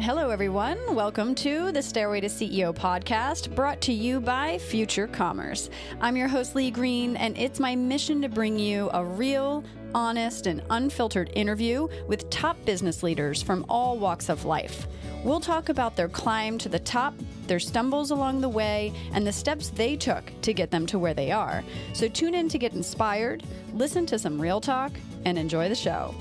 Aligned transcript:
Hello, 0.00 0.30
everyone. 0.30 0.78
Welcome 0.94 1.34
to 1.36 1.72
the 1.72 1.82
Stairway 1.82 2.22
to 2.22 2.26
CEO 2.28 2.74
podcast 2.74 3.54
brought 3.54 3.82
to 3.82 3.92
you 3.92 4.18
by 4.18 4.56
Future 4.56 5.06
Commerce. 5.06 5.68
I'm 6.00 6.16
your 6.16 6.26
host, 6.26 6.56
Lee 6.56 6.70
Green, 6.70 7.16
and 7.18 7.36
it's 7.36 7.60
my 7.60 7.76
mission 7.76 8.22
to 8.22 8.30
bring 8.30 8.58
you 8.58 8.88
a 8.94 9.04
real, 9.04 9.62
honest, 9.94 10.46
and 10.46 10.62
unfiltered 10.70 11.30
interview 11.34 11.86
with 12.08 12.30
top 12.30 12.56
business 12.64 13.02
leaders 13.02 13.42
from 13.42 13.66
all 13.68 13.98
walks 13.98 14.30
of 14.30 14.46
life. 14.46 14.86
We'll 15.22 15.38
talk 15.38 15.68
about 15.68 15.96
their 15.96 16.08
climb 16.08 16.56
to 16.58 16.70
the 16.70 16.78
top, 16.78 17.12
their 17.46 17.60
stumbles 17.60 18.10
along 18.10 18.40
the 18.40 18.48
way, 18.48 18.94
and 19.12 19.26
the 19.26 19.32
steps 19.32 19.68
they 19.68 19.96
took 19.96 20.32
to 20.40 20.54
get 20.54 20.70
them 20.70 20.86
to 20.86 20.98
where 20.98 21.12
they 21.12 21.30
are. 21.30 21.62
So 21.92 22.08
tune 22.08 22.34
in 22.34 22.48
to 22.48 22.58
get 22.58 22.72
inspired, 22.72 23.42
listen 23.74 24.06
to 24.06 24.18
some 24.18 24.40
real 24.40 24.62
talk, 24.62 24.92
and 25.26 25.36
enjoy 25.36 25.68
the 25.68 25.74
show. 25.74 26.14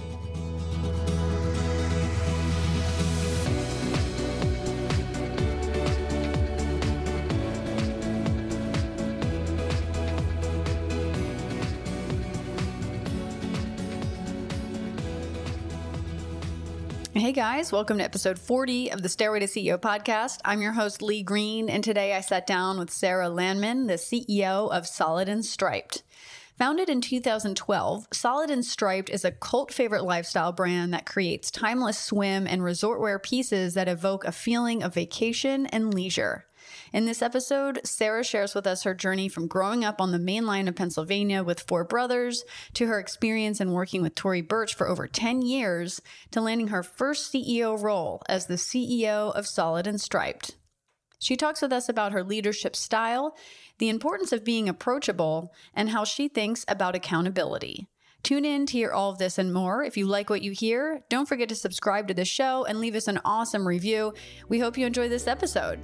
Hey 17.29 17.33
guys, 17.33 17.71
welcome 17.71 17.99
to 17.99 18.03
episode 18.03 18.39
40 18.39 18.91
of 18.91 19.03
the 19.03 19.07
Stairway 19.07 19.41
to 19.41 19.45
CEO 19.45 19.77
podcast. 19.77 20.39
I'm 20.43 20.63
your 20.63 20.71
host, 20.71 21.03
Lee 21.03 21.21
Green, 21.21 21.69
and 21.69 21.83
today 21.83 22.15
I 22.15 22.21
sat 22.21 22.47
down 22.47 22.79
with 22.79 22.89
Sarah 22.89 23.29
Landman, 23.29 23.85
the 23.85 23.99
CEO 23.99 24.71
of 24.71 24.87
Solid 24.87 25.29
and 25.29 25.45
Striped. 25.45 26.01
Founded 26.57 26.89
in 26.89 27.01
2012, 27.01 28.07
Solid 28.11 28.49
and 28.49 28.65
Striped 28.65 29.11
is 29.11 29.23
a 29.23 29.31
cult 29.31 29.71
favorite 29.71 30.05
lifestyle 30.05 30.51
brand 30.51 30.91
that 30.95 31.05
creates 31.05 31.51
timeless 31.51 31.99
swim 31.99 32.47
and 32.47 32.63
resort 32.63 32.99
wear 32.99 33.19
pieces 33.19 33.75
that 33.75 33.87
evoke 33.87 34.25
a 34.25 34.31
feeling 34.31 34.81
of 34.81 34.95
vacation 34.95 35.67
and 35.67 35.93
leisure. 35.93 36.47
In 36.91 37.05
this 37.05 37.21
episode, 37.21 37.81
Sarah 37.83 38.23
shares 38.23 38.55
with 38.55 38.65
us 38.65 38.83
her 38.83 38.95
journey 38.95 39.29
from 39.29 39.47
growing 39.47 39.85
up 39.85 40.01
on 40.01 40.11
the 40.11 40.17
main 40.17 40.47
line 40.47 40.67
of 40.67 40.75
Pennsylvania 40.75 41.43
with 41.43 41.59
four 41.59 41.83
brothers 41.83 42.43
to 42.73 42.87
her 42.87 42.99
experience 42.99 43.61
in 43.61 43.71
working 43.71 44.01
with 44.01 44.15
Tory 44.15 44.41
Burch 44.41 44.73
for 44.73 44.87
over 44.87 45.07
10 45.07 45.43
years 45.43 46.01
to 46.31 46.41
landing 46.41 46.69
her 46.69 46.81
first 46.81 47.31
CEO 47.31 47.79
role 47.79 48.23
as 48.27 48.47
the 48.47 48.55
CEO 48.55 49.31
of 49.35 49.45
Solid 49.45 49.85
and 49.85 50.01
Striped. 50.01 50.55
She 51.19 51.35
talks 51.35 51.61
with 51.61 51.73
us 51.73 51.89
about 51.89 52.13
her 52.13 52.23
leadership 52.23 52.75
style, 52.75 53.35
the 53.77 53.89
importance 53.89 54.31
of 54.31 54.43
being 54.43 54.67
approachable, 54.67 55.53
and 55.75 55.89
how 55.89 56.05
she 56.05 56.27
thinks 56.27 56.65
about 56.67 56.95
accountability. 56.95 57.87
Tune 58.23 58.45
in 58.45 58.65
to 58.65 58.73
hear 58.73 58.91
all 58.91 59.11
of 59.11 59.17
this 59.17 59.37
and 59.37 59.53
more. 59.53 59.83
If 59.83 59.95
you 59.95 60.05
like 60.05 60.29
what 60.29 60.41
you 60.41 60.51
hear, 60.51 61.01
don't 61.09 61.27
forget 61.27 61.49
to 61.49 61.55
subscribe 61.55 62.07
to 62.07 62.13
the 62.13 62.25
show 62.25 62.65
and 62.65 62.79
leave 62.79 62.95
us 62.95 63.07
an 63.07 63.19
awesome 63.23 63.67
review. 63.67 64.13
We 64.49 64.59
hope 64.59 64.77
you 64.77 64.85
enjoy 64.85 65.07
this 65.07 65.27
episode. 65.27 65.79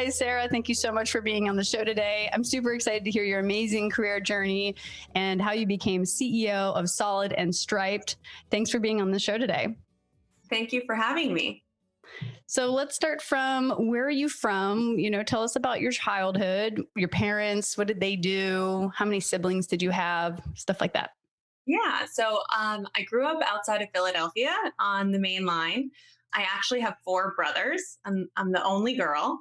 Hi, 0.00 0.08
Sarah. 0.08 0.48
Thank 0.48 0.66
you 0.66 0.74
so 0.74 0.90
much 0.90 1.12
for 1.12 1.20
being 1.20 1.50
on 1.50 1.56
the 1.56 1.62
show 1.62 1.84
today. 1.84 2.30
I'm 2.32 2.42
super 2.42 2.72
excited 2.72 3.04
to 3.04 3.10
hear 3.10 3.22
your 3.22 3.40
amazing 3.40 3.90
career 3.90 4.18
journey 4.18 4.74
and 5.14 5.42
how 5.42 5.52
you 5.52 5.66
became 5.66 6.04
CEO 6.04 6.74
of 6.74 6.88
Solid 6.88 7.34
and 7.34 7.54
Striped. 7.54 8.16
Thanks 8.50 8.70
for 8.70 8.78
being 8.78 9.02
on 9.02 9.10
the 9.10 9.18
show 9.18 9.36
today. 9.36 9.76
Thank 10.48 10.72
you 10.72 10.80
for 10.86 10.94
having 10.94 11.34
me. 11.34 11.64
So 12.46 12.72
let's 12.72 12.94
start 12.94 13.20
from 13.20 13.72
where 13.72 14.06
are 14.06 14.10
you 14.10 14.30
from? 14.30 14.98
You 14.98 15.10
know, 15.10 15.22
tell 15.22 15.42
us 15.42 15.56
about 15.56 15.82
your 15.82 15.92
childhood, 15.92 16.82
your 16.96 17.10
parents, 17.10 17.76
what 17.76 17.86
did 17.86 18.00
they 18.00 18.16
do? 18.16 18.90
How 18.94 19.04
many 19.04 19.20
siblings 19.20 19.66
did 19.66 19.82
you 19.82 19.90
have? 19.90 20.40
Stuff 20.54 20.80
like 20.80 20.94
that. 20.94 21.10
Yeah. 21.66 22.06
So 22.10 22.38
um, 22.58 22.88
I 22.96 23.02
grew 23.02 23.26
up 23.26 23.42
outside 23.46 23.82
of 23.82 23.88
Philadelphia 23.94 24.54
on 24.78 25.10
the 25.10 25.18
main 25.18 25.44
line. 25.44 25.90
I 26.34 26.42
actually 26.42 26.80
have 26.80 26.96
four 27.04 27.34
brothers. 27.36 27.98
I'm, 28.04 28.28
I'm 28.36 28.52
the 28.52 28.62
only 28.64 28.96
girl. 28.96 29.38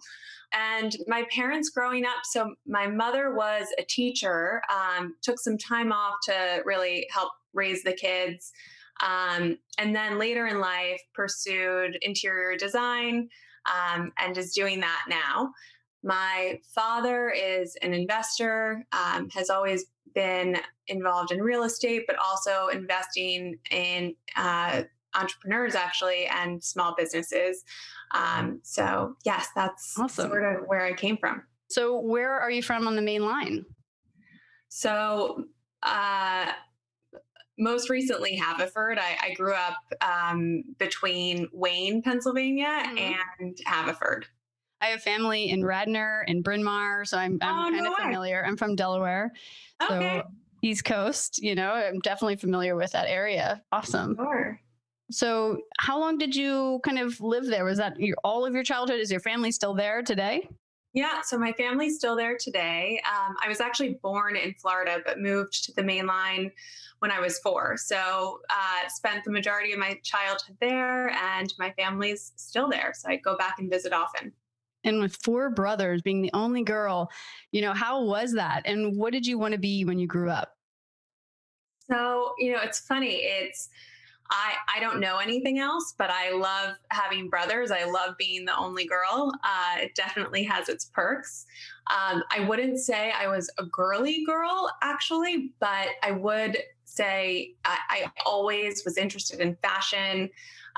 And 0.51 0.95
my 1.07 1.25
parents 1.31 1.69
growing 1.69 2.05
up, 2.05 2.23
so 2.23 2.55
my 2.65 2.87
mother 2.87 3.35
was 3.35 3.67
a 3.77 3.83
teacher, 3.83 4.61
um, 4.73 5.15
took 5.21 5.39
some 5.39 5.57
time 5.57 5.91
off 5.91 6.15
to 6.23 6.61
really 6.65 7.07
help 7.11 7.31
raise 7.53 7.83
the 7.83 7.93
kids. 7.93 8.51
Um, 9.01 9.57
and 9.77 9.95
then 9.95 10.17
later 10.17 10.47
in 10.47 10.59
life, 10.59 11.01
pursued 11.13 11.97
interior 12.01 12.57
design 12.57 13.29
um, 13.69 14.11
and 14.17 14.37
is 14.37 14.53
doing 14.53 14.79
that 14.79 15.05
now. 15.07 15.51
My 16.03 16.59
father 16.73 17.29
is 17.29 17.77
an 17.81 17.93
investor, 17.93 18.85
um, 18.91 19.29
has 19.29 19.49
always 19.49 19.85
been 20.15 20.57
involved 20.87 21.31
in 21.31 21.41
real 21.41 21.63
estate, 21.63 22.03
but 22.07 22.15
also 22.17 22.67
investing 22.67 23.57
in 23.69 24.15
uh, 24.35 24.83
entrepreneurs 25.15 25.75
actually 25.75 26.25
and 26.25 26.63
small 26.63 26.95
businesses. 26.97 27.63
Um, 28.13 28.59
so 28.63 29.15
yes, 29.25 29.47
that's 29.55 29.97
awesome. 29.97 30.29
sort 30.29 30.43
of 30.43 30.67
where 30.67 30.85
I 30.85 30.93
came 30.93 31.17
from. 31.17 31.43
So 31.69 31.99
where 31.99 32.39
are 32.39 32.49
you 32.49 32.63
from 32.63 32.87
on 32.87 32.95
the 32.95 33.01
main 33.01 33.23
line? 33.23 33.65
So 34.69 35.45
uh, 35.83 36.51
most 37.59 37.89
recently 37.89 38.35
Haverford. 38.35 38.97
I, 38.97 39.17
I 39.21 39.33
grew 39.33 39.53
up 39.53 39.77
um, 40.01 40.63
between 40.79 41.47
Wayne, 41.53 42.01
Pennsylvania, 42.01 42.83
mm-hmm. 42.85 43.43
and 43.43 43.57
Haverford. 43.65 44.25
I 44.81 44.87
have 44.87 45.01
family 45.01 45.49
in 45.49 45.65
Radnor 45.65 46.23
and 46.27 46.41
Bryn 46.41 46.63
Mawr, 46.63 47.03
so 47.03 47.17
I'm, 47.17 47.37
I'm 47.41 47.59
oh, 47.59 47.69
kind 47.69 47.83
no 47.83 47.91
of 47.91 47.97
familiar. 47.97 48.45
I'm 48.45 48.55
from 48.55 48.75
Delaware, 48.75 49.33
okay. 49.83 50.21
so 50.23 50.31
East 50.61 50.85
Coast. 50.85 51.43
You 51.43 51.53
know, 51.53 51.71
I'm 51.71 51.99
definitely 51.99 52.37
familiar 52.37 52.77
with 52.77 52.93
that 52.93 53.09
area. 53.09 53.61
Awesome. 53.73 54.15
Sure. 54.15 54.59
So, 55.11 55.61
how 55.79 55.99
long 55.99 56.17
did 56.17 56.35
you 56.35 56.79
kind 56.83 56.99
of 56.99 57.19
live 57.19 57.47
there? 57.47 57.65
Was 57.65 57.79
that 57.79 57.99
your, 57.99 58.15
all 58.23 58.45
of 58.45 58.53
your 58.53 58.63
childhood? 58.63 58.99
Is 58.99 59.11
your 59.11 59.19
family 59.19 59.51
still 59.51 59.73
there 59.73 60.03
today? 60.03 60.47
Yeah, 60.93 61.21
so 61.21 61.37
my 61.37 61.51
family's 61.53 61.95
still 61.95 62.15
there 62.15 62.37
today. 62.37 63.01
Um, 63.05 63.35
I 63.43 63.47
was 63.47 63.59
actually 63.59 63.99
born 64.01 64.35
in 64.35 64.53
Florida, 64.55 64.99
but 65.05 65.19
moved 65.19 65.65
to 65.65 65.73
the 65.73 65.83
main 65.83 66.05
line 66.07 66.51
when 66.99 67.11
I 67.11 67.19
was 67.19 67.39
four. 67.39 67.75
So, 67.77 68.41
uh, 68.49 68.87
spent 68.89 69.23
the 69.23 69.31
majority 69.31 69.73
of 69.73 69.79
my 69.79 69.99
childhood 70.03 70.57
there, 70.61 71.09
and 71.09 71.53
my 71.57 71.71
family's 71.71 72.33
still 72.35 72.69
there. 72.69 72.93
So, 72.95 73.09
I 73.09 73.15
go 73.15 73.35
back 73.35 73.55
and 73.57 73.69
visit 73.69 73.93
often. 73.93 74.31
And 74.83 75.01
with 75.01 75.17
four 75.23 75.49
brothers, 75.49 76.01
being 76.03 76.21
the 76.21 76.31
only 76.33 76.63
girl, 76.63 77.09
you 77.51 77.61
know, 77.61 77.73
how 77.73 78.03
was 78.03 78.33
that? 78.33 78.61
And 78.65 78.95
what 78.97 79.11
did 79.11 79.25
you 79.25 79.39
want 79.39 79.53
to 79.53 79.59
be 79.59 79.85
when 79.85 79.99
you 79.99 80.07
grew 80.07 80.29
up? 80.29 80.55
So, 81.89 82.33
you 82.37 82.53
know, 82.53 82.59
it's 82.61 82.79
funny. 82.79 83.15
It's, 83.23 83.69
I, 84.31 84.53
I 84.75 84.79
don't 84.79 84.99
know 84.99 85.17
anything 85.17 85.59
else, 85.59 85.95
but 85.97 86.09
I 86.09 86.31
love 86.31 86.75
having 86.91 87.29
brothers. 87.29 87.71
I 87.71 87.85
love 87.85 88.15
being 88.17 88.45
the 88.45 88.55
only 88.55 88.85
girl. 88.85 89.33
Uh, 89.43 89.81
it 89.81 89.95
definitely 89.95 90.43
has 90.43 90.69
its 90.69 90.85
perks. 90.85 91.45
Um, 91.89 92.23
I 92.31 92.45
wouldn't 92.47 92.79
say 92.79 93.11
I 93.11 93.27
was 93.27 93.51
a 93.57 93.65
girly 93.65 94.23
girl, 94.25 94.69
actually, 94.81 95.51
but 95.59 95.87
I 96.03 96.11
would 96.11 96.57
say 96.85 97.53
I, 97.65 97.77
I 97.89 98.11
always 98.25 98.83
was 98.85 98.97
interested 98.97 99.39
in 99.39 99.55
fashion. 99.61 100.29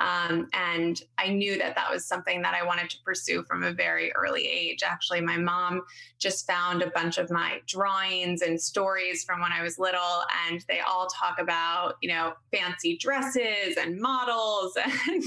Um, 0.01 0.47
and 0.53 0.99
I 1.19 1.27
knew 1.29 1.59
that 1.59 1.75
that 1.75 1.91
was 1.91 2.07
something 2.07 2.41
that 2.41 2.55
I 2.55 2.65
wanted 2.65 2.89
to 2.89 2.97
pursue 3.05 3.43
from 3.43 3.61
a 3.61 3.71
very 3.71 4.11
early 4.13 4.47
age. 4.47 4.79
Actually, 4.83 5.21
my 5.21 5.37
mom 5.37 5.83
just 6.17 6.47
found 6.47 6.81
a 6.81 6.89
bunch 6.89 7.19
of 7.19 7.29
my 7.29 7.59
drawings 7.67 8.41
and 8.41 8.59
stories 8.59 9.23
from 9.23 9.41
when 9.41 9.51
I 9.51 9.61
was 9.61 9.77
little, 9.77 10.23
and 10.47 10.65
they 10.67 10.79
all 10.79 11.07
talk 11.07 11.39
about, 11.39 11.95
you 12.01 12.09
know, 12.09 12.33
fancy 12.51 12.97
dresses 12.97 13.77
and 13.79 13.99
models. 13.99 14.77
And 15.07 15.23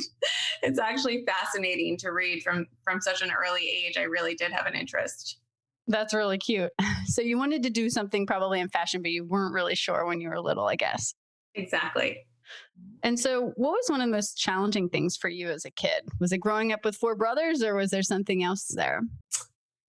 it's 0.63 0.79
actually 0.79 1.25
fascinating 1.27 1.97
to 1.99 2.11
read 2.11 2.43
from 2.43 2.67
from 2.83 3.01
such 3.01 3.23
an 3.23 3.31
early 3.31 3.69
age. 3.69 3.97
I 3.97 4.03
really 4.03 4.35
did 4.35 4.53
have 4.53 4.67
an 4.67 4.75
interest. 4.75 5.39
That's 5.87 6.15
really 6.15 6.39
cute. 6.39 6.73
So 7.07 7.21
you 7.21 7.39
wanted 7.39 7.63
to 7.65 7.71
do 7.71 7.91
something 7.91 8.27
probably 8.27 8.61
in 8.61 8.69
fashion, 8.71 9.03
but 9.03 9.11
you 9.13 9.25
weren't 9.25 9.53
really 9.53 9.75
sure 9.75 10.07
when 10.07 10.21
you 10.21 10.31
were 10.31 10.41
little, 10.41 10.67
I 10.67 10.75
guess. 10.75 11.15
Exactly. 11.55 12.27
And 13.03 13.19
so, 13.21 13.53
what 13.57 13.73
was 13.73 13.87
one 13.89 14.01
of 14.01 14.07
the 14.07 14.13
most 14.13 14.39
challenging 14.39 14.89
things 14.89 15.17
for 15.17 15.29
you 15.29 15.51
as 15.51 15.65
a 15.65 15.71
kid? 15.71 16.09
Was 16.21 16.33
it 16.33 16.39
growing 16.39 16.73
up 16.73 16.85
with 16.85 16.97
four 16.97 17.15
brothers, 17.15 17.63
or 17.63 17.75
was 17.75 17.91
there 17.91 18.03
something 18.03 18.43
else 18.43 18.67
there? 18.75 19.03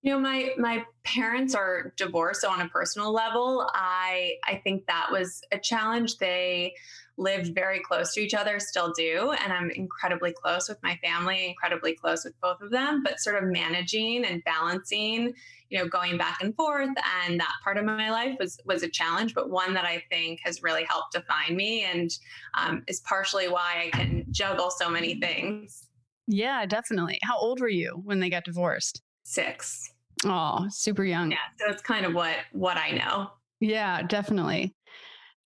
You 0.02 0.12
know, 0.12 0.20
my 0.20 0.52
my 0.58 0.86
parents 1.04 1.56
are 1.56 1.94
divorced, 1.98 2.42
so 2.42 2.50
on 2.50 2.62
a 2.62 2.70
personal 2.70 3.12
level, 3.12 3.70
I 3.74 4.34
I 4.46 4.62
think 4.64 4.86
that 4.88 5.08
was 5.12 5.42
a 5.52 5.58
challenge. 5.58 6.18
They 6.18 6.76
lived 7.18 7.56
very 7.56 7.80
close 7.80 8.14
to 8.14 8.22
each 8.22 8.34
other, 8.34 8.60
still 8.60 8.92
do. 8.92 9.34
And 9.44 9.54
I'm 9.54 9.70
incredibly 9.72 10.34
close 10.34 10.68
with 10.68 10.82
my 10.84 11.00
family, 11.04 11.48
incredibly 11.50 11.94
close 11.94 12.26
with 12.26 12.40
both 12.42 12.62
of 12.62 12.72
them, 12.72 13.04
but 13.04 13.20
sort 13.20 13.42
of 13.42 13.50
managing 13.50 14.26
and 14.26 14.44
balancing, 14.44 15.34
you 15.70 15.80
know, 15.80 15.88
going 15.88 16.18
back 16.18 16.40
and 16.42 16.56
forth. 16.56 16.90
And 17.24 17.40
that 17.40 17.54
part 17.64 17.78
of 17.78 17.86
my 17.86 18.12
life 18.12 18.36
was, 18.40 18.58
was 18.66 18.84
a 18.84 18.90
challenge, 18.90 19.34
but 19.34 19.50
one 19.50 19.74
that 19.74 19.86
I 19.86 20.04
think 20.10 20.42
has 20.44 20.62
really 20.62 20.84
helped 20.84 21.14
define 21.14 21.56
me 21.56 21.84
and 21.84 22.12
um, 22.58 22.84
is 22.88 23.00
partially 23.02 23.48
why 23.48 23.86
I 23.94 23.98
can 23.98 24.26
juggle 24.32 24.70
so 24.70 24.90
many 24.90 25.20
things. 25.20 25.88
Yeah, 26.28 26.66
definitely. 26.66 27.20
How 27.24 27.38
old 27.38 27.60
were 27.60 27.70
you 27.70 28.02
when 28.04 28.20
they 28.20 28.30
got 28.30 28.46
divorced? 28.46 29.02
Six. 29.24 29.92
Oh, 30.26 30.66
super 30.70 31.04
young. 31.04 31.32
Yeah. 31.32 31.38
So 31.60 31.72
it's 31.72 31.82
kind 31.82 32.06
of 32.06 32.14
what 32.14 32.36
what 32.52 32.78
I 32.78 32.92
know. 32.92 33.32
Yeah, 33.60 34.02
definitely. 34.04 34.74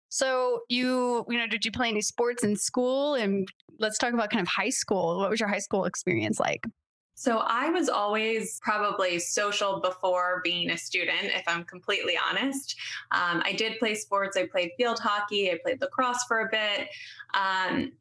So 0.08 0.60
you, 0.69 1.25
you 1.28 1.38
know, 1.38 1.46
did 1.46 1.64
you 1.64 1.70
play 1.70 1.88
any 1.88 2.00
sports 2.00 2.44
in 2.44 2.56
school? 2.56 3.14
And 3.14 3.49
let's 3.78 3.99
talk 3.99 4.14
about 4.14 4.31
kind 4.31 4.43
of 4.43 4.49
high 4.49 4.70
school. 4.70 5.19
What 5.19 5.31
was 5.31 5.40
your 5.40 5.49
high 5.49 5.58
school 5.58 5.84
experience 5.84 6.40
like? 6.40 6.64
So 7.14 7.38
I 7.38 7.69
was 7.70 7.88
always 7.88 8.60
probably 8.62 9.19
social 9.19 9.81
before 9.81 10.40
being 10.44 10.70
a 10.70 10.78
student, 10.78 11.25
if 11.25 11.43
I'm 11.49 11.64
completely 11.64 12.16
honest. 12.16 12.76
Um, 13.10 13.43
I 13.44 13.55
did 13.55 13.78
play 13.81 13.96
sports. 13.96 14.37
I 14.37 14.46
played 14.46 14.70
field 14.76 15.00
hockey. 15.00 15.50
I 15.50 15.58
played 15.60 15.81
lacrosse 15.81 16.22
for 16.28 16.43
a 16.43 16.49
bit. 16.49 16.88
Um, 17.34 17.93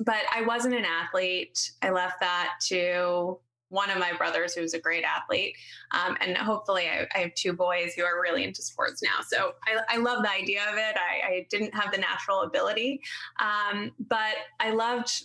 but 0.00 0.22
I 0.34 0.42
wasn't 0.42 0.74
an 0.74 0.84
athlete. 0.84 1.70
I 1.82 1.90
left 1.90 2.18
that 2.18 2.54
to 2.62 3.38
one 3.74 3.90
of 3.90 3.98
my 3.98 4.12
brothers 4.12 4.54
who's 4.54 4.72
a 4.72 4.78
great 4.78 5.04
athlete. 5.04 5.56
Um, 5.90 6.16
and 6.20 6.36
hopefully, 6.36 6.84
I, 6.88 7.06
I, 7.14 7.18
have 7.18 7.34
two 7.34 7.52
boys 7.52 7.92
who 7.94 8.04
are 8.04 8.22
really 8.22 8.44
into 8.44 8.62
sports 8.62 9.02
now. 9.02 9.22
So 9.26 9.52
I, 9.66 9.96
I 9.96 9.98
love 9.98 10.22
the 10.22 10.30
idea 10.30 10.62
of 10.70 10.76
it. 10.76 10.96
I, 10.96 11.28
I 11.28 11.46
didn't 11.50 11.74
have 11.74 11.92
the 11.92 11.98
natural 11.98 12.42
ability, 12.42 13.00
um, 13.40 13.90
but 14.08 14.34
I 14.60 14.70
loved 14.70 15.24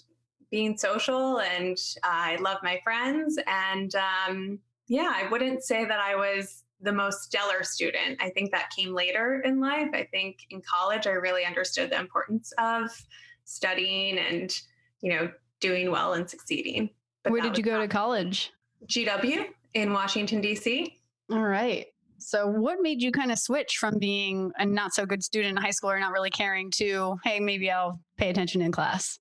being 0.49 0.77
social 0.77 1.39
and 1.41 1.77
I 2.03 2.37
love 2.37 2.57
my 2.63 2.79
friends. 2.83 3.37
And 3.45 3.93
um, 3.95 4.59
yeah, 4.87 5.13
I 5.13 5.29
wouldn't 5.29 5.63
say 5.63 5.85
that 5.85 5.99
I 5.99 6.15
was 6.15 6.63
the 6.81 6.91
most 6.91 7.23
stellar 7.23 7.63
student. 7.63 8.17
I 8.19 8.29
think 8.29 8.51
that 8.51 8.71
came 8.75 8.93
later 8.93 9.41
in 9.45 9.59
life. 9.59 9.89
I 9.93 10.07
think 10.11 10.39
in 10.49 10.61
college, 10.61 11.05
I 11.05 11.11
really 11.11 11.45
understood 11.45 11.91
the 11.91 11.99
importance 11.99 12.51
of 12.57 12.89
studying 13.43 14.17
and, 14.17 14.51
you 15.01 15.13
know, 15.13 15.29
doing 15.59 15.91
well 15.91 16.13
and 16.13 16.27
succeeding. 16.27 16.89
Where 17.29 17.41
did 17.41 17.57
you 17.57 17.63
go 17.63 17.79
to 17.79 17.87
college? 17.87 18.51
GW 18.87 19.45
in 19.73 19.93
Washington, 19.93 20.41
D.C. 20.41 20.99
All 21.31 21.43
right. 21.43 21.85
So, 22.17 22.47
what 22.47 22.79
made 22.81 23.01
you 23.01 23.11
kind 23.11 23.31
of 23.31 23.39
switch 23.39 23.77
from 23.77 23.97
being 23.97 24.51
a 24.57 24.65
not 24.65 24.93
so 24.93 25.05
good 25.05 25.23
student 25.23 25.57
in 25.57 25.63
high 25.63 25.71
school 25.71 25.91
or 25.91 25.99
not 25.99 26.11
really 26.11 26.29
caring 26.29 26.69
to, 26.71 27.17
hey, 27.23 27.39
maybe 27.39 27.71
I'll 27.71 27.99
pay 28.17 28.29
attention 28.29 28.61
in 28.61 28.71
class 28.71 29.19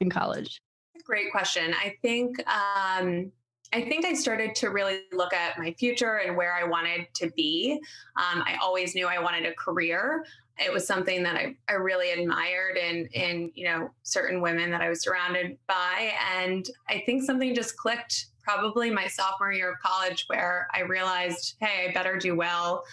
in 0.00 0.10
college? 0.10 0.60
Great 1.04 1.30
question. 1.30 1.74
I 1.74 1.94
think 2.02 2.38
um, 2.48 3.30
I 3.74 3.80
think 3.80 4.04
I 4.04 4.12
started 4.12 4.54
to 4.56 4.68
really 4.68 5.00
look 5.12 5.32
at 5.32 5.58
my 5.58 5.72
future 5.72 6.16
and 6.16 6.36
where 6.36 6.54
I 6.54 6.64
wanted 6.64 7.06
to 7.14 7.30
be. 7.36 7.80
Um, 8.16 8.42
I 8.46 8.58
always 8.60 8.94
knew 8.94 9.06
I 9.06 9.18
wanted 9.18 9.46
a 9.46 9.54
career. 9.54 10.24
It 10.58 10.72
was 10.72 10.86
something 10.86 11.22
that 11.22 11.36
I, 11.36 11.56
I 11.68 11.74
really 11.74 12.10
admired 12.10 12.76
in 12.76 13.06
in 13.12 13.50
you 13.54 13.64
know 13.64 13.90
certain 14.02 14.40
women 14.40 14.70
that 14.70 14.80
I 14.80 14.88
was 14.88 15.02
surrounded 15.02 15.56
by, 15.66 16.12
and 16.36 16.68
I 16.88 17.02
think 17.06 17.22
something 17.22 17.54
just 17.54 17.76
clicked 17.76 18.26
probably 18.42 18.90
my 18.90 19.06
sophomore 19.06 19.52
year 19.52 19.72
of 19.72 19.78
college 19.78 20.24
where 20.26 20.66
I 20.74 20.80
realized, 20.80 21.54
hey, 21.60 21.88
I 21.88 21.92
better 21.92 22.18
do 22.18 22.34
well 22.36 22.84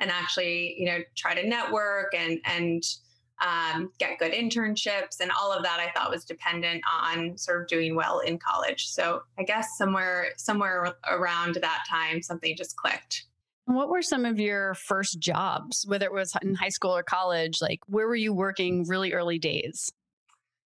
and 0.00 0.10
actually 0.10 0.76
you 0.78 0.86
know 0.86 0.98
try 1.16 1.34
to 1.34 1.46
network 1.46 2.14
and 2.14 2.40
and 2.44 2.82
um, 3.40 3.92
get 3.98 4.18
good 4.18 4.32
internships 4.32 5.20
and 5.20 5.30
all 5.30 5.52
of 5.52 5.62
that 5.62 5.78
i 5.78 5.92
thought 5.92 6.10
was 6.10 6.24
dependent 6.24 6.82
on 6.92 7.38
sort 7.38 7.62
of 7.62 7.68
doing 7.68 7.94
well 7.94 8.20
in 8.20 8.38
college. 8.38 8.88
So 8.88 9.22
i 9.38 9.44
guess 9.44 9.76
somewhere 9.76 10.30
somewhere 10.36 10.94
around 11.08 11.54
that 11.56 11.84
time 11.88 12.22
something 12.22 12.56
just 12.56 12.76
clicked 12.76 13.26
what 13.74 13.88
were 13.88 14.02
some 14.02 14.24
of 14.24 14.38
your 14.38 14.74
first 14.74 15.18
jobs 15.18 15.84
whether 15.86 16.06
it 16.06 16.12
was 16.12 16.32
in 16.42 16.54
high 16.54 16.68
school 16.68 16.96
or 16.96 17.02
college 17.02 17.58
like 17.60 17.80
where 17.86 18.06
were 18.06 18.16
you 18.16 18.32
working 18.32 18.84
really 18.88 19.12
early 19.12 19.38
days 19.38 19.92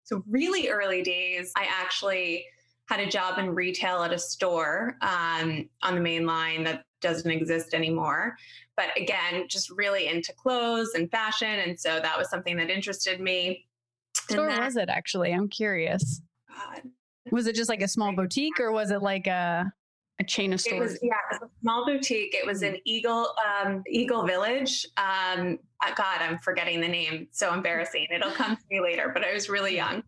so 0.04 0.22
really 0.28 0.68
early 0.68 1.02
days 1.02 1.52
i 1.56 1.66
actually 1.68 2.44
had 2.88 3.00
a 3.00 3.08
job 3.08 3.38
in 3.38 3.54
retail 3.54 4.02
at 4.02 4.12
a 4.12 4.18
store 4.18 4.96
um, 5.00 5.68
on 5.82 5.94
the 5.94 6.00
main 6.00 6.26
line 6.26 6.62
that 6.64 6.84
doesn't 7.00 7.30
exist 7.30 7.74
anymore. 7.74 8.36
But 8.76 8.88
again, 8.96 9.46
just 9.48 9.70
really 9.70 10.08
into 10.08 10.32
clothes 10.34 10.90
and 10.94 11.10
fashion. 11.10 11.48
And 11.48 11.78
so 11.78 12.00
that 12.00 12.18
was 12.18 12.28
something 12.30 12.56
that 12.56 12.70
interested 12.70 13.20
me. 13.20 13.66
Where 14.30 14.60
was 14.60 14.76
it 14.76 14.88
actually? 14.88 15.32
I'm 15.32 15.48
curious. 15.48 16.20
God. 16.48 16.82
Was 17.30 17.46
it 17.46 17.54
just 17.54 17.68
like 17.68 17.82
a 17.82 17.88
small 17.88 18.12
boutique 18.12 18.60
or 18.60 18.72
was 18.72 18.90
it 18.90 19.02
like 19.02 19.26
a 19.26 19.72
a 20.22 20.26
chain 20.26 20.52
of 20.52 20.60
stores? 20.60 20.76
It 20.76 20.80
was, 20.80 20.98
yeah, 21.02 21.14
it 21.30 21.40
was 21.40 21.50
a 21.50 21.60
small 21.60 21.84
boutique. 21.84 22.34
It 22.34 22.46
was 22.46 22.60
hmm. 22.60 22.66
in 22.66 22.76
Eagle 22.84 23.34
um, 23.44 23.82
Eagle 23.88 24.26
Village. 24.26 24.86
Um, 24.96 25.58
uh, 25.84 25.92
God, 25.94 26.20
I'm 26.20 26.38
forgetting 26.38 26.80
the 26.80 26.88
name. 26.88 27.28
So 27.32 27.52
embarrassing. 27.52 28.06
It'll 28.14 28.30
come 28.30 28.56
to 28.56 28.62
me 28.70 28.80
later. 28.80 29.10
But 29.12 29.24
I 29.24 29.32
was 29.32 29.48
really 29.48 29.76
young. 29.76 30.02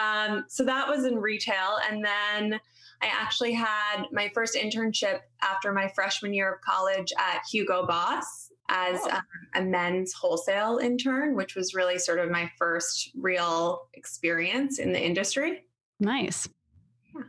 Um, 0.00 0.44
so 0.48 0.64
that 0.64 0.88
was 0.88 1.04
in 1.04 1.16
retail, 1.18 1.78
and 1.90 2.04
then 2.04 2.60
I 3.00 3.06
actually 3.06 3.52
had 3.52 4.04
my 4.12 4.30
first 4.34 4.56
internship 4.56 5.20
after 5.42 5.72
my 5.72 5.88
freshman 5.94 6.32
year 6.32 6.54
of 6.54 6.60
college 6.62 7.12
at 7.18 7.42
Hugo 7.50 7.86
Boss 7.86 8.50
as 8.68 9.00
oh. 9.04 9.10
um, 9.10 9.22
a 9.54 9.62
men's 9.62 10.12
wholesale 10.12 10.78
intern, 10.78 11.34
which 11.34 11.54
was 11.54 11.74
really 11.74 11.98
sort 11.98 12.18
of 12.18 12.30
my 12.30 12.50
first 12.58 13.10
real 13.16 13.88
experience 13.94 14.78
in 14.78 14.92
the 14.92 15.00
industry. 15.00 15.64
Nice. 16.00 16.48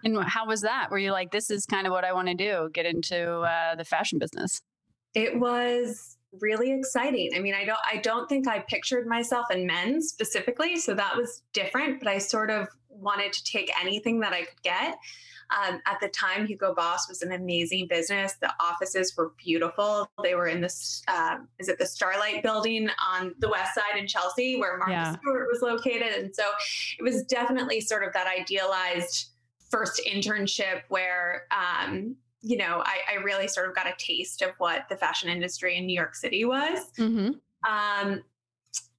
And 0.04 0.24
how 0.24 0.46
was 0.48 0.62
that? 0.62 0.90
Were 0.92 0.98
you 0.98 1.12
like, 1.12 1.32
this 1.32 1.50
is 1.50 1.66
kind 1.66 1.88
of 1.88 1.92
what 1.92 2.04
I 2.04 2.14
want 2.14 2.28
to 2.28 2.34
do, 2.34 2.70
get 2.74 2.86
into 2.86 3.40
uh, 3.40 3.76
the 3.76 3.86
fashion 3.86 4.20
business? 4.20 4.62
It 5.16 5.40
was 5.40 6.18
really 6.40 6.72
exciting. 6.72 7.32
I 7.36 7.40
mean, 7.40 7.56
I 7.56 7.66
don't 7.66 7.80
I 7.92 7.98
don't 7.98 8.30
think 8.30 8.48
I 8.48 8.60
pictured 8.60 9.08
myself 9.08 9.48
in 9.52 9.66
men's 9.66 10.10
specifically, 10.10 10.76
so 10.78 10.94
that 10.94 11.16
was 11.18 11.42
different, 11.54 12.00
but 12.00 12.08
I 12.08 12.20
sort 12.20 12.52
of 12.52 12.68
wanted 12.90 13.34
to 13.34 13.44
take 13.44 13.72
anything 13.82 14.20
that 14.20 14.34
I 14.34 14.44
could 14.44 14.62
get. 14.62 14.98
Um, 15.52 15.82
at 15.88 16.00
the 16.00 16.10
time, 16.10 16.46
Hugo 16.46 16.76
Boss 16.76 17.10
was 17.10 17.24
an 17.24 17.32
amazing 17.32 17.88
business. 17.88 18.34
The 18.40 18.54
offices 18.60 19.16
were 19.18 19.32
beautiful. 19.44 20.08
They 20.22 20.36
were 20.36 20.48
in 20.48 20.62
this, 20.62 21.02
um, 21.08 21.48
is 21.58 21.70
it 21.70 21.80
the 21.80 21.88
Starrett-Lehigh 21.88 22.42
building 22.42 22.90
on 23.04 23.34
the 23.40 23.50
west 23.50 23.74
side 23.74 23.98
in 23.98 24.06
Chelsea 24.06 24.60
where 24.60 24.78
Martha 24.78 24.94
yeah. 24.94 25.16
Stewart 25.16 25.48
was 25.52 25.64
located? 25.64 26.14
And 26.24 26.36
so 26.36 26.44
it 27.00 27.02
was 27.02 27.24
definitely 27.24 27.82
sort 27.82 28.04
of 28.04 28.14
that 28.14 28.28
idealized 28.28 29.30
first 29.70 30.02
internship 30.08 30.82
where 30.90 31.44
um, 31.52 32.16
you 32.42 32.58
know 32.58 32.82
I, 32.86 33.00
I, 33.12 33.24
really 33.24 33.48
sort 33.48 33.70
of 33.70 33.76
got 33.76 33.88
a 33.88 33.94
taste 33.98 34.42
of 34.42 34.52
what 34.58 34.88
the 34.90 34.98
fashion 34.98 35.30
industry 35.30 35.78
in 35.78 35.86
New 35.86 35.94
York 35.94 36.16
City 36.16 36.46
was, 36.46 36.92
mm-hmm. 36.98 37.32
um, 37.70 38.24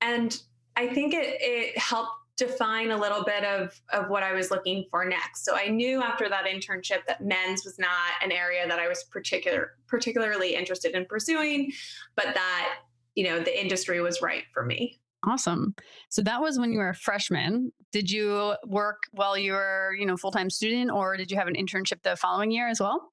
and 0.00 0.40
I 0.76 0.88
think 0.88 1.14
it 1.14 1.36
it 1.40 1.78
helped 1.78 2.12
define 2.36 2.90
a 2.90 2.96
little 2.96 3.22
bit 3.22 3.44
of 3.44 3.78
of 3.92 4.08
what 4.08 4.22
I 4.22 4.32
was 4.32 4.50
looking 4.50 4.86
for 4.90 5.04
next. 5.04 5.44
So 5.44 5.56
I 5.56 5.68
knew 5.68 6.02
after 6.02 6.28
that 6.28 6.46
internship 6.46 7.04
that 7.06 7.20
men's 7.20 7.64
was 7.64 7.78
not 7.78 8.12
an 8.22 8.32
area 8.32 8.66
that 8.66 8.78
I 8.78 8.88
was 8.88 9.04
particular 9.04 9.72
particularly 9.88 10.54
interested 10.54 10.94
in 10.94 11.04
pursuing, 11.06 11.72
but 12.16 12.34
that 12.34 12.78
you 13.14 13.24
know 13.24 13.40
the 13.40 13.60
industry 13.60 14.00
was 14.00 14.22
right 14.22 14.44
for 14.52 14.64
me. 14.64 14.99
Awesome. 15.26 15.74
So 16.08 16.22
that 16.22 16.40
was 16.40 16.58
when 16.58 16.72
you 16.72 16.78
were 16.78 16.88
a 16.88 16.94
freshman. 16.94 17.72
Did 17.92 18.10
you 18.10 18.54
work 18.66 19.02
while 19.12 19.36
you 19.36 19.52
were, 19.52 19.94
you 19.98 20.06
know, 20.06 20.16
full-time 20.16 20.48
student 20.48 20.90
or 20.90 21.16
did 21.16 21.30
you 21.30 21.36
have 21.36 21.48
an 21.48 21.54
internship 21.54 22.02
the 22.02 22.16
following 22.16 22.50
year 22.50 22.68
as 22.68 22.80
well? 22.80 23.12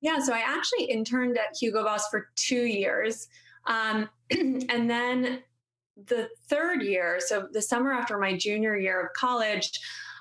Yeah, 0.00 0.20
so 0.20 0.32
I 0.32 0.38
actually 0.38 0.84
interned 0.84 1.36
at 1.36 1.56
Hugo 1.60 1.82
Boss 1.82 2.08
for 2.08 2.28
two 2.36 2.64
years. 2.64 3.28
Um, 3.66 4.08
and 4.30 4.88
then 4.88 5.42
the 6.06 6.28
third 6.48 6.82
year, 6.82 7.18
so 7.18 7.48
the 7.52 7.62
summer 7.62 7.92
after 7.92 8.18
my 8.18 8.36
junior 8.36 8.76
year 8.76 9.00
of 9.00 9.12
college, 9.14 9.70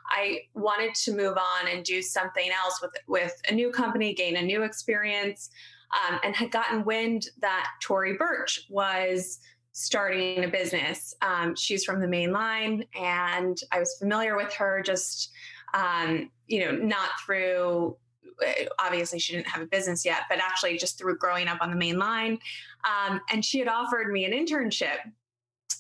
I 0.10 0.40
wanted 0.54 0.96
to 0.96 1.16
move 1.16 1.38
on 1.38 1.68
and 1.70 1.84
do 1.84 2.02
something 2.02 2.50
else 2.64 2.82
with 2.82 2.92
with 3.08 3.34
a 3.50 3.54
new 3.54 3.72
company, 3.72 4.14
gain 4.14 4.38
a 4.38 4.42
new 4.42 4.64
experience, 4.64 5.50
um, 5.94 6.20
and 6.24 6.36
had 6.36 6.52
gotten 6.52 6.86
wind 6.86 7.28
that 7.40 7.68
Tory 7.82 8.16
Burch 8.18 8.66
was 8.70 9.40
starting 9.78 10.44
a 10.44 10.48
business. 10.48 11.14
Um, 11.22 11.56
she's 11.56 11.86
from 11.86 12.02
the 12.02 12.08
main 12.08 12.32
line, 12.32 12.84
and 13.00 13.56
I 13.72 13.78
was 13.78 13.96
familiar 14.00 14.36
with 14.36 14.52
her 14.54 14.82
just, 14.82 15.30
um, 15.76 16.32
you 16.48 16.66
know, 16.66 16.72
not 16.72 17.10
through. 17.24 17.96
Uh, 18.44 18.66
obviously, 18.80 19.20
she 19.20 19.34
didn't 19.34 19.48
have 19.48 19.62
a 19.62 19.68
business 19.68 20.04
yet, 20.04 20.22
but 20.30 20.40
actually 20.40 20.80
just 20.80 20.98
through 20.98 21.18
growing 21.18 21.48
up 21.48 21.60
on 21.62 21.70
the 21.70 21.76
main 21.76 22.00
line. 22.00 22.40
Um, 22.86 23.22
and 23.32 23.46
she 23.46 23.60
had 23.60 23.68
offered 23.68 24.12
me 24.12 24.26
an 24.26 24.32
internship. 24.32 24.98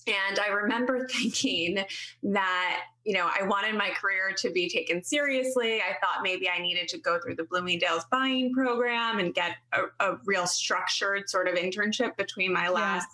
And 0.06 0.40
I 0.40 0.50
remember 0.50 1.08
thinking 1.12 1.84
that, 2.22 2.80
you 3.04 3.14
know, 3.14 3.28
I 3.28 3.46
wanted 3.48 3.76
my 3.76 3.90
career 3.90 4.32
to 4.38 4.52
be 4.52 4.70
taken 4.70 5.04
seriously. 5.04 5.82
I 5.82 5.94
thought 6.02 6.22
maybe 6.22 6.48
I 6.48 6.60
needed 6.60 6.88
to 6.90 7.00
go 7.00 7.20
through 7.20 7.36
the 7.36 7.46
Bloomingdale's 7.46 8.06
buying 8.12 8.54
program 8.54 9.18
and 9.18 9.34
get 9.34 9.56
a, 9.74 9.86
a 10.00 10.18
real 10.26 10.46
structured 10.46 11.30
sort 11.30 11.48
of 11.48 11.56
internship 11.56 12.16
between 12.16 12.54
my 12.54 12.70
last 12.70 13.08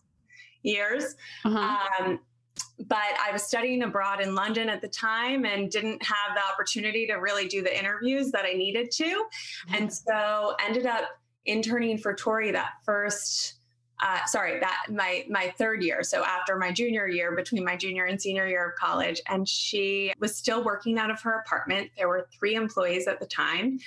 years. 0.64 1.16
Uh-huh. 1.46 1.78
Um, 2.06 2.20
but 2.88 2.98
I 2.98 3.32
was 3.32 3.44
studying 3.44 3.84
abroad 3.84 4.22
in 4.22 4.36
London 4.36 4.70
at 4.70 4.82
the 4.82 4.88
time 4.88 5.46
and 5.46 5.72
didn't 5.72 6.04
have 6.04 6.36
the 6.36 6.42
opportunity 6.54 7.08
to 7.08 7.16
really 7.16 7.48
do 7.48 7.62
the 7.62 7.78
interviews 7.78 8.32
that 8.32 8.46
I 8.46 8.54
needed 8.54 8.92
to. 8.92 9.04
Mm-hmm. 9.04 9.76
And 9.76 9.94
so 9.94 10.56
ended 10.66 10.86
up 10.86 11.06
interning 11.46 11.98
for 11.98 12.14
Tory 12.14 12.52
that 12.52 12.72
first 12.86 13.56
uh, 14.04 14.26
sorry, 14.26 14.60
that 14.60 14.86
my 14.90 15.24
my 15.30 15.54
third 15.58 15.82
year. 15.82 16.04
So 16.04 16.26
after 16.26 16.58
my 16.58 16.72
junior 16.72 17.08
year, 17.08 17.34
between 17.36 17.64
my 17.64 17.78
junior 17.78 18.06
and 18.06 18.22
senior 18.22 18.46
year 18.48 18.70
of 18.70 18.76
college, 18.76 19.22
and 19.30 19.48
she 19.48 20.14
was 20.20 20.36
still 20.36 20.64
working 20.64 20.98
out 20.98 21.10
of 21.10 21.22
her 21.22 21.40
apartment. 21.40 21.90
There 21.98 22.10
were 22.10 22.28
three 22.38 22.56
employees 22.56 23.08
at 23.08 23.20
the 23.22 23.26
time. 23.26 23.80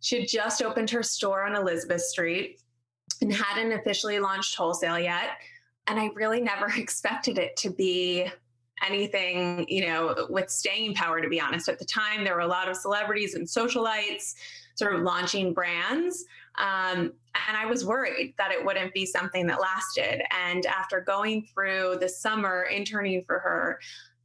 She 0.00 0.20
had 0.20 0.28
just 0.28 0.62
opened 0.62 0.88
her 0.90 1.02
store 1.02 1.44
on 1.44 1.54
Elizabeth 1.54 2.00
Street 2.00 2.62
and 3.20 3.32
hadn't 3.32 3.72
officially 3.72 4.18
launched 4.20 4.56
wholesale 4.56 4.98
yet. 4.98 5.30
And 5.86 5.98
I 5.98 6.10
really 6.14 6.40
never 6.40 6.66
expected 6.76 7.38
it 7.38 7.56
to 7.58 7.70
be 7.70 8.30
anything, 8.84 9.64
you 9.68 9.86
know, 9.86 10.26
with 10.28 10.50
staying 10.50 10.94
power, 10.94 11.20
to 11.20 11.28
be 11.28 11.40
honest. 11.40 11.68
At 11.68 11.78
the 11.78 11.84
time, 11.84 12.24
there 12.24 12.34
were 12.34 12.40
a 12.40 12.46
lot 12.46 12.68
of 12.68 12.76
celebrities 12.76 13.34
and 13.34 13.46
socialites 13.46 14.34
sort 14.74 14.94
of 14.94 15.02
launching 15.02 15.52
brands. 15.52 16.24
Um, 16.58 17.12
and 17.48 17.56
I 17.56 17.66
was 17.66 17.84
worried 17.84 18.34
that 18.38 18.50
it 18.50 18.64
wouldn't 18.64 18.92
be 18.92 19.06
something 19.06 19.46
that 19.46 19.60
lasted. 19.60 20.22
And 20.34 20.66
after 20.66 21.00
going 21.00 21.46
through 21.54 21.98
the 22.00 22.08
summer 22.08 22.64
interning 22.64 23.24
for 23.26 23.38
her, 23.38 23.78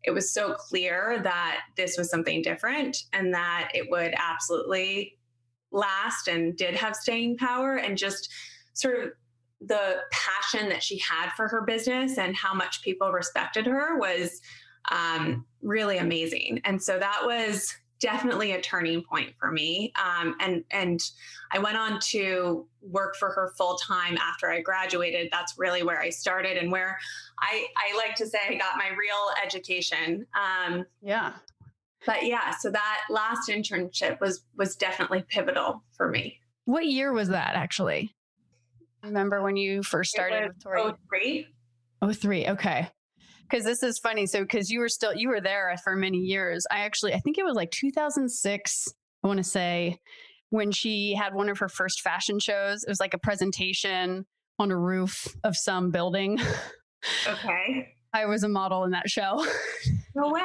it 0.04 0.12
was 0.12 0.32
so 0.32 0.54
clear 0.54 1.20
that 1.24 1.62
this 1.76 1.98
was 1.98 2.10
something 2.10 2.42
different 2.42 3.04
and 3.14 3.34
that 3.34 3.72
it 3.74 3.90
would 3.90 4.14
absolutely 4.18 5.18
last 5.72 6.28
and 6.28 6.56
did 6.56 6.76
have 6.76 6.96
staying 6.96 7.38
power 7.38 7.76
and 7.76 7.98
just 7.98 8.32
sort 8.74 9.04
of 9.04 9.12
the 9.62 9.98
passion 10.12 10.70
that 10.70 10.84
she 10.84 11.00
had 11.00 11.32
for 11.36 11.48
her 11.48 11.62
business 11.62 12.18
and 12.18 12.36
how 12.36 12.54
much 12.54 12.82
people 12.84 13.12
respected 13.12 13.66
her 13.66 13.98
was 13.98 14.42
um, 14.92 15.46
really 15.62 15.98
amazing. 15.98 16.62
And 16.64 16.82
so 16.82 17.00
that 17.00 17.22
was 17.26 17.74
definitely 18.00 18.52
a 18.52 18.62
turning 18.62 19.04
point 19.04 19.34
for 19.40 19.52
me. 19.52 19.92
Um, 20.02 20.36
and 20.40 20.64
and 20.72 21.00
I 21.52 21.60
went 21.60 21.78
on 21.78 22.00
to 22.12 22.68
work 22.82 23.16
for 23.16 23.32
her 23.32 23.54
full 23.58 23.78
time 23.78 24.18
after 24.18 24.50
I 24.50 24.62
graduated. 24.62 25.30
That's 25.32 25.56
really 25.58 25.84
where 25.84 26.00
I 26.00 26.10
started 26.10 26.58
and 26.58 26.72
where 26.72 26.98
I 27.40 27.68
I 27.76 27.98
like 27.98 28.16
to 28.18 28.28
say 28.28 28.40
I 28.48 28.56
got 28.56 28.78
my 28.78 28.90
real 28.90 29.32
education. 29.44 30.26
Um, 30.36 30.86
yeah. 31.02 31.34
But 32.06 32.26
yeah, 32.26 32.52
so 32.52 32.70
that 32.70 33.02
last 33.10 33.50
internship 33.50 34.20
was 34.22 34.44
was 34.56 34.76
definitely 34.76 35.26
pivotal 35.28 35.84
for 35.96 36.10
me. 36.10 36.40
What 36.66 36.86
year 36.86 37.12
was 37.12 37.30
that 37.30 37.56
actually? 37.56 38.14
Remember 39.04 39.42
when 39.42 39.56
you 39.56 39.84
first 39.84 40.12
started 40.12 40.50
with 40.50 40.63
Tory? 40.63 41.48
03. 42.01 42.13
03. 42.13 42.48
Okay 42.50 42.89
because 43.50 43.66
this 43.66 43.84
is 43.84 43.98
funny. 44.00 44.25
So, 44.25 44.42
because 44.42 44.70
you 44.70 44.80
were 44.80 44.89
still 44.89 45.13
you 45.13 45.30
were 45.30 45.42
there 45.42 45.74
for 45.84 45.96
many 45.96 46.18
years. 46.18 46.66
I 46.72 46.80
actually 46.80 47.13
I 47.13 47.20
think 47.20 47.38
it 47.38 47.46
was 47.46 47.56
like 47.56 47.72
2006. 47.72 48.94
I 49.24 49.27
want 49.27 49.38
to 49.38 49.44
say 49.44 49.98
when 50.50 50.72
she 50.72 51.13
had 51.13 51.34
one 51.34 51.50
of 51.50 51.60
her 51.60 51.70
first 51.70 52.01
fashion 52.01 52.39
shows. 52.39 52.84
It 52.84 52.89
was 52.89 53.00
like 53.00 53.13
a 53.13 53.20
presentation 53.20 54.25
on 54.60 54.72
a 54.72 54.77
roof 54.77 55.36
of 55.44 55.56
some 55.56 55.92
building. 55.92 56.39
Okay. 57.27 57.94
I 58.14 58.26
was 58.26 58.44
a 58.44 58.50
model 58.50 58.84
in 58.84 58.92
that 58.92 59.10
show. 59.10 59.46
No 60.16 60.32
way. 60.32 60.42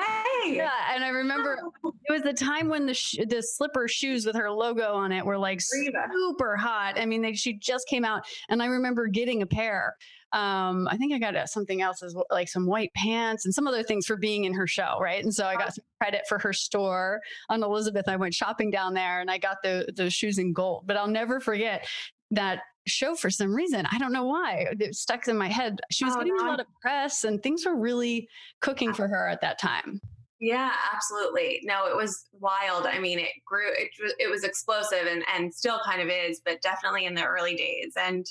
yeah, 0.48 0.70
and 0.94 1.02
I 1.02 1.08
remember 1.08 1.56
it 1.82 2.12
was 2.12 2.20
the 2.20 2.34
time 2.34 2.68
when 2.68 2.84
the 2.84 2.92
sh- 2.92 3.16
the 3.26 3.40
slipper 3.42 3.88
shoes 3.88 4.26
with 4.26 4.36
her 4.36 4.50
logo 4.50 4.92
on 4.92 5.12
it 5.12 5.24
were 5.24 5.38
like 5.38 5.62
Reva. 5.72 6.08
super 6.12 6.58
hot. 6.58 6.98
I 7.00 7.06
mean, 7.06 7.22
they, 7.22 7.32
she 7.32 7.54
just 7.54 7.88
came 7.88 8.04
out, 8.04 8.26
and 8.50 8.62
I 8.62 8.66
remember 8.66 9.06
getting 9.06 9.40
a 9.40 9.46
pair. 9.46 9.96
Um, 10.32 10.88
I 10.90 10.98
think 10.98 11.14
I 11.14 11.18
got 11.18 11.36
uh, 11.36 11.46
something 11.46 11.80
else 11.80 12.02
as 12.02 12.14
well, 12.14 12.26
like 12.30 12.50
some 12.50 12.66
white 12.66 12.92
pants 12.94 13.46
and 13.46 13.54
some 13.54 13.66
other 13.66 13.82
things 13.82 14.04
for 14.04 14.16
being 14.16 14.44
in 14.44 14.52
her 14.52 14.66
show, 14.66 14.98
right? 15.00 15.24
And 15.24 15.32
so 15.34 15.46
I 15.46 15.54
got 15.56 15.74
some 15.74 15.84
credit 16.02 16.22
for 16.28 16.38
her 16.38 16.52
store 16.52 17.20
on 17.48 17.62
Elizabeth. 17.62 18.08
I 18.08 18.16
went 18.16 18.34
shopping 18.34 18.70
down 18.70 18.92
there, 18.92 19.22
and 19.22 19.30
I 19.30 19.38
got 19.38 19.62
the 19.62 19.90
the 19.96 20.10
shoes 20.10 20.36
in 20.36 20.52
gold. 20.52 20.86
But 20.86 20.98
I'll 20.98 21.06
never 21.08 21.40
forget 21.40 21.86
that 22.32 22.60
show 22.86 23.14
for 23.14 23.30
some 23.30 23.54
reason. 23.54 23.86
I 23.92 23.98
don't 23.98 24.12
know 24.12 24.24
why. 24.26 24.66
It 24.78 24.94
stuck 24.94 25.28
in 25.28 25.36
my 25.38 25.48
head. 25.48 25.80
She 25.90 26.04
was 26.04 26.14
Oh, 26.14 26.18
getting 26.18 26.36
a 26.38 26.44
lot 26.44 26.60
of 26.60 26.66
press 26.80 27.24
and 27.24 27.42
things 27.42 27.64
were 27.64 27.76
really 27.76 28.28
cooking 28.60 28.92
for 28.92 29.06
her 29.08 29.28
at 29.28 29.40
that 29.40 29.58
time. 29.58 30.00
Yeah, 30.40 30.72
absolutely. 30.92 31.60
No, 31.62 31.86
it 31.86 31.94
was 31.96 32.26
wild. 32.32 32.84
I 32.86 32.98
mean, 32.98 33.20
it 33.20 33.30
grew. 33.46 33.70
It 33.72 33.90
was 34.02 34.12
it 34.18 34.28
was 34.28 34.42
explosive 34.42 35.06
and 35.06 35.22
and 35.32 35.54
still 35.54 35.78
kind 35.84 36.02
of 36.02 36.08
is, 36.08 36.40
but 36.44 36.60
definitely 36.62 37.04
in 37.04 37.14
the 37.14 37.22
early 37.24 37.54
days 37.54 37.92
and 37.96 38.26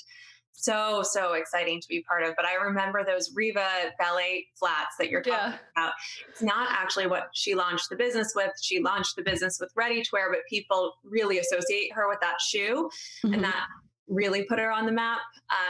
so 0.54 1.02
so 1.02 1.32
exciting 1.32 1.80
to 1.80 1.88
be 1.88 2.02
part 2.06 2.22
of. 2.22 2.34
But 2.36 2.44
I 2.44 2.56
remember 2.56 3.02
those 3.02 3.32
Reva 3.34 3.66
ballet 3.98 4.46
flats 4.58 4.96
that 4.98 5.08
you're 5.08 5.22
talking 5.22 5.38
Yeah. 5.54 5.58
about. 5.74 5.92
It's 6.28 6.42
not 6.42 6.68
actually 6.70 7.06
what 7.06 7.28
she 7.32 7.54
launched 7.54 7.88
the 7.88 7.96
business 7.96 8.34
with. 8.36 8.50
She 8.60 8.78
launched 8.80 9.16
the 9.16 9.22
business 9.22 9.56
with 9.58 9.72
ready 9.74 10.02
to 10.02 10.08
wear, 10.12 10.30
but 10.30 10.40
people 10.50 10.92
really 11.04 11.38
associate 11.38 11.94
her 11.94 12.06
with 12.06 12.18
that 12.20 12.38
shoe 12.42 12.90
Mhm. 13.24 13.34
and 13.34 13.44
that 13.44 13.66
really 14.08 14.44
put 14.44 14.58
her 14.58 14.70
on 14.72 14.86
the 14.86 14.92
map. 14.92 15.20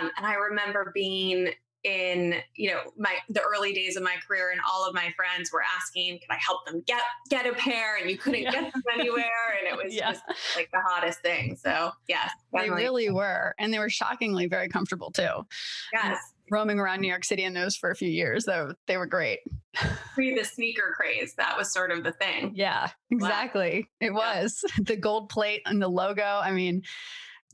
Um, 0.01 0.11
and 0.17 0.27
I 0.27 0.35
remember 0.35 0.91
being 0.95 1.51
in 1.85 2.37
you 2.55 2.71
know 2.71 2.79
my 2.97 3.17
the 3.29 3.41
early 3.41 3.73
days 3.73 3.97
of 3.97 4.05
my 4.05 4.15
career 4.29 4.53
and 4.53 4.61
all 4.71 4.87
of 4.89 4.95
my 4.95 5.13
friends 5.17 5.51
were 5.53 5.65
asking 5.77 6.13
could 6.21 6.31
i 6.33 6.37
help 6.37 6.65
them 6.65 6.81
get 6.87 7.01
get 7.29 7.45
a 7.45 7.53
pair 7.55 7.97
and 7.97 8.09
you 8.09 8.17
couldn't 8.19 8.43
Yeah. 8.43 8.53
get 8.53 8.73
them 8.73 8.83
anywhere 8.95 9.25
and 9.59 9.67
it 9.67 9.77
was 9.85 9.93
Yeah. 9.93 10.13
just 10.13 10.23
like 10.55 10.71
the 10.73 10.79
hottest 10.81 11.23
thing 11.23 11.57
so 11.57 11.91
yes 12.07 12.31
They 12.53 12.71
really 12.71 13.11
were. 13.11 13.57
And 13.59 13.75
they 13.75 13.81
were 13.81 13.91
shockingly 13.91 14.47
very 14.47 14.69
comfortable 14.69 15.11
too. 15.11 15.45
yes 15.93 16.19
Roaming 16.53 16.79
around 16.79 17.01
New 17.01 17.09
York 17.09 17.25
City 17.25 17.43
in 17.43 17.53
those 17.55 17.75
for 17.77 17.91
a 17.91 17.97
few 17.97 18.11
years, 18.11 18.45
though, 18.45 18.75
they 18.87 18.99
were 18.99 19.07
great. 19.07 19.39
pre 20.15 20.35
the 20.39 20.45
sneaker 20.45 20.93
craze 20.95 21.35
that 21.39 21.57
was 21.57 21.73
sort 21.73 21.91
of 21.91 22.05
the 22.05 22.13
thing 22.13 22.53
Yeah, 22.55 22.91
exactly. 23.11 23.89
It 24.01 24.13
was 24.15 24.63
the 24.79 24.97
gold 24.97 25.31
plate 25.31 25.63
and 25.67 25.81
the 25.83 25.89
logo. 25.89 26.23
I 26.23 26.53
mean, 26.53 26.83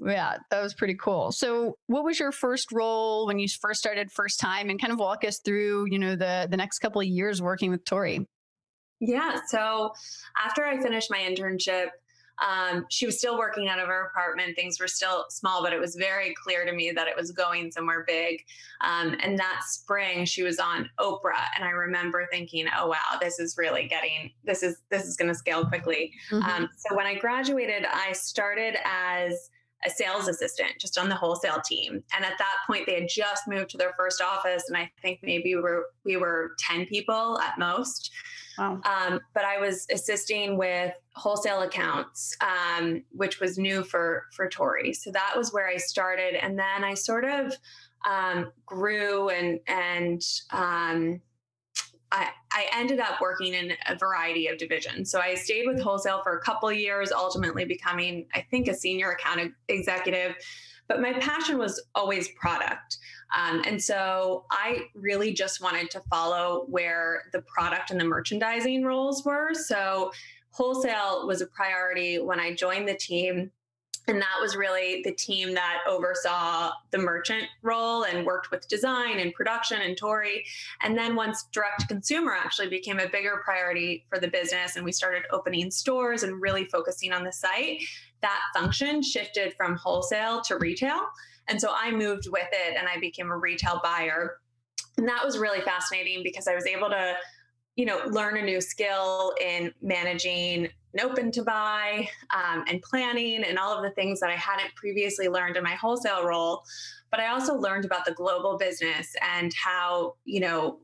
yeah, 0.01 0.37
that 0.51 0.63
was 0.63 0.75
pretty 0.75 0.95
cool. 0.95 1.33
So, 1.33 1.77
what 1.87 2.05
was 2.05 2.21
your 2.21 2.33
first 2.33 2.71
role 2.73 3.27
when 3.27 3.39
you 3.39 3.49
first 3.49 3.81
started 3.81 4.11
first 4.13 4.39
time 4.39 4.71
and 4.71 4.81
kind 4.81 4.93
of 4.93 4.99
walk 4.99 5.25
us 5.25 5.41
through, 5.45 5.87
you 5.91 5.99
know, 5.99 6.17
the 6.17 6.47
the 6.51 6.57
next 6.57 6.79
couple 6.79 7.01
of 7.01 7.07
years 7.07 7.43
working 7.43 7.71
with 7.71 7.85
Tory? 7.85 8.27
Yeah. 9.01 9.41
So 9.47 9.93
after 10.45 10.65
I 10.65 10.81
finished 10.81 11.11
my 11.11 11.19
internship, 11.19 11.89
um, 12.41 12.87
she 12.89 13.07
was 13.07 13.19
still 13.19 13.37
working 13.37 13.69
out 13.69 13.81
of 13.81 13.89
her 13.89 14.07
apartment. 14.07 14.55
Things 14.55 14.79
were 14.79 14.87
still 14.87 15.25
small, 15.29 15.63
but 15.63 15.73
it 15.73 15.81
was 15.81 15.97
very 15.97 16.35
clear 16.35 16.65
to 16.65 16.73
me 16.73 16.93
that 16.93 17.09
it 17.09 17.17
was 17.17 17.33
going 17.33 17.73
somewhere 17.73 18.05
big. 18.07 18.45
Um, 18.81 19.17
and 19.23 19.39
that 19.39 19.63
spring, 19.67 20.25
she 20.25 20.45
was 20.45 20.61
on 20.61 20.89
Oprah, 21.01 21.47
and 21.57 21.65
I 21.65 21.71
remember 21.71 22.29
thinking, 22.31 22.67
"Oh 22.77 22.87
wow, 22.89 23.19
this 23.21 23.41
is 23.41 23.57
really 23.59 23.89
getting 23.89 24.31
this 24.45 24.63
is 24.63 24.83
this 24.89 25.05
is 25.05 25.17
going 25.17 25.29
to 25.29 25.35
scale 25.35 25.67
quickly." 25.67 26.13
Mm-hmm. 26.31 26.49
Um, 26.49 26.69
so 26.77 26.95
when 26.95 27.07
I 27.07 27.17
graduated, 27.17 27.85
I 27.85 28.13
started 28.13 28.77
as 28.85 29.51
a 29.87 29.91
sales 29.91 30.29
assistant 30.29 30.73
just 30.79 30.99
on 30.99 31.09
the 31.09 31.15
wholesale 31.15 31.61
team. 31.65 32.03
And 32.15 32.25
at 32.25 32.39
that 32.39 32.57
point, 32.67 32.87
they 32.87 32.95
had 32.95 33.09
just 33.09 33.47
moved 33.47 33.71
to 33.71 33.77
their 33.77 33.95
first 33.97 34.21
office, 34.21 34.65
and 34.69 34.77
I 34.77 34.91
think 35.01 35.21
maybe 35.23 35.55
we 35.55 35.61
were 35.61 35.87
we 36.05 36.17
were 36.17 36.53
ten 36.59 36.87
people 36.87 37.39
at 37.41 37.59
most. 37.59 38.11
wow. 38.59 38.81
Um, 38.85 39.21
but 39.35 39.45
I 39.45 39.59
was 39.59 39.87
assisting 39.91 40.57
with 40.57 40.93
wholesale 41.15 41.63
accounts, 41.63 42.37
um, 42.41 43.05
which 43.13 43.41
was 43.41 43.59
new 43.59 43.85
for 43.85 44.25
for 44.33 44.49
Tory. 44.49 44.93
So 44.93 45.11
that 45.13 45.35
was 45.37 45.53
where 45.53 45.69
I 45.69 45.77
started, 45.77 46.35
and 46.35 46.59
then 46.59 46.85
I 46.85 46.95
sort 46.95 47.25
of 47.25 47.55
um, 48.09 48.53
grew 48.67 49.29
and 49.29 49.61
and 49.67 50.23
um, 50.51 51.21
I, 52.11 52.31
I 52.53 52.67
ended 52.75 53.01
up 53.01 53.21
working 53.21 53.55
in 53.55 53.73
a 53.87 53.97
variety 53.97 54.47
of 54.47 54.59
divisions. 54.59 55.11
So 55.11 55.21
I 55.21 55.35
stayed 55.35 55.67
with 55.67 55.81
wholesale 55.81 56.23
for 56.23 56.39
a 56.39 56.41
couple 56.41 56.73
years, 56.73 57.13
ultimately 57.13 57.65
becoming, 57.65 58.27
I 58.35 58.47
think, 58.51 58.69
a 58.69 58.75
senior 58.75 59.11
account 59.11 59.53
executive. 59.69 60.35
But 60.89 61.03
my 61.03 61.13
passion 61.15 61.59
was 61.59 61.83
always 61.95 62.29
product. 62.29 62.97
Um, 63.37 63.63
and 63.67 63.83
so 63.83 64.47
I 64.51 64.87
really 64.95 65.35
just 65.35 65.63
wanted 65.63 65.91
to 65.91 66.01
follow 66.09 66.65
where 66.69 67.25
the 67.33 67.43
product 67.43 67.91
and 67.91 68.01
the 68.01 68.05
merchandising 68.05 68.85
roles 68.85 69.23
were. 69.25 69.53
So 69.53 70.13
wholesale 70.51 71.27
was 71.27 71.43
a 71.43 71.47
priority 71.47 72.19
when 72.19 72.41
I 72.41 72.55
joined 72.55 72.89
the 72.89 72.95
team. 72.95 73.51
And 74.09 74.23
that 74.23 74.39
was 74.41 74.57
really 74.57 75.03
the 75.05 75.13
team 75.13 75.53
that 75.55 75.81
oversaw 75.87 76.73
the 76.91 76.99
merchant 76.99 77.45
role 77.63 78.05
and 78.05 78.25
worked 78.25 78.51
with 78.51 78.67
design 78.67 79.19
and 79.19 79.35
production 79.35 79.83
and 79.83 79.99
Tory. 79.99 80.47
And 80.83 80.97
then 80.97 81.15
once 81.15 81.45
direct 81.53 81.89
consumer 81.89 82.33
actually 82.33 82.71
became 82.71 82.99
a 82.99 83.09
bigger 83.09 83.43
priority 83.45 84.07
for 84.09 84.19
the 84.19 84.29
business 84.29 84.77
and 84.77 84.85
we 84.85 84.93
started 84.93 85.25
opening 85.31 85.71
stores 85.71 86.23
and 86.23 86.41
really 86.41 86.65
focusing 86.65 87.13
on 87.13 87.23
the 87.23 87.33
site, 87.33 87.83
that 88.23 88.41
function 88.55 89.03
shifted 89.03 89.53
from 89.59 89.77
wholesale 89.77 90.41
to 90.43 90.57
retail. 90.57 91.01
And 91.47 91.61
so 91.61 91.71
I 91.75 91.91
moved 91.91 92.29
with 92.31 92.49
it 92.51 92.77
and 92.79 92.89
I 92.89 92.99
became 92.99 93.31
a 93.31 93.37
retail 93.37 93.81
buyer. 93.85 94.39
And 94.97 95.07
that 95.07 95.25
was 95.25 95.39
really 95.39 95.61
fascinating 95.61 96.23
because 96.23 96.49
I 96.49 96.55
was 96.55 96.67
able 96.67 96.89
to, 96.89 97.15
you 97.77 97.85
know, 97.85 98.01
learn 98.07 98.39
a 98.39 98.43
new 98.43 98.61
skill 98.63 99.35
in 99.41 99.73
managing 99.83 100.69
an 100.99 101.05
open 101.05 101.31
to 101.33 101.43
buy 101.43 102.09
um, 102.35 102.65
and 102.69 102.83
planning 102.83 103.45
and 103.45 103.59
all 103.59 103.77
of 103.77 103.83
the 103.83 103.91
things 103.91 104.21
that 104.21 104.31
I 104.31 104.37
hadn't 104.37 104.75
previously 104.75 105.29
learned 105.29 105.57
in 105.57 105.63
my 105.63 105.75
wholesale 105.75 106.25
role. 106.25 106.63
But 107.11 107.21
I 107.21 107.29
also 107.29 107.55
learned 107.55 107.85
about 107.85 108.05
the 108.05 108.13
global 108.13 108.59
business 108.59 109.15
and 109.23 109.53
how, 109.55 110.15
you 110.25 110.41
know, 110.41 110.81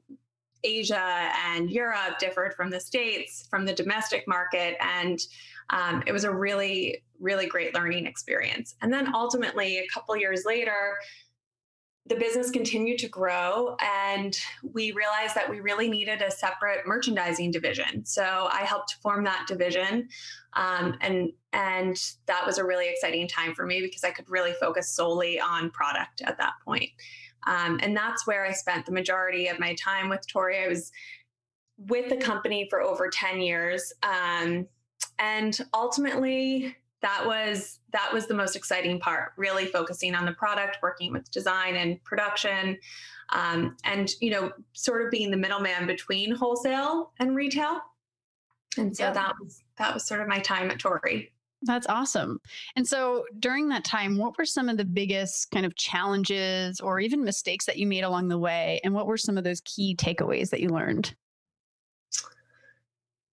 Asia 0.62 1.30
and 1.44 1.70
Europe 1.70 2.18
differed 2.18 2.54
from 2.54 2.70
the 2.70 2.80
States, 2.80 3.46
from 3.50 3.66
the 3.66 3.74
domestic 3.74 4.26
market. 4.26 4.76
And 4.80 5.20
um, 5.70 6.02
it 6.06 6.12
was 6.12 6.24
a 6.24 6.32
really, 6.32 7.04
really 7.20 7.46
great 7.46 7.74
learning 7.74 8.06
experience. 8.06 8.74
And 8.80 8.92
then 8.92 9.14
ultimately, 9.14 9.78
a 9.78 9.86
couple 9.92 10.16
years 10.16 10.44
later, 10.46 10.96
the 12.06 12.16
business 12.16 12.50
continued 12.50 12.98
to 12.98 13.08
grow 13.08 13.76
and 13.80 14.38
we 14.62 14.92
realized 14.92 15.34
that 15.34 15.48
we 15.48 15.60
really 15.60 15.88
needed 15.88 16.20
a 16.20 16.30
separate 16.30 16.86
merchandising 16.86 17.50
division. 17.50 18.04
So 18.04 18.48
i 18.52 18.60
helped 18.60 18.96
form 19.02 19.24
that 19.24 19.46
division 19.48 20.08
um, 20.54 20.96
and 21.00 21.30
and 21.52 21.96
that 22.26 22.44
was 22.44 22.58
a 22.58 22.64
really 22.64 22.88
exciting 22.88 23.26
time 23.28 23.54
for 23.54 23.64
me 23.64 23.80
because 23.80 24.04
i 24.04 24.10
could 24.10 24.28
really 24.28 24.52
focus 24.52 24.90
solely 24.90 25.40
on 25.40 25.70
product 25.70 26.22
at 26.22 26.38
that 26.38 26.54
point. 26.64 26.90
Um, 27.46 27.78
and 27.82 27.96
that's 27.96 28.26
where 28.26 28.44
i 28.44 28.52
spent 28.52 28.86
the 28.86 28.92
majority 28.92 29.48
of 29.48 29.58
my 29.58 29.74
time 29.74 30.08
with 30.08 30.26
Tory. 30.26 30.62
I 30.62 30.68
was 30.68 30.92
with 31.76 32.08
the 32.08 32.16
company 32.16 32.68
for 32.70 32.80
over 32.80 33.08
10 33.08 33.40
years 33.40 33.92
um, 34.02 34.66
and 35.18 35.58
ultimately 35.72 36.76
that 37.04 37.26
was 37.26 37.80
that 37.92 38.10
was 38.12 38.26
the 38.26 38.34
most 38.34 38.56
exciting 38.56 38.98
part 38.98 39.32
really 39.36 39.66
focusing 39.66 40.14
on 40.14 40.24
the 40.24 40.32
product 40.32 40.78
working 40.82 41.12
with 41.12 41.30
design 41.30 41.76
and 41.76 42.02
production 42.02 42.78
um, 43.28 43.76
and 43.84 44.14
you 44.22 44.30
know 44.30 44.50
sort 44.72 45.04
of 45.04 45.10
being 45.10 45.30
the 45.30 45.36
middleman 45.36 45.86
between 45.86 46.34
wholesale 46.34 47.12
and 47.20 47.36
retail 47.36 47.78
and 48.78 48.96
so 48.96 49.04
yeah. 49.04 49.12
that 49.12 49.34
was 49.38 49.62
that 49.76 49.92
was 49.92 50.06
sort 50.06 50.22
of 50.22 50.28
my 50.28 50.38
time 50.38 50.70
at 50.70 50.80
Tory 50.80 51.30
that's 51.66 51.86
awesome. 51.86 52.40
And 52.76 52.86
so 52.86 53.24
during 53.38 53.70
that 53.70 53.86
time, 53.86 54.18
what 54.18 54.36
were 54.36 54.44
some 54.44 54.68
of 54.68 54.76
the 54.76 54.84
biggest 54.84 55.50
kind 55.50 55.64
of 55.64 55.74
challenges 55.76 56.78
or 56.78 57.00
even 57.00 57.24
mistakes 57.24 57.64
that 57.64 57.78
you 57.78 57.86
made 57.86 58.02
along 58.04 58.28
the 58.28 58.36
way? 58.36 58.82
And 58.84 58.92
what 58.92 59.06
were 59.06 59.16
some 59.16 59.38
of 59.38 59.44
those 59.44 59.62
key 59.62 59.96
takeaways 59.96 60.50
that 60.50 60.60
you 60.60 60.68
learned? 60.68 61.14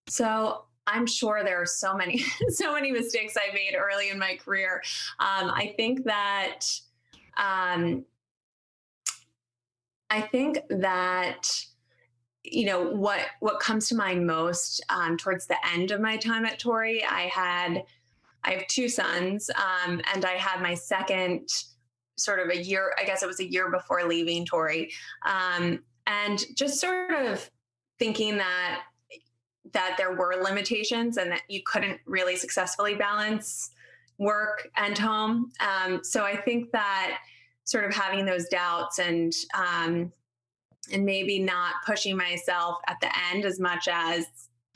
So 0.06 0.62
I'm 0.90 1.06
sure 1.06 1.42
there 1.44 1.60
are 1.60 1.66
so 1.66 1.94
many, 1.94 2.18
so 2.48 2.74
many 2.74 2.90
mistakes 2.90 3.36
I 3.36 3.52
made 3.54 3.76
early 3.76 4.10
in 4.10 4.18
my 4.18 4.36
career. 4.36 4.82
Um, 5.18 5.50
I 5.50 5.74
think 5.76 6.04
that, 6.04 6.60
um, 7.36 8.04
I 10.10 10.20
think 10.20 10.58
that, 10.68 11.48
you 12.42 12.66
know, 12.66 12.82
what 12.82 13.20
what 13.38 13.60
comes 13.60 13.88
to 13.88 13.94
mind 13.94 14.26
most 14.26 14.84
um, 14.88 15.16
towards 15.16 15.46
the 15.46 15.56
end 15.72 15.92
of 15.92 16.00
my 16.00 16.16
time 16.16 16.44
at 16.44 16.58
Tory, 16.58 17.04
I 17.04 17.22
had, 17.32 17.84
I 18.42 18.52
have 18.52 18.66
two 18.66 18.88
sons, 18.88 19.50
um, 19.50 20.00
and 20.12 20.24
I 20.24 20.32
had 20.32 20.60
my 20.60 20.74
second 20.74 21.48
sort 22.16 22.40
of 22.40 22.48
a 22.48 22.60
year. 22.60 22.92
I 22.98 23.04
guess 23.04 23.22
it 23.22 23.26
was 23.26 23.40
a 23.40 23.48
year 23.50 23.70
before 23.70 24.02
leaving 24.04 24.44
Tory, 24.44 24.90
um, 25.24 25.84
and 26.06 26.44
just 26.56 26.80
sort 26.80 27.12
of 27.12 27.48
thinking 28.00 28.38
that 28.38 28.82
that 29.72 29.94
there 29.96 30.14
were 30.14 30.34
limitations 30.42 31.16
and 31.16 31.30
that 31.30 31.42
you 31.48 31.62
couldn't 31.64 32.00
really 32.06 32.36
successfully 32.36 32.94
balance 32.94 33.70
work 34.18 34.68
and 34.76 34.96
home. 34.96 35.50
Um, 35.60 36.00
so 36.04 36.24
I 36.24 36.36
think 36.36 36.70
that 36.72 37.18
sort 37.64 37.84
of 37.84 37.94
having 37.94 38.26
those 38.26 38.46
doubts 38.48 38.98
and 38.98 39.32
um, 39.54 40.12
and 40.92 41.04
maybe 41.04 41.38
not 41.38 41.74
pushing 41.86 42.16
myself 42.16 42.78
at 42.88 42.96
the 43.00 43.10
end 43.32 43.44
as 43.44 43.60
much 43.60 43.88
as 43.90 44.26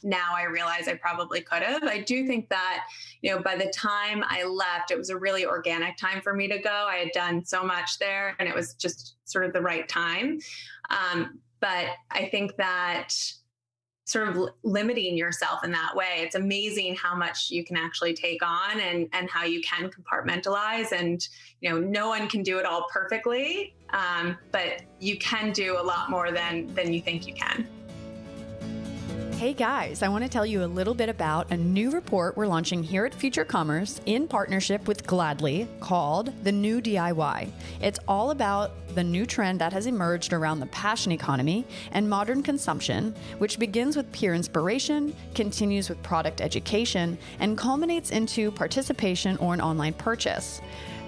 now 0.04 0.34
I 0.36 0.44
realize 0.44 0.86
I 0.86 0.94
probably 0.94 1.40
could 1.40 1.62
have. 1.62 1.82
I 1.82 2.00
do 2.00 2.26
think 2.26 2.50
that, 2.50 2.84
you 3.22 3.30
know, 3.30 3.42
by 3.42 3.56
the 3.56 3.72
time 3.74 4.22
I 4.28 4.44
left, 4.44 4.90
it 4.90 4.98
was 4.98 5.08
a 5.08 5.16
really 5.16 5.46
organic 5.46 5.96
time 5.96 6.20
for 6.20 6.34
me 6.34 6.46
to 6.48 6.58
go. 6.58 6.70
I 6.70 6.96
had 6.96 7.10
done 7.12 7.44
so 7.44 7.64
much 7.64 7.98
there 7.98 8.36
and 8.38 8.48
it 8.48 8.54
was 8.54 8.74
just 8.74 9.16
sort 9.24 9.46
of 9.46 9.54
the 9.54 9.62
right 9.62 9.88
time. 9.88 10.38
Um, 10.90 11.40
but 11.60 11.86
I 12.10 12.28
think 12.30 12.54
that 12.56 13.14
sort 14.04 14.28
of 14.28 14.50
limiting 14.62 15.16
yourself 15.16 15.64
in 15.64 15.70
that 15.72 15.96
way. 15.96 16.18
It's 16.18 16.34
amazing 16.34 16.94
how 16.94 17.14
much 17.14 17.50
you 17.50 17.64
can 17.64 17.76
actually 17.76 18.14
take 18.14 18.42
on 18.42 18.80
and 18.80 19.08
and 19.12 19.30
how 19.30 19.44
you 19.44 19.60
can 19.62 19.90
compartmentalize 19.90 20.92
and 20.92 21.26
you 21.60 21.70
know 21.70 21.78
no 21.78 22.08
one 22.08 22.28
can 22.28 22.42
do 22.42 22.58
it 22.58 22.66
all 22.66 22.86
perfectly 22.92 23.74
um, 23.90 24.36
but 24.52 24.82
you 25.00 25.16
can 25.18 25.52
do 25.52 25.78
a 25.78 25.82
lot 25.82 26.10
more 26.10 26.32
than 26.32 26.72
than 26.74 26.92
you 26.92 27.00
think 27.00 27.26
you 27.26 27.34
can 27.34 27.66
Hey 29.36 29.52
guys, 29.52 30.02
I 30.02 30.08
want 30.08 30.22
to 30.22 30.30
tell 30.30 30.46
you 30.46 30.62
a 30.62 30.64
little 30.64 30.94
bit 30.94 31.08
about 31.08 31.50
a 31.50 31.56
new 31.56 31.90
report 31.90 32.36
we're 32.36 32.46
launching 32.46 32.84
here 32.84 33.04
at 33.04 33.12
Future 33.12 33.44
Commerce 33.44 34.00
in 34.06 34.28
partnership 34.28 34.86
with 34.86 35.04
Gladly 35.04 35.68
called 35.80 36.32
The 36.44 36.52
New 36.52 36.80
DIY. 36.80 37.50
It's 37.82 37.98
all 38.06 38.30
about 38.30 38.70
the 38.94 39.02
new 39.02 39.26
trend 39.26 39.60
that 39.60 39.72
has 39.72 39.86
emerged 39.86 40.32
around 40.32 40.60
the 40.60 40.66
passion 40.66 41.10
economy 41.10 41.66
and 41.90 42.08
modern 42.08 42.44
consumption, 42.44 43.12
which 43.38 43.58
begins 43.58 43.96
with 43.96 44.10
peer 44.12 44.34
inspiration, 44.34 45.14
continues 45.34 45.88
with 45.88 46.00
product 46.04 46.40
education, 46.40 47.18
and 47.40 47.58
culminates 47.58 48.12
into 48.12 48.52
participation 48.52 49.36
or 49.38 49.52
an 49.52 49.60
online 49.60 49.94
purchase. 49.94 50.60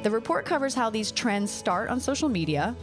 The 0.02 0.10
report 0.10 0.44
covers 0.44 0.74
how 0.74 0.90
these 0.90 1.12
trends 1.12 1.50
start 1.52 1.90
on 1.90 2.00
social 2.00 2.28
media, 2.28 2.74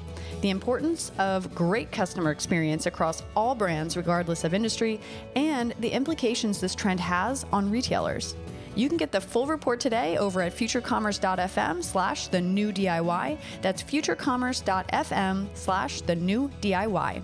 the 0.44 0.50
importance 0.50 1.10
of 1.20 1.56
great 1.56 1.90
customer 1.90 2.30
experience 2.30 2.86
across 2.86 3.24
all 3.34 3.56
brands, 3.56 3.96
regardless 3.96 4.44
of 4.44 4.54
industry, 4.54 5.00
and 5.38 5.74
the 5.80 5.88
implications 5.88 6.60
this 6.60 6.76
trend 6.76 7.00
has 7.00 7.46
on 7.54 7.72
retailers. 7.72 8.36
You 8.76 8.90
can 8.90 8.98
get 8.98 9.14
the 9.14 9.22
full 9.22 9.48
report 9.48 9.80
today 9.80 10.18
over 10.18 10.42
at 10.42 10.54
futurecommerce.fm 10.54 11.82
slash 11.82 12.28
the 12.28 12.42
new 12.42 12.74
DIY. 12.74 13.38
That's 13.62 13.82
futurecommerce.fm 13.84 15.48
slash 15.54 16.02
the 16.02 16.16
new 16.16 16.50
DIY. 16.62 17.22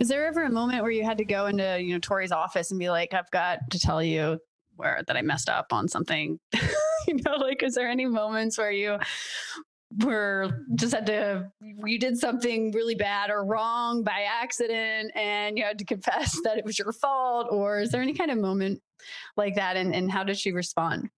Is 0.00 0.08
there 0.08 0.26
ever 0.26 0.44
a 0.44 0.50
moment 0.50 0.80
where 0.80 0.90
you 0.90 1.04
had 1.04 1.18
to 1.18 1.26
go 1.26 1.48
into, 1.48 1.82
you 1.82 1.92
know, 1.92 1.98
Tory's 1.98 2.32
office 2.32 2.70
and 2.70 2.80
be 2.80 2.88
like, 2.88 3.12
I've 3.12 3.30
got 3.30 3.58
to 3.72 3.78
tell 3.78 4.02
you 4.02 4.38
where 4.76 5.02
that 5.06 5.18
I 5.18 5.20
messed 5.20 5.50
up 5.50 5.74
on 5.74 5.86
something? 5.86 6.40
you 7.06 7.18
know, 7.26 7.36
like, 7.36 7.62
is 7.62 7.74
there 7.74 7.88
any 7.88 8.06
moments 8.06 8.56
where 8.56 8.70
you 8.70 8.96
were 10.04 10.64
just 10.76 10.94
had 10.94 11.06
to 11.06 11.50
you 11.84 11.98
did 11.98 12.16
something 12.16 12.70
really 12.70 12.94
bad 12.94 13.28
or 13.28 13.44
wrong 13.44 14.04
by 14.04 14.24
accident 14.40 15.10
and 15.16 15.58
you 15.58 15.64
had 15.64 15.78
to 15.78 15.84
confess 15.84 16.38
that 16.44 16.58
it 16.58 16.64
was 16.64 16.78
your 16.78 16.92
fault 16.92 17.48
or 17.50 17.80
is 17.80 17.90
there 17.90 18.00
any 18.00 18.14
kind 18.14 18.30
of 18.30 18.38
moment 18.38 18.80
like 19.36 19.56
that 19.56 19.76
and, 19.76 19.94
and 19.94 20.10
how 20.10 20.22
did 20.22 20.38
she 20.38 20.52
respond 20.52 21.10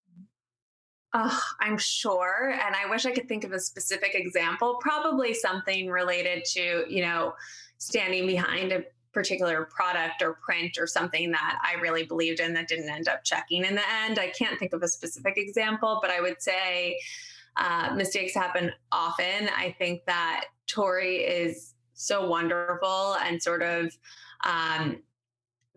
Oh, 1.14 1.42
I'm 1.60 1.76
sure. 1.76 2.52
And 2.52 2.74
I 2.74 2.88
wish 2.88 3.04
I 3.04 3.12
could 3.12 3.28
think 3.28 3.44
of 3.44 3.52
a 3.52 3.60
specific 3.60 4.14
example, 4.14 4.78
probably 4.80 5.34
something 5.34 5.90
related 5.90 6.46
to, 6.52 6.86
you 6.88 7.02
know, 7.02 7.34
standing 7.76 8.26
behind 8.26 8.72
a 8.72 8.84
particular 9.12 9.66
product 9.66 10.22
or 10.22 10.38
print 10.42 10.78
or 10.78 10.86
something 10.86 11.30
that 11.32 11.58
I 11.62 11.78
really 11.80 12.04
believed 12.04 12.40
in 12.40 12.54
that 12.54 12.66
didn't 12.66 12.88
end 12.88 13.08
up 13.08 13.24
checking 13.24 13.64
in 13.66 13.74
the 13.74 13.82
end. 14.04 14.18
I 14.18 14.28
can't 14.30 14.58
think 14.58 14.72
of 14.72 14.82
a 14.82 14.88
specific 14.88 15.34
example, 15.36 15.98
but 16.00 16.10
I 16.10 16.22
would 16.22 16.40
say 16.40 16.98
uh, 17.56 17.92
mistakes 17.94 18.34
happen 18.34 18.72
often. 18.90 19.48
I 19.56 19.74
think 19.78 20.04
that 20.06 20.46
Tory 20.66 21.16
is 21.18 21.74
so 21.94 22.26
wonderful 22.26 23.16
and 23.24 23.42
sort 23.42 23.62
of 23.62 23.96
um, 24.44 25.02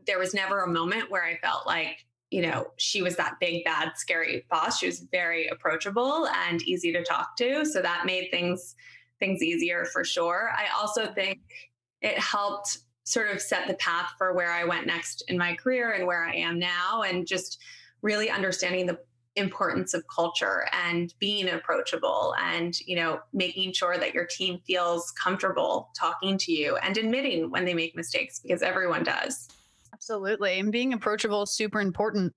there 0.07 0.19
was 0.19 0.33
never 0.33 0.61
a 0.61 0.67
moment 0.67 1.11
where 1.11 1.23
I 1.23 1.38
felt 1.38 1.67
like 1.67 2.05
you 2.31 2.41
know 2.41 2.71
she 2.77 3.01
was 3.01 3.15
that 3.17 3.39
big 3.39 3.63
bad 3.63 3.91
scary 3.95 4.45
boss. 4.49 4.79
She 4.79 4.88
was 4.88 5.05
very 5.11 5.47
approachable 5.47 6.27
and 6.27 6.61
easy 6.63 6.91
to 6.93 7.03
talk 7.03 7.35
to. 7.38 7.65
So 7.65 7.81
that 7.81 8.05
made 8.05 8.29
things 8.31 8.75
things 9.19 9.41
easier 9.41 9.85
for 9.85 10.03
sure. 10.03 10.51
I 10.57 10.67
also 10.77 11.07
think 11.13 11.39
it 12.01 12.19
helped 12.19 12.79
sort 13.05 13.29
of 13.29 13.39
set 13.39 13.67
the 13.67 13.75
path 13.75 14.11
for 14.17 14.33
where 14.33 14.51
i 14.51 14.63
went 14.63 14.88
next 14.88 15.23
in 15.27 15.38
my 15.38 15.55
career 15.55 15.91
and 15.91 16.05
where 16.05 16.25
i 16.25 16.33
am 16.33 16.59
now 16.59 17.03
and 17.03 17.27
just 17.27 17.59
really 18.01 18.29
understanding 18.29 18.85
the 18.85 18.99
importance 19.35 19.93
of 19.93 20.03
culture 20.07 20.67
and 20.71 21.13
being 21.19 21.49
approachable 21.49 22.33
and 22.41 22.79
you 22.81 22.95
know 22.95 23.19
making 23.33 23.73
sure 23.73 23.97
that 23.97 24.13
your 24.13 24.25
team 24.25 24.59
feels 24.65 25.11
comfortable 25.11 25.89
talking 25.97 26.37
to 26.37 26.51
you 26.51 26.77
and 26.77 26.97
admitting 26.97 27.51
when 27.51 27.65
they 27.65 27.73
make 27.73 27.95
mistakes 27.95 28.39
because 28.39 28.61
everyone 28.61 29.03
does. 29.03 29.49
Absolutely. 29.93 30.59
And 30.59 30.71
being 30.71 30.93
approachable 30.93 31.43
is 31.43 31.51
super 31.51 31.79
important. 31.79 32.33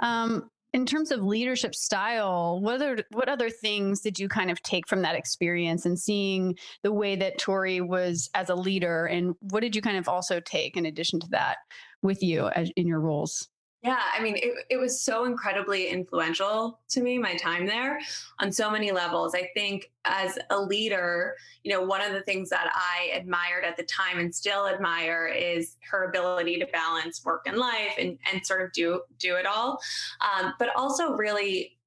Um, 0.00 0.50
in 0.72 0.84
terms 0.84 1.10
of 1.10 1.22
leadership 1.22 1.74
style 1.74 2.60
what 2.60 2.74
other 2.74 2.98
what 3.10 3.28
other 3.28 3.48
things 3.48 4.00
did 4.00 4.18
you 4.18 4.28
kind 4.28 4.50
of 4.50 4.62
take 4.62 4.86
from 4.86 5.02
that 5.02 5.14
experience 5.14 5.86
and 5.86 5.98
seeing 5.98 6.54
the 6.82 6.92
way 6.92 7.16
that 7.16 7.38
Tory 7.38 7.80
was 7.80 8.28
as 8.34 8.50
a 8.50 8.54
leader? 8.54 9.06
And 9.06 9.34
what 9.40 9.60
did 9.60 9.74
you 9.74 9.82
kind 9.82 9.96
of 9.96 10.08
also 10.08 10.40
take 10.40 10.76
in 10.76 10.86
addition 10.86 11.18
to 11.20 11.28
that 11.30 11.56
with 12.02 12.22
you 12.22 12.48
as, 12.48 12.70
in 12.76 12.86
your 12.86 13.00
roles 13.00 13.48
yeah, 13.86 14.00
I 14.12 14.20
mean, 14.20 14.34
it, 14.36 14.52
it 14.68 14.76
was 14.78 15.00
so 15.00 15.26
incredibly 15.26 15.86
influential 15.86 16.80
to 16.88 17.00
me, 17.00 17.18
my 17.18 17.36
time 17.36 17.66
there 17.66 18.00
on 18.40 18.50
so 18.50 18.68
many 18.68 18.90
levels. 18.90 19.32
I 19.32 19.48
think 19.54 19.92
as 20.04 20.40
a 20.50 20.60
leader, 20.60 21.36
you 21.62 21.72
know, 21.72 21.82
one 21.82 22.00
of 22.00 22.12
the 22.12 22.22
things 22.22 22.50
that 22.50 22.68
I 22.74 23.16
admired 23.16 23.64
at 23.64 23.76
the 23.76 23.84
time 23.84 24.18
and 24.18 24.34
still 24.34 24.66
admire 24.66 25.28
is 25.28 25.76
her 25.88 26.08
ability 26.08 26.58
to 26.58 26.66
balance 26.72 27.24
work 27.24 27.42
and 27.46 27.58
life 27.58 27.94
and, 27.96 28.18
and 28.32 28.44
sort 28.44 28.62
of 28.62 28.72
do, 28.72 29.02
do 29.20 29.36
it 29.36 29.46
all. 29.46 29.78
Um, 30.20 30.54
but 30.58 30.70
also 30.74 31.12
really 31.12 31.78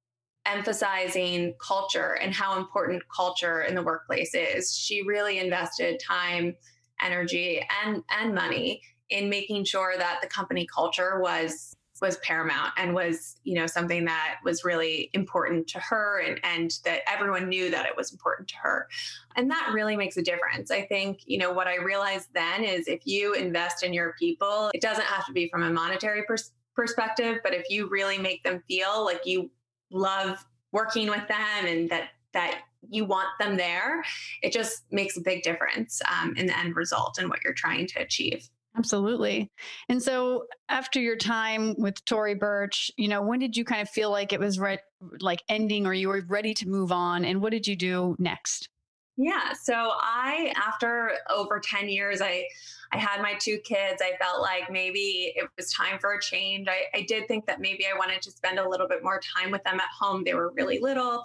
emphasizing 0.46 1.52
culture 1.60 2.16
and 2.22 2.32
how 2.32 2.56
important 2.56 3.02
culture 3.14 3.60
in 3.60 3.74
the 3.74 3.82
workplace 3.82 4.34
is. 4.34 4.74
She 4.74 5.02
really 5.02 5.38
invested 5.38 6.00
time, 6.00 6.56
energy, 7.02 7.62
and, 7.84 8.02
and 8.18 8.34
money 8.34 8.80
in 9.10 9.28
making 9.28 9.64
sure 9.64 9.98
that 9.98 10.20
the 10.22 10.28
company 10.28 10.66
culture 10.66 11.20
was 11.20 11.76
was 12.00 12.16
paramount 12.18 12.72
and 12.76 12.94
was 12.94 13.36
you 13.44 13.54
know 13.54 13.66
something 13.66 14.04
that 14.04 14.36
was 14.44 14.64
really 14.64 15.10
important 15.12 15.66
to 15.68 15.78
her 15.80 16.20
and, 16.20 16.40
and 16.44 16.78
that 16.84 17.00
everyone 17.06 17.48
knew 17.48 17.70
that 17.70 17.86
it 17.86 17.96
was 17.96 18.12
important 18.12 18.48
to 18.48 18.56
her. 18.56 18.88
And 19.36 19.50
that 19.50 19.70
really 19.72 19.96
makes 19.96 20.16
a 20.16 20.22
difference. 20.22 20.70
I 20.70 20.82
think 20.82 21.20
you 21.26 21.38
know 21.38 21.52
what 21.52 21.66
i 21.66 21.76
realized 21.76 22.28
then 22.34 22.64
is 22.64 22.86
if 22.88 23.06
you 23.06 23.32
invest 23.34 23.82
in 23.82 23.92
your 23.92 24.14
people 24.18 24.70
it 24.74 24.80
doesn't 24.80 25.04
have 25.04 25.24
to 25.26 25.32
be 25.32 25.48
from 25.48 25.62
a 25.62 25.70
monetary 25.70 26.22
pers- 26.26 26.52
perspective 26.74 27.38
but 27.42 27.54
if 27.54 27.68
you 27.70 27.88
really 27.88 28.18
make 28.18 28.42
them 28.44 28.62
feel 28.68 29.04
like 29.04 29.24
you 29.24 29.50
love 29.90 30.44
working 30.72 31.08
with 31.08 31.26
them 31.28 31.66
and 31.66 31.90
that 31.90 32.10
that 32.32 32.62
you 32.88 33.04
want 33.04 33.28
them 33.38 33.56
there 33.56 34.02
it 34.42 34.52
just 34.52 34.84
makes 34.90 35.16
a 35.16 35.20
big 35.20 35.42
difference 35.42 36.00
um, 36.10 36.34
in 36.36 36.46
the 36.46 36.58
end 36.58 36.76
result 36.76 37.18
and 37.18 37.28
what 37.28 37.42
you're 37.42 37.52
trying 37.52 37.86
to 37.86 38.00
achieve 38.00 38.48
Absolutely. 38.76 39.50
And 39.88 40.02
so 40.02 40.44
after 40.68 41.00
your 41.00 41.16
time 41.16 41.74
with 41.76 42.04
Tory 42.04 42.34
Burch, 42.34 42.90
you 42.96 43.08
know, 43.08 43.22
when 43.22 43.40
did 43.40 43.56
you 43.56 43.64
kind 43.64 43.82
of 43.82 43.88
feel 43.88 44.10
like 44.10 44.32
it 44.32 44.40
was 44.40 44.58
re- 44.58 44.78
like 45.20 45.42
ending 45.48 45.86
or 45.86 45.94
you 45.94 46.08
were 46.08 46.22
ready 46.28 46.54
to 46.54 46.68
move 46.68 46.92
on 46.92 47.24
and 47.24 47.42
what 47.42 47.50
did 47.50 47.66
you 47.66 47.76
do 47.76 48.16
next? 48.18 48.68
Yeah, 49.16 49.52
so 49.52 49.74
I 49.74 50.52
after 50.56 51.12
over 51.28 51.60
10 51.60 51.88
years 51.88 52.22
I 52.22 52.46
I 52.92 52.96
had 52.96 53.20
my 53.20 53.34
two 53.38 53.58
kids. 53.58 54.02
I 54.02 54.16
felt 54.16 54.40
like 54.40 54.70
maybe 54.70 55.32
it 55.36 55.48
was 55.56 55.72
time 55.72 55.98
for 56.00 56.14
a 56.14 56.20
change. 56.20 56.66
I, 56.68 56.98
I 56.98 57.02
did 57.02 57.28
think 57.28 57.46
that 57.46 57.60
maybe 57.60 57.84
I 57.86 57.96
wanted 57.96 58.22
to 58.22 58.30
spend 58.30 58.58
a 58.58 58.68
little 58.68 58.88
bit 58.88 59.04
more 59.04 59.20
time 59.36 59.50
with 59.50 59.62
them 59.64 59.78
at 59.78 59.88
home. 59.96 60.24
They 60.24 60.34
were 60.34 60.52
really 60.52 60.78
little 60.80 61.22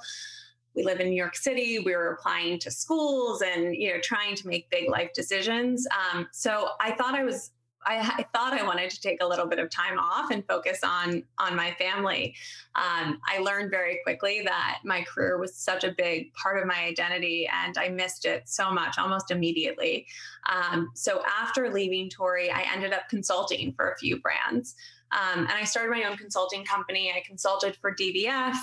we 0.76 0.84
live 0.84 1.00
in 1.00 1.10
New 1.10 1.16
York 1.16 1.36
City. 1.36 1.80
We 1.80 1.96
were 1.96 2.12
applying 2.14 2.60
to 2.60 2.72
schools 2.72 3.42
and 3.42 3.76
you 3.76 3.94
know 3.94 4.00
trying 4.02 4.36
to 4.36 4.48
make 4.48 4.70
big 4.70 4.90
life 4.90 5.12
decisions. 5.14 5.88
Um, 6.14 6.28
so 6.32 6.70
I 6.80 6.92
thought 6.92 7.16
I 7.16 7.24
was. 7.24 7.52
I, 7.88 8.00
I, 8.00 8.26
thought 8.34 8.60
I 8.60 8.64
wanted 8.64 8.90
to 8.90 9.00
take 9.00 9.22
a 9.22 9.28
little 9.28 9.46
bit 9.46 9.60
of 9.60 9.70
time 9.70 10.00
off 10.00 10.32
and 10.32 10.44
focus 10.48 10.80
on 10.84 11.22
on 11.38 11.56
my 11.56 11.72
family. 11.74 12.34
Um, 12.74 13.20
I 13.28 13.38
learned 13.38 13.70
very 13.70 14.00
quickly 14.04 14.42
that 14.44 14.80
my 14.84 15.04
career 15.04 15.38
was 15.38 15.56
such 15.56 15.84
a 15.84 15.92
big 15.92 16.34
part 16.34 16.60
of 16.60 16.66
my 16.66 16.84
identity, 16.84 17.48
and 17.48 17.78
I 17.78 17.90
missed 17.90 18.26
it 18.26 18.50
so 18.50 18.72
much 18.72 18.98
almost 18.98 19.30
immediately. 19.30 20.08
Um, 20.52 20.90
so 20.96 21.22
after 21.28 21.72
leaving 21.72 22.10
Tory, 22.10 22.50
I 22.50 22.66
ended 22.74 22.92
up 22.92 23.08
consulting 23.08 23.72
for 23.74 23.92
a 23.92 23.98
few 24.00 24.20
brands, 24.20 24.74
um, 25.12 25.42
and 25.42 25.52
I 25.52 25.64
started 25.64 25.92
my 25.92 26.10
own 26.10 26.18
consulting 26.18 26.66
company. 26.66 27.14
I 27.16 27.22
consulted 27.24 27.76
for 27.76 27.94
DVF, 27.94 28.56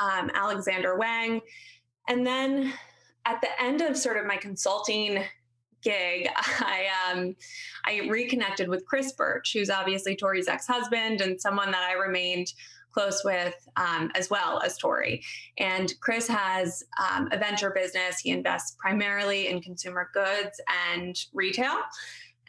um, 0.00 0.30
Alexander 0.34 0.96
Wang. 0.96 1.40
And 2.08 2.26
then 2.26 2.72
at 3.26 3.40
the 3.40 3.48
end 3.62 3.80
of 3.82 3.96
sort 3.96 4.16
of 4.16 4.26
my 4.26 4.36
consulting 4.36 5.22
gig, 5.82 6.28
I 6.36 6.86
um, 7.10 7.36
I 7.86 8.08
reconnected 8.08 8.68
with 8.68 8.84
Chris 8.86 9.12
Burch, 9.12 9.52
who's 9.52 9.70
obviously 9.70 10.16
Tory's 10.16 10.48
ex-husband 10.48 11.20
and 11.20 11.40
someone 11.40 11.70
that 11.70 11.82
I 11.82 11.92
remained 11.94 12.52
close 12.92 13.22
with 13.24 13.54
um, 13.76 14.10
as 14.14 14.30
well 14.30 14.60
as 14.64 14.76
Tory. 14.76 15.22
And 15.58 15.92
Chris 16.00 16.26
has 16.26 16.82
um, 16.98 17.28
a 17.32 17.38
venture 17.38 17.70
business. 17.70 18.18
He 18.18 18.30
invests 18.30 18.76
primarily 18.80 19.48
in 19.48 19.60
consumer 19.60 20.10
goods 20.12 20.60
and 20.92 21.16
retail. 21.32 21.76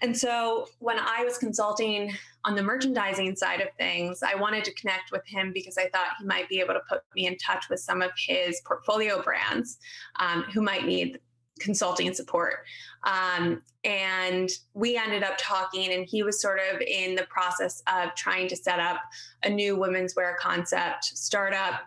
And 0.01 0.17
so 0.17 0.67
when 0.79 0.97
I 0.97 1.23
was 1.23 1.37
consulting 1.37 2.11
on 2.45 2.55
the 2.55 2.63
merchandising 2.63 3.35
side 3.35 3.61
of 3.61 3.67
things, 3.77 4.23
I 4.23 4.35
wanted 4.35 4.63
to 4.65 4.73
connect 4.73 5.11
with 5.11 5.25
him 5.25 5.51
because 5.53 5.77
I 5.77 5.89
thought 5.89 6.07
he 6.19 6.25
might 6.25 6.49
be 6.49 6.59
able 6.59 6.73
to 6.73 6.81
put 6.89 7.01
me 7.15 7.27
in 7.27 7.37
touch 7.37 7.65
with 7.69 7.79
some 7.79 8.01
of 8.01 8.11
his 8.17 8.61
portfolio 8.65 9.21
brands 9.21 9.77
um, 10.19 10.43
who 10.43 10.61
might 10.61 10.85
need 10.85 11.19
consulting 11.59 12.13
support. 12.13 12.65
Um, 13.03 13.61
and 13.83 14.49
we 14.73 14.97
ended 14.97 15.23
up 15.23 15.35
talking, 15.37 15.93
and 15.93 16.05
he 16.05 16.23
was 16.23 16.41
sort 16.41 16.59
of 16.73 16.81
in 16.81 17.15
the 17.15 17.23
process 17.23 17.83
of 17.87 18.15
trying 18.15 18.47
to 18.49 18.55
set 18.55 18.79
up 18.79 18.97
a 19.43 19.49
new 19.49 19.75
women's 19.75 20.15
wear 20.15 20.37
concept 20.39 21.05
startup 21.05 21.81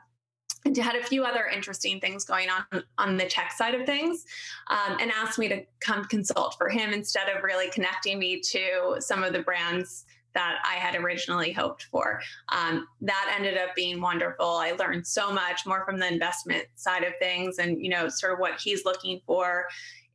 and 0.64 0.76
had 0.76 0.96
a 0.96 1.02
few 1.02 1.24
other 1.24 1.46
interesting 1.46 2.00
things 2.00 2.24
going 2.24 2.48
on 2.48 2.82
on 2.96 3.16
the 3.16 3.26
tech 3.26 3.52
side 3.52 3.74
of 3.74 3.84
things 3.84 4.24
um, 4.68 4.96
and 4.98 5.10
asked 5.10 5.38
me 5.38 5.48
to 5.48 5.62
come 5.80 6.04
consult 6.04 6.54
for 6.56 6.68
him 6.68 6.92
instead 6.92 7.28
of 7.28 7.42
really 7.42 7.70
connecting 7.70 8.18
me 8.18 8.40
to 8.40 8.96
some 8.98 9.22
of 9.22 9.32
the 9.32 9.40
brands 9.40 10.06
that 10.34 10.58
I 10.64 10.74
had 10.74 10.96
originally 10.96 11.52
hoped 11.52 11.84
for. 11.84 12.20
Um, 12.50 12.86
that 13.02 13.32
ended 13.36 13.56
up 13.56 13.74
being 13.74 14.00
wonderful. 14.00 14.46
I 14.46 14.72
learned 14.72 15.06
so 15.06 15.32
much 15.32 15.64
more 15.66 15.84
from 15.84 15.98
the 15.98 16.12
investment 16.12 16.66
side 16.74 17.04
of 17.04 17.12
things 17.20 17.58
and, 17.58 17.80
you 17.82 17.88
know, 17.88 18.08
sort 18.08 18.32
of 18.32 18.38
what 18.38 18.60
he's 18.60 18.84
looking 18.84 19.20
for 19.26 19.66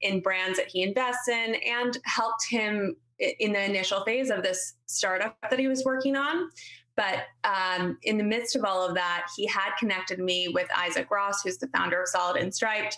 in 0.01 0.21
brands 0.21 0.57
that 0.57 0.67
he 0.67 0.83
invests 0.83 1.27
in 1.27 1.55
and 1.55 1.97
helped 2.05 2.45
him 2.49 2.95
in 3.39 3.51
the 3.51 3.63
initial 3.63 4.03
phase 4.05 4.29
of 4.29 4.43
this 4.43 4.75
startup 4.85 5.37
that 5.49 5.59
he 5.59 5.67
was 5.67 5.83
working 5.83 6.15
on. 6.15 6.49
But 6.95 7.23
um, 7.45 7.97
in 8.03 8.17
the 8.17 8.23
midst 8.23 8.55
of 8.57 8.65
all 8.65 8.85
of 8.85 8.93
that, 8.95 9.27
he 9.37 9.45
had 9.47 9.71
connected 9.79 10.19
me 10.19 10.49
with 10.49 10.67
Isaac 10.75 11.09
Ross, 11.09 11.41
who's 11.41 11.57
the 11.57 11.67
founder 11.67 12.01
of 12.01 12.09
Solid 12.09 12.41
and 12.41 12.53
Striped. 12.53 12.97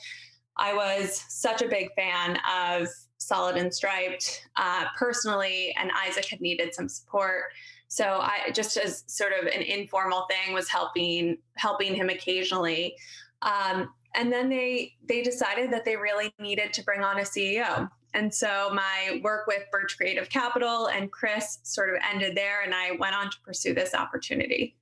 I 0.58 0.74
was 0.74 1.24
such 1.30 1.62
a 1.62 1.68
big 1.68 1.90
fan 1.96 2.40
of 2.52 2.88
Solid 3.22 3.56
and 3.56 3.74
Striped 3.74 4.48
uh, 4.56 4.86
personally, 4.98 5.74
and 5.80 5.92
Isaac 6.08 6.26
had 6.26 6.42
needed 6.42 6.74
some 6.74 6.90
support. 6.90 7.46
So 7.88 8.06
I 8.06 8.52
just 8.54 8.78
as 8.78 9.04
sort 9.08 9.34
of 9.34 9.48
an 9.48 9.62
informal 9.62 10.26
thing 10.30 10.54
was 10.54 10.70
helping 10.70 11.38
helping 11.58 11.94
him 11.94 12.10
occasionally. 12.10 12.96
Um, 13.42 13.94
and 14.16 14.32
then 14.32 14.50
they 14.50 14.94
they 15.08 15.22
decided 15.22 15.72
that 15.72 15.86
they 15.86 15.96
really 15.96 16.34
needed 16.40 16.74
to 16.74 16.84
bring 16.84 17.04
on 17.04 17.20
a 17.20 17.24
CEO. 17.24 17.90
And 18.14 18.34
so 18.34 18.72
my 18.74 19.22
work 19.24 19.48
with 19.48 19.64
Burch 19.72 19.96
Creative 19.96 20.28
Capital 20.30 20.88
and 20.88 21.12
Chris 21.12 21.60
sort 21.64 21.90
of 21.90 22.02
ended 22.12 22.36
there, 22.36 22.62
and 22.62 22.74
I 22.74 22.92
went 23.00 23.16
on 23.16 23.30
to 23.30 23.38
pursue 23.46 23.74
this 23.74 23.94
opportunity. 23.94 24.76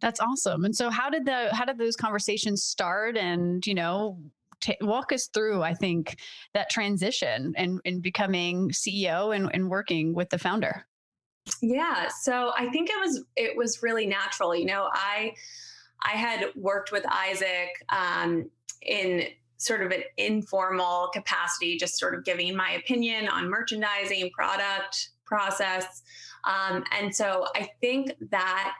That's 0.00 0.20
awesome. 0.20 0.64
And 0.64 0.76
so, 0.76 0.90
how 0.90 1.10
did 1.10 1.24
the 1.24 1.48
how 1.52 1.64
did 1.64 1.78
those 1.78 1.96
conversations 1.96 2.62
start? 2.62 3.16
And 3.16 3.66
you 3.66 3.74
know, 3.74 4.18
t- 4.60 4.76
walk 4.80 5.12
us 5.12 5.28
through. 5.28 5.62
I 5.62 5.74
think 5.74 6.18
that 6.54 6.70
transition 6.70 7.54
and 7.56 7.80
in 7.84 8.00
becoming 8.00 8.70
CEO 8.70 9.34
and, 9.34 9.50
and 9.52 9.68
working 9.68 10.14
with 10.14 10.30
the 10.30 10.38
founder. 10.38 10.86
Yeah. 11.62 12.08
So 12.20 12.52
I 12.56 12.68
think 12.68 12.90
it 12.90 13.00
was 13.00 13.24
it 13.36 13.56
was 13.56 13.82
really 13.82 14.06
natural. 14.06 14.54
You 14.54 14.66
know, 14.66 14.88
I 14.92 15.34
I 16.04 16.10
had 16.10 16.46
worked 16.54 16.92
with 16.92 17.04
Isaac 17.10 17.70
um, 17.90 18.50
in 18.82 19.24
sort 19.56 19.82
of 19.82 19.90
an 19.90 20.02
informal 20.16 21.08
capacity, 21.12 21.76
just 21.76 21.98
sort 21.98 22.14
of 22.14 22.24
giving 22.24 22.54
my 22.54 22.72
opinion 22.72 23.28
on 23.28 23.50
merchandising, 23.50 24.30
product, 24.30 25.10
process. 25.24 26.02
Um, 26.44 26.84
and 26.96 27.14
so 27.14 27.46
I 27.56 27.68
think 27.80 28.12
that 28.30 28.74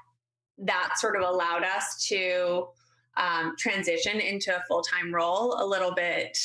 that 0.59 0.95
sort 0.97 1.17
of 1.17 1.23
allowed 1.23 1.65
us 1.65 2.07
to 2.09 2.69
um, 3.19 3.55
transition 3.59 4.21
into 4.21 4.57
a 4.57 4.63
full 4.69 4.83
time 4.83 5.15
role 5.15 5.57
a 5.63 5.67
little 5.67 5.95
bit 5.95 6.39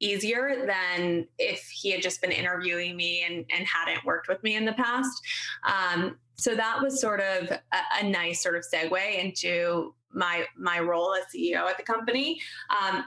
easier 0.00 0.66
than 0.66 1.26
if 1.38 1.68
he 1.68 1.90
had 1.90 2.02
just 2.02 2.20
been 2.20 2.32
interviewing 2.32 2.96
me 2.96 3.24
and, 3.24 3.44
and 3.54 3.66
hadn't 3.66 4.04
worked 4.04 4.28
with 4.28 4.42
me 4.42 4.56
in 4.56 4.64
the 4.64 4.72
past. 4.72 5.22
Um, 5.64 6.18
so 6.36 6.54
that 6.56 6.82
was 6.82 7.00
sort 7.00 7.20
of 7.20 7.50
a, 7.50 7.60
a, 8.00 8.02
nice 8.02 8.42
sort 8.42 8.56
of 8.56 8.64
segue 8.72 9.18
into 9.18 9.94
my 10.12 10.44
my 10.56 10.80
role 10.80 11.14
as 11.14 11.24
CEO 11.34 11.68
at 11.68 11.76
the 11.76 11.84
company. 11.84 12.40
Um, 12.70 13.04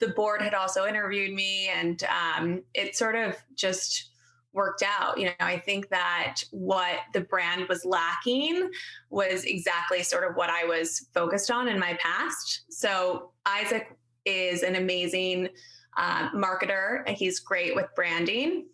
the 0.00 0.08
board 0.08 0.42
had 0.42 0.52
also 0.52 0.86
interviewed 0.86 1.32
me, 1.32 1.68
and 1.68 2.02
um, 2.04 2.62
it 2.74 2.96
sort 2.96 3.14
of 3.14 3.36
just 3.54 4.11
worked 4.52 4.82
out. 4.82 5.18
You 5.18 5.26
know, 5.26 5.32
I 5.40 5.58
think 5.58 5.88
that 5.88 6.42
what 6.50 7.00
the 7.14 7.22
brand 7.22 7.68
was 7.68 7.84
lacking 7.84 8.70
was 9.10 9.44
exactly 9.44 10.02
sort 10.02 10.28
of 10.28 10.36
what 10.36 10.50
I 10.50 10.64
was 10.64 11.08
focused 11.14 11.50
on 11.50 11.68
in 11.68 11.78
my 11.78 11.98
past. 12.00 12.62
So 12.70 13.30
Isaac 13.46 13.96
is 14.24 14.62
an 14.62 14.76
amazing 14.76 15.48
uh, 15.96 16.30
marketer. 16.30 17.02
And 17.06 17.16
he's 17.16 17.38
great 17.38 17.74
with 17.74 17.86
branding, 17.94 18.66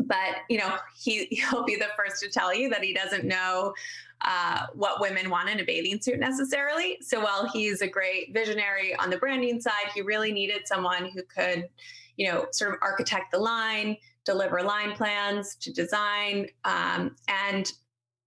but 0.00 0.36
you 0.48 0.58
know, 0.58 0.76
he 0.98 1.26
he'll 1.30 1.64
be 1.64 1.76
the 1.76 1.88
first 1.96 2.22
to 2.22 2.28
tell 2.28 2.54
you 2.54 2.68
that 2.70 2.82
he 2.82 2.92
doesn't 2.92 3.24
know 3.24 3.74
uh, 4.22 4.66
what 4.74 5.00
women 5.00 5.30
want 5.30 5.48
in 5.48 5.60
a 5.60 5.64
bathing 5.64 6.00
suit 6.00 6.18
necessarily. 6.18 6.98
So 7.00 7.20
while 7.20 7.48
he's 7.48 7.82
a 7.82 7.86
great 7.86 8.34
visionary 8.34 8.94
on 8.96 9.10
the 9.10 9.18
branding 9.18 9.60
side, 9.60 9.86
he 9.94 10.02
really 10.02 10.32
needed 10.32 10.66
someone 10.66 11.06
who 11.06 11.22
could, 11.22 11.68
you 12.16 12.26
know, 12.26 12.46
sort 12.50 12.72
of 12.72 12.78
architect 12.82 13.30
the 13.30 13.38
line, 13.38 13.96
deliver 14.32 14.62
line 14.62 14.92
plans 14.92 15.56
to 15.56 15.72
design, 15.72 16.46
um, 16.64 17.16
and 17.28 17.72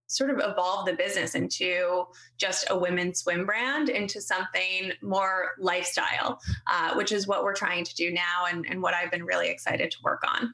sort 0.08 0.30
of 0.30 0.38
evolve 0.38 0.84
the 0.84 0.92
business 0.92 1.34
into 1.34 2.04
just 2.36 2.66
a 2.68 2.78
women's 2.78 3.20
swim 3.20 3.46
brand 3.46 3.88
into 3.88 4.20
something 4.20 4.92
more 5.00 5.52
lifestyle, 5.58 6.38
uh, 6.66 6.94
which 6.94 7.12
is 7.12 7.26
what 7.26 7.44
we're 7.44 7.54
trying 7.54 7.82
to 7.82 7.94
do 7.94 8.12
now 8.12 8.44
and, 8.50 8.66
and 8.68 8.82
what 8.82 8.92
I've 8.92 9.10
been 9.10 9.24
really 9.24 9.48
excited 9.48 9.90
to 9.90 9.96
work 10.04 10.22
on. 10.26 10.52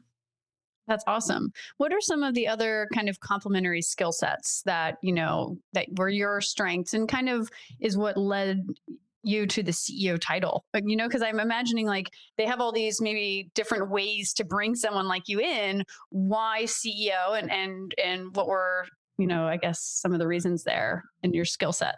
That's 0.86 1.04
awesome. 1.06 1.50
What 1.76 1.92
are 1.92 2.00
some 2.00 2.22
of 2.22 2.34
the 2.34 2.46
other 2.46 2.88
kind 2.94 3.08
of 3.08 3.18
complementary 3.20 3.82
skill 3.82 4.12
sets 4.12 4.62
that, 4.64 4.96
you 5.02 5.12
know, 5.12 5.58
that 5.72 5.86
were 5.96 6.08
your 6.08 6.40
strengths 6.40 6.94
and 6.94 7.08
kind 7.08 7.28
of 7.28 7.50
is 7.80 7.96
what 7.96 8.16
led 8.16 8.64
you 9.22 9.46
to 9.46 9.62
the 9.62 9.72
CEO 9.72 10.18
title? 10.20 10.64
But, 10.72 10.82
you 10.86 10.96
know, 10.96 11.06
because 11.06 11.22
I'm 11.22 11.40
imagining 11.40 11.86
like 11.86 12.10
they 12.36 12.46
have 12.46 12.60
all 12.60 12.72
these 12.72 13.00
maybe 13.00 13.50
different 13.54 13.90
ways 13.90 14.32
to 14.34 14.44
bring 14.44 14.74
someone 14.74 15.08
like 15.08 15.24
you 15.26 15.40
in. 15.40 15.84
Why 16.10 16.64
CEO 16.64 17.38
and 17.38 17.50
and 17.50 17.94
and 18.02 18.34
what 18.34 18.46
were 18.46 18.86
you 19.18 19.26
know, 19.26 19.46
I 19.46 19.56
guess 19.56 19.80
some 19.80 20.12
of 20.12 20.20
the 20.20 20.26
reasons 20.26 20.62
there 20.64 21.04
in 21.22 21.34
your 21.34 21.44
skill 21.44 21.72
set? 21.72 21.96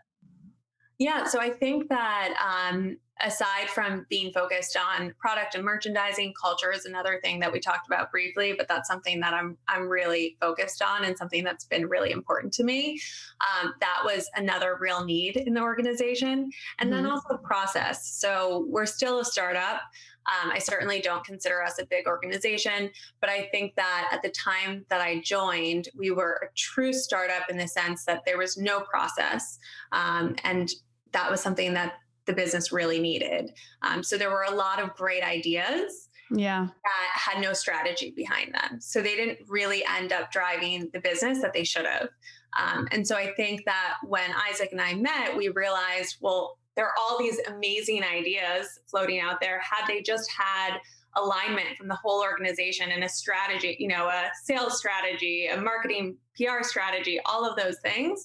Yeah, 0.98 1.24
so 1.24 1.38
I 1.40 1.50
think 1.50 1.88
that 1.88 2.34
um, 2.42 2.96
aside 3.24 3.68
from 3.68 4.06
being 4.08 4.32
focused 4.32 4.76
on 4.76 5.14
product 5.18 5.54
and 5.54 5.64
merchandising, 5.64 6.34
culture 6.40 6.72
is 6.72 6.86
another 6.86 7.20
thing 7.22 7.40
that 7.40 7.52
we 7.52 7.60
talked 7.60 7.86
about 7.86 8.10
briefly, 8.10 8.54
but 8.56 8.68
that's 8.68 8.88
something 8.88 9.20
that 9.20 9.34
I'm 9.34 9.56
I'm 9.68 9.88
really 9.88 10.36
focused 10.40 10.82
on 10.82 11.04
and 11.04 11.16
something 11.16 11.44
that's 11.44 11.64
been 11.64 11.86
really 11.86 12.10
important 12.10 12.52
to 12.54 12.64
me. 12.64 13.00
Um, 13.40 13.74
that 13.80 14.00
was 14.04 14.28
another 14.36 14.76
real 14.80 15.04
need 15.04 15.36
in 15.36 15.54
the 15.54 15.62
organization, 15.62 16.50
and 16.78 16.90
mm-hmm. 16.90 17.02
then 17.02 17.06
also 17.06 17.36
process. 17.36 18.06
So 18.06 18.66
we're 18.68 18.86
still 18.86 19.20
a 19.20 19.24
startup. 19.24 19.82
Um, 20.26 20.50
I 20.52 20.58
certainly 20.58 21.00
don't 21.00 21.24
consider 21.24 21.62
us 21.62 21.78
a 21.80 21.86
big 21.86 22.06
organization, 22.06 22.90
but 23.20 23.30
I 23.30 23.48
think 23.52 23.74
that 23.76 24.08
at 24.12 24.22
the 24.22 24.28
time 24.28 24.84
that 24.90 25.00
I 25.00 25.20
joined, 25.24 25.88
we 25.96 26.10
were 26.10 26.40
a 26.50 26.54
true 26.54 26.92
startup 26.92 27.48
in 27.48 27.56
the 27.56 27.66
sense 27.66 28.04
that 28.04 28.22
there 28.26 28.38
was 28.38 28.56
no 28.56 28.80
process, 28.80 29.58
um, 29.92 30.36
and 30.44 30.70
that 31.12 31.30
was 31.30 31.40
something 31.40 31.74
that 31.74 31.94
the 32.30 32.36
business 32.36 32.70
really 32.70 33.00
needed. 33.00 33.52
Um, 33.82 34.02
so 34.04 34.16
there 34.16 34.30
were 34.30 34.44
a 34.44 34.54
lot 34.54 34.80
of 34.80 34.94
great 34.94 35.24
ideas. 35.24 36.08
Yeah. 36.30 36.68
That 36.84 37.10
had 37.12 37.42
no 37.42 37.52
strategy 37.52 38.12
behind 38.14 38.54
them. 38.54 38.80
So 38.80 39.02
they 39.02 39.16
didn't 39.16 39.38
really 39.48 39.84
end 39.84 40.12
up 40.12 40.30
driving 40.30 40.88
the 40.92 41.00
business 41.00 41.42
that 41.42 41.52
they 41.52 41.64
should 41.64 41.86
have. 41.86 42.08
Um, 42.56 42.86
and 42.92 43.06
so 43.06 43.16
I 43.16 43.32
think 43.34 43.64
that 43.64 43.96
when 44.04 44.30
Isaac 44.48 44.68
and 44.70 44.80
I 44.80 44.94
met, 44.94 45.36
we 45.36 45.48
realized, 45.48 46.18
well, 46.20 46.58
there 46.76 46.86
are 46.86 46.94
all 47.00 47.18
these 47.18 47.40
amazing 47.48 48.04
ideas 48.04 48.78
floating 48.86 49.20
out 49.20 49.40
there. 49.40 49.60
Had 49.60 49.86
they 49.88 50.02
just 50.02 50.30
had 50.30 50.78
alignment 51.16 51.76
from 51.76 51.88
the 51.88 51.96
whole 51.96 52.22
organization 52.22 52.92
and 52.92 53.02
a 53.02 53.08
strategy, 53.08 53.76
you 53.80 53.88
know, 53.88 54.06
a 54.06 54.30
sales 54.44 54.78
strategy, 54.78 55.48
a 55.48 55.60
marketing 55.60 56.16
PR 56.36 56.62
strategy, 56.62 57.20
all 57.24 57.44
of 57.44 57.56
those 57.56 57.78
things, 57.80 58.24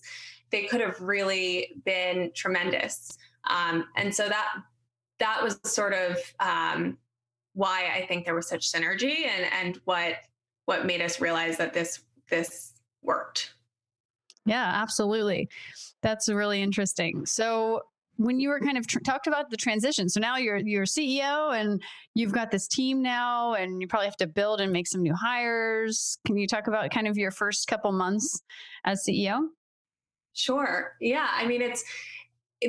they 0.52 0.63
could 0.63 0.82
have 0.82 1.00
really 1.02 1.76
been 1.86 2.32
tremendous. 2.36 3.18
Um, 3.48 3.86
and 3.96 4.14
so 4.14 4.28
that 4.28 4.56
that 5.20 5.42
was 5.42 5.60
sort 5.64 5.94
of 5.94 6.18
um, 6.40 6.98
why 7.54 7.92
I 7.94 8.06
think 8.06 8.26
there 8.26 8.36
was 8.36 8.48
such 8.48 8.72
synergy 8.72 9.26
and 9.26 9.46
and 9.52 9.80
what 9.86 10.16
what 10.66 10.86
made 10.86 11.02
us 11.02 11.22
realize 11.22 11.58
that 11.58 11.74
this 11.74 12.04
this 12.30 12.74
worked. 13.02 13.54
Yeah, 14.46 14.72
absolutely. 14.76 15.50
That's 16.02 16.30
really 16.30 16.62
interesting. 16.62 17.26
So 17.26 17.82
when 18.18 18.40
you 18.40 18.50
were 18.50 18.60
kind 18.60 18.78
of 18.78 18.88
tr- 18.88 19.00
talked 19.00 19.28
about 19.28 19.50
the 19.50 19.58
transition, 19.58 20.08
so 20.08 20.20
now 20.20 20.38
you're 20.38 20.58
you're 20.58 20.86
CEO 20.86 21.60
and 21.60 21.82
you've 22.14 22.32
got 22.32 22.52
this 22.52 22.68
team 22.68 23.02
now, 23.02 23.54
and 23.54 23.82
you 23.82 23.88
probably 23.88 24.08
have 24.08 24.18
to 24.18 24.28
build 24.28 24.62
and 24.62 24.72
make 24.72 24.88
some 24.88 25.02
new 25.02 25.14
hires. 25.14 26.18
Can 26.26 26.38
you 26.38 26.48
talk 26.48 26.68
about 26.68 26.92
kind 26.92 27.08
of 27.08 27.18
your 27.18 27.32
first 27.32 27.68
couple 27.68 27.92
months 27.92 28.42
as 28.86 29.04
CEO? 29.08 29.48
Sure. 30.34 30.94
Yeah. 31.00 31.30
I 31.32 31.48
mean, 31.48 31.62
it's 31.62 31.84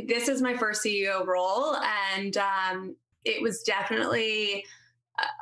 this 0.06 0.28
is 0.28 0.42
my 0.42 0.56
first 0.56 0.84
CEO 0.84 1.26
role, 1.26 1.76
and 2.16 2.36
um, 2.36 2.96
it 3.24 3.40
was 3.42 3.62
definitely 3.62 4.64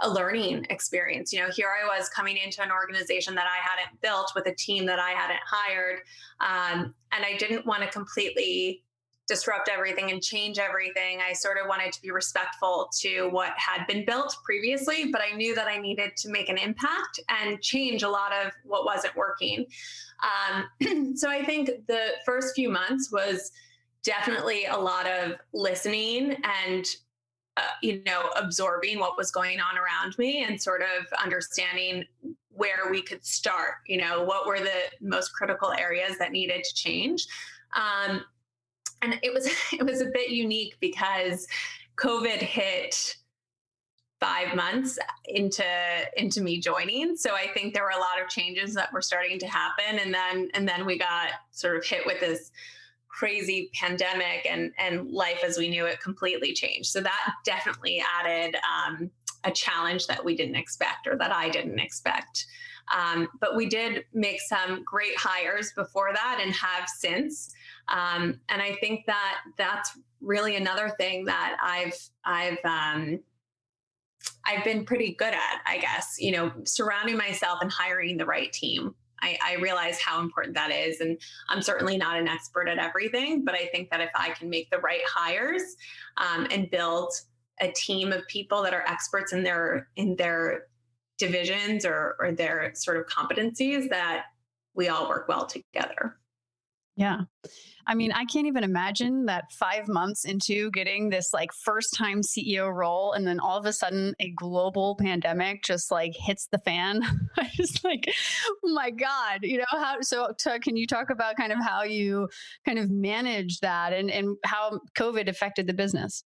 a 0.03 0.09
learning 0.09 0.67
experience. 0.71 1.33
You 1.33 1.41
know, 1.41 1.51
here 1.51 1.69
I 1.69 1.99
was 1.99 2.09
coming 2.09 2.37
into 2.37 2.63
an 2.63 2.71
organization 2.71 3.35
that 3.35 3.47
I 3.47 3.59
hadn't 3.61 4.01
built 4.01 4.33
with 4.35 4.47
a 4.47 4.55
team 4.55 4.87
that 4.87 4.99
I 4.99 5.11
hadn't 5.11 5.41
hired, 5.47 6.01
um, 6.41 6.95
and 7.13 7.25
I 7.25 7.37
didn't 7.37 7.67
want 7.67 7.83
to 7.83 7.89
completely 7.89 8.83
disrupt 9.27 9.71
everything 9.73 10.11
and 10.11 10.23
change 10.23 10.59
everything. 10.59 11.21
I 11.27 11.33
sort 11.33 11.57
of 11.57 11.67
wanted 11.67 11.93
to 11.93 12.03
be 12.03 12.11
respectful 12.11 12.91
to 13.01 13.29
what 13.29 13.53
had 13.57 13.87
been 13.87 14.05
built 14.05 14.37
previously, 14.45 15.11
but 15.11 15.23
I 15.23 15.35
knew 15.35 15.55
that 15.55 15.67
I 15.67 15.79
needed 15.79 16.17
to 16.19 16.31
make 16.31 16.51
an 16.51 16.59
impact 16.59 17.21
and 17.29 17.61
change 17.63 18.03
a 18.03 18.09
lot 18.09 18.33
of 18.33 18.53
what 18.65 18.85
wasn't 18.85 19.17
working. 19.17 19.65
Um, 20.23 21.15
so 21.17 21.31
I 21.31 21.43
think 21.45 21.71
the 21.87 22.09
first 22.27 22.55
few 22.55 22.69
months 22.69 23.11
was 23.11 23.51
definitely 24.05 24.67
a 24.67 24.77
lot 24.77 25.07
of 25.07 25.37
listening 25.53 26.37
and 26.67 26.87
uh, 27.57 27.63
you 27.83 28.03
know 28.05 28.31
absorbing 28.37 28.99
what 28.99 29.17
was 29.17 29.31
going 29.31 29.61
on 29.61 29.77
around 29.79 30.17
me 30.19 30.45
and 30.45 30.61
sort 30.61 30.83
of 30.83 31.07
understanding 31.23 32.05
where 32.51 32.91
we 32.91 33.03
could 33.03 33.25
start 33.25 33.77
you 33.87 33.97
know 33.97 34.23
what 34.23 34.47
were 34.47 34.61
the 34.61 34.83
most 35.01 35.33
critical 35.35 35.73
areas 35.73 36.19
that 36.19 36.31
needed 36.33 36.63
to 36.63 36.75
change. 36.75 37.27
Um, 37.75 38.23
and 39.03 39.19
it 39.23 39.33
was 39.33 39.49
it 39.73 39.85
was 39.85 40.01
a 40.01 40.07
bit 40.13 40.31
unique 40.31 40.77
because 40.81 41.47
covid 41.97 42.39
hit 42.39 43.17
five 44.21 44.55
months 44.55 44.99
into 45.27 45.65
into 46.17 46.41
me 46.41 46.59
joining. 46.59 47.17
So 47.17 47.35
i 47.35 47.47
think 47.49 47.73
there 47.73 47.85
were 47.85 47.91
a 47.91 47.99
lot 47.99 48.23
of 48.23 48.29
changes 48.29 48.75
that 48.75 48.93
were 48.93 49.03
starting 49.03 49.39
to 49.39 49.47
happen. 49.47 49.99
And 50.01 50.13
then 50.13 50.51
and 50.55 50.69
then 50.69 50.87
we 50.87 50.99
got 50.99 51.31
sort 51.53 51.77
of 51.77 51.85
hit 51.85 52.05
with 52.05 52.21
this 52.21 52.51
crazy 53.17 53.71
pandemic 53.75 54.47
and 54.49 54.73
and 54.79 55.11
life 55.11 55.43
as 55.45 55.57
we 55.57 55.69
knew 55.69 55.87
it 55.87 56.01
completely 56.01 56.53
changed. 56.53 56.91
So 56.91 57.01
that 57.01 57.35
definitely 57.45 58.03
added 58.21 58.57
um, 58.57 59.11
a 59.45 59.51
challenge 59.51 60.07
that 60.07 60.25
we 60.25 60.35
didn't 60.37 60.57
expect 60.57 61.07
or 61.07 61.17
that 61.19 61.33
I 61.33 61.49
didn't 61.49 61.79
expect. 61.79 62.47
Um, 62.95 63.29
but 63.41 63.57
we 63.57 63.67
did 63.67 64.05
make 64.13 64.41
some 64.41 64.83
great 64.85 65.17
hires 65.17 65.73
before 65.73 66.13
that 66.13 66.41
and 66.43 66.53
have 66.55 66.89
since. 66.89 67.55
Um, 67.89 68.41
and 68.49 68.61
I 68.61 68.75
think 68.81 69.07
that 69.07 69.37
that's 69.57 69.99
really 70.21 70.57
another 70.57 70.91
thing 70.99 71.25
that 71.27 71.57
I've 71.63 71.97
I've 72.25 72.65
um, 72.65 73.21
I've 74.45 74.65
been 74.65 74.85
pretty 74.85 75.15
good 75.15 75.35
at, 75.35 75.61
I 75.67 75.79
guess. 75.79 76.17
You 76.19 76.33
know, 76.33 76.53
surrounding 76.65 77.17
myself 77.17 77.61
and 77.63 77.71
hiring 77.71 78.17
the 78.17 78.27
right 78.27 78.53
team 78.53 78.95
I, 79.25 79.39
I 79.43 79.55
realize 79.57 79.99
how 79.99 80.21
important 80.21 80.55
that 80.55 80.71
is. 80.71 81.01
And 81.01 81.19
I'm 81.49 81.63
certainly 81.63 81.97
not 81.97 82.19
an 82.19 82.29
expert 82.29 82.69
at 82.69 82.79
everything, 82.79 83.45
but 83.45 83.55
I 83.55 83.67
think 83.67 83.91
that 83.91 84.01
if 84.01 84.11
I 84.15 84.31
can 84.31 84.51
make 84.51 84.71
the 84.71 84.79
right 84.79 85.01
hires 85.07 85.63
um, 86.19 86.47
and 86.51 86.71
build 86.71 87.13
a 87.61 87.73
team 87.73 88.13
of 88.13 88.27
people 88.29 88.63
that 88.63 88.75
are 88.75 88.85
experts 88.87 89.33
in 89.33 89.43
their 89.43 89.89
in 89.97 90.17
their 90.17 90.67
divisions 91.19 91.87
or, 91.87 92.17
or 92.19 92.33
their 92.33 92.73
sort 92.75 92.97
of 92.97 93.07
competencies, 93.07 93.89
that 93.89 94.25
we 94.75 94.89
all 94.89 95.09
work 95.09 95.29
well 95.29 95.47
together. 95.47 96.19
Yeah. 96.97 97.23
I 97.87 97.95
mean, 97.95 98.13
I 98.13 98.25
can't 98.25 98.47
even 98.47 98.65
imagine 98.65 99.27
that 99.27 99.53
five 99.53 99.89
months 99.89 100.25
into 100.25 100.71
getting 100.71 101.11
this 101.11 101.33
like 101.33 101.53
first 101.53 101.95
time 101.95 102.23
CEO 102.23 102.73
role, 102.73 103.13
and 103.13 103.27
then 103.27 103.41
all 103.41 103.59
of 103.59 103.67
a 103.67 103.73
sudden 103.73 104.15
a 104.21 104.31
global 104.31 104.97
pandemic 105.01 105.63
just 105.63 105.91
like 105.91 106.13
hits 106.17 106.49
the 106.51 106.59
fan. 106.59 107.03
I 107.37 107.51
just 107.53 107.85
like, 107.85 108.13
oh 108.49 108.73
my 108.73 108.91
God, 108.91 109.41
you 109.43 109.59
know, 109.59 109.65
how 109.71 110.01
so 110.01 110.33
to, 110.39 110.59
can 110.61 110.77
you 110.77 110.87
talk 110.87 111.11
about 111.11 111.37
kind 111.37 111.53
of 111.53 111.59
how 111.63 111.83
you 111.83 112.29
kind 112.65 112.79
of 112.79 112.91
manage 112.91 113.61
that 113.61 113.93
and, 113.93 114.11
and 114.11 114.37
how 114.45 114.81
COVID 114.97 115.29
affected 115.29 115.67
the 115.67 115.75
business? 115.75 116.25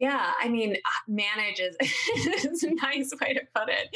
Yeah, 0.00 0.32
I 0.40 0.48
mean, 0.48 0.74
uh, 0.74 1.00
manage 1.08 1.60
is, 1.60 1.76
is 2.44 2.62
a 2.64 2.74
nice 2.74 3.12
way 3.20 3.34
to 3.34 3.40
put 3.54 3.68
it. 3.68 3.88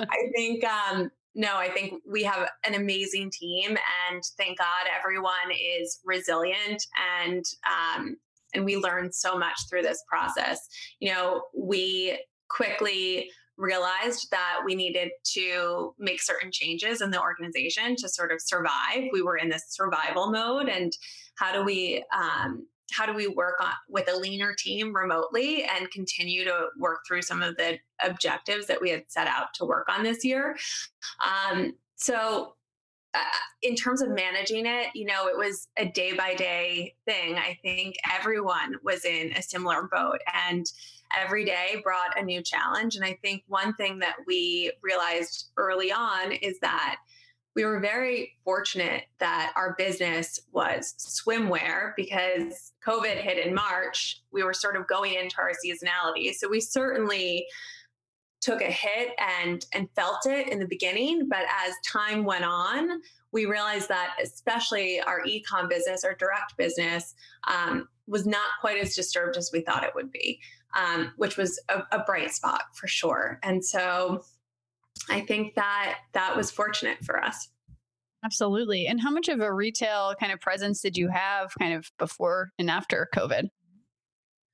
I 0.10 0.30
think 0.34 0.64
um, 0.64 1.10
no, 1.36 1.56
I 1.56 1.68
think 1.68 2.02
we 2.10 2.22
have 2.22 2.48
an 2.66 2.74
amazing 2.74 3.30
team, 3.30 3.76
and 4.10 4.22
thank 4.38 4.58
God 4.58 4.86
everyone 4.98 5.52
is 5.52 6.00
resilient 6.02 6.82
and 7.20 7.44
um, 7.66 8.16
and 8.54 8.64
we 8.64 8.78
learned 8.78 9.14
so 9.14 9.36
much 9.36 9.54
through 9.68 9.82
this 9.82 10.02
process. 10.08 10.66
You 10.98 11.12
know, 11.12 11.42
we 11.54 12.18
quickly 12.48 13.28
realized 13.58 14.28
that 14.30 14.60
we 14.64 14.74
needed 14.74 15.10
to 15.34 15.94
make 15.98 16.22
certain 16.22 16.50
changes 16.50 17.02
in 17.02 17.10
the 17.10 17.20
organization 17.20 17.96
to 17.96 18.08
sort 18.08 18.32
of 18.32 18.40
survive. 18.40 19.04
We 19.12 19.20
were 19.20 19.36
in 19.36 19.50
this 19.50 19.64
survival 19.68 20.30
mode, 20.30 20.70
and 20.70 20.90
how 21.36 21.52
do 21.52 21.62
we 21.64 22.02
um, 22.16 22.66
how 22.92 23.06
do 23.06 23.12
we 23.12 23.26
work 23.26 23.56
on 23.60 23.72
with 23.88 24.08
a 24.08 24.16
leaner 24.16 24.54
team 24.54 24.94
remotely 24.94 25.64
and 25.64 25.90
continue 25.90 26.44
to 26.44 26.68
work 26.78 27.00
through 27.06 27.22
some 27.22 27.42
of 27.42 27.56
the 27.56 27.78
objectives 28.02 28.66
that 28.66 28.80
we 28.80 28.90
had 28.90 29.04
set 29.08 29.26
out 29.26 29.54
to 29.54 29.64
work 29.64 29.88
on 29.88 30.02
this 30.02 30.24
year? 30.24 30.56
Um, 31.24 31.74
so 31.96 32.54
uh, 33.14 33.18
in 33.62 33.74
terms 33.74 34.02
of 34.02 34.10
managing 34.10 34.66
it 34.66 34.88
you 34.94 35.06
know 35.06 35.26
it 35.26 35.36
was 35.36 35.68
a 35.78 35.86
day 35.86 36.12
by 36.12 36.34
day 36.34 36.94
thing. 37.06 37.36
I 37.36 37.58
think 37.62 37.96
everyone 38.14 38.74
was 38.82 39.04
in 39.04 39.32
a 39.32 39.42
similar 39.42 39.88
boat 39.90 40.20
and 40.48 40.66
every 41.16 41.44
day 41.44 41.80
brought 41.82 42.18
a 42.18 42.22
new 42.22 42.42
challenge. 42.42 42.96
And 42.96 43.04
i 43.04 43.18
think 43.22 43.42
one 43.46 43.74
thing 43.74 43.98
that 44.00 44.16
we 44.26 44.72
realized 44.82 45.50
early 45.56 45.90
on 45.92 46.32
is 46.32 46.58
that 46.60 46.96
we 47.56 47.64
were 47.64 47.80
very 47.80 48.36
fortunate 48.44 49.04
that 49.18 49.52
our 49.56 49.74
business 49.78 50.38
was 50.52 50.94
swimwear 50.98 51.94
because 51.96 52.72
COVID 52.86 53.16
hit 53.16 53.44
in 53.44 53.54
March. 53.54 54.22
We 54.30 54.44
were 54.44 54.52
sort 54.52 54.76
of 54.76 54.86
going 54.86 55.14
into 55.14 55.38
our 55.38 55.52
seasonality. 55.52 56.34
So 56.34 56.48
we 56.50 56.60
certainly 56.60 57.46
took 58.42 58.60
a 58.60 58.70
hit 58.70 59.12
and 59.18 59.64
and 59.72 59.88
felt 59.96 60.26
it 60.26 60.50
in 60.50 60.58
the 60.58 60.66
beginning, 60.66 61.28
but 61.28 61.46
as 61.66 61.72
time 61.84 62.24
went 62.24 62.44
on, 62.44 63.00
we 63.32 63.46
realized 63.46 63.88
that 63.88 64.16
especially 64.22 65.00
our 65.00 65.24
e-com 65.24 65.66
business, 65.66 66.04
our 66.04 66.14
direct 66.14 66.58
business, 66.58 67.14
um, 67.48 67.88
was 68.06 68.26
not 68.26 68.46
quite 68.60 68.80
as 68.80 68.94
disturbed 68.94 69.38
as 69.38 69.50
we 69.52 69.62
thought 69.62 69.82
it 69.82 69.94
would 69.94 70.12
be, 70.12 70.38
um, 70.76 71.12
which 71.16 71.38
was 71.38 71.58
a, 71.70 71.82
a 71.90 72.04
bright 72.04 72.32
spot 72.32 72.64
for 72.74 72.86
sure. 72.86 73.40
And 73.42 73.64
so 73.64 74.24
I 75.08 75.20
think 75.20 75.54
that 75.54 75.98
that 76.12 76.36
was 76.36 76.50
fortunate 76.50 77.04
for 77.04 77.22
us. 77.22 77.48
Absolutely. 78.24 78.86
And 78.86 79.00
how 79.00 79.10
much 79.10 79.28
of 79.28 79.40
a 79.40 79.52
retail 79.52 80.14
kind 80.18 80.32
of 80.32 80.40
presence 80.40 80.80
did 80.80 80.96
you 80.96 81.08
have 81.08 81.52
kind 81.58 81.74
of 81.74 81.90
before 81.98 82.50
and 82.58 82.70
after 82.70 83.08
COVID? 83.14 83.48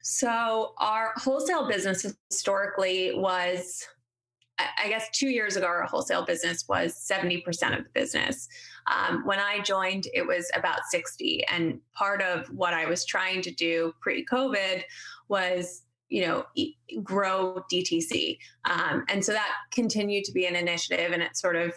So, 0.02 0.74
our 0.78 1.12
wholesale 1.16 1.68
business 1.68 2.04
historically 2.28 3.12
was, 3.14 3.86
I 4.58 4.88
guess, 4.88 5.08
two 5.14 5.28
years 5.28 5.56
ago, 5.56 5.66
our 5.66 5.84
wholesale 5.84 6.24
business 6.24 6.64
was 6.68 6.94
70% 7.08 7.46
of 7.78 7.84
the 7.84 7.90
business. 7.94 8.48
Um, 8.90 9.24
when 9.24 9.38
I 9.38 9.60
joined, 9.60 10.08
it 10.12 10.26
was 10.26 10.50
about 10.54 10.80
60. 10.90 11.44
And 11.46 11.78
part 11.94 12.20
of 12.20 12.48
what 12.48 12.74
I 12.74 12.86
was 12.86 13.04
trying 13.04 13.42
to 13.42 13.52
do 13.52 13.94
pre 14.00 14.26
COVID 14.26 14.82
was 15.28 15.82
you 16.12 16.26
know 16.26 16.44
grow 17.02 17.64
dtc 17.72 18.38
um, 18.66 19.04
and 19.08 19.24
so 19.24 19.32
that 19.32 19.50
continued 19.72 20.24
to 20.24 20.32
be 20.32 20.46
an 20.46 20.54
initiative 20.54 21.12
and 21.12 21.22
it 21.22 21.36
sort 21.36 21.56
of 21.56 21.74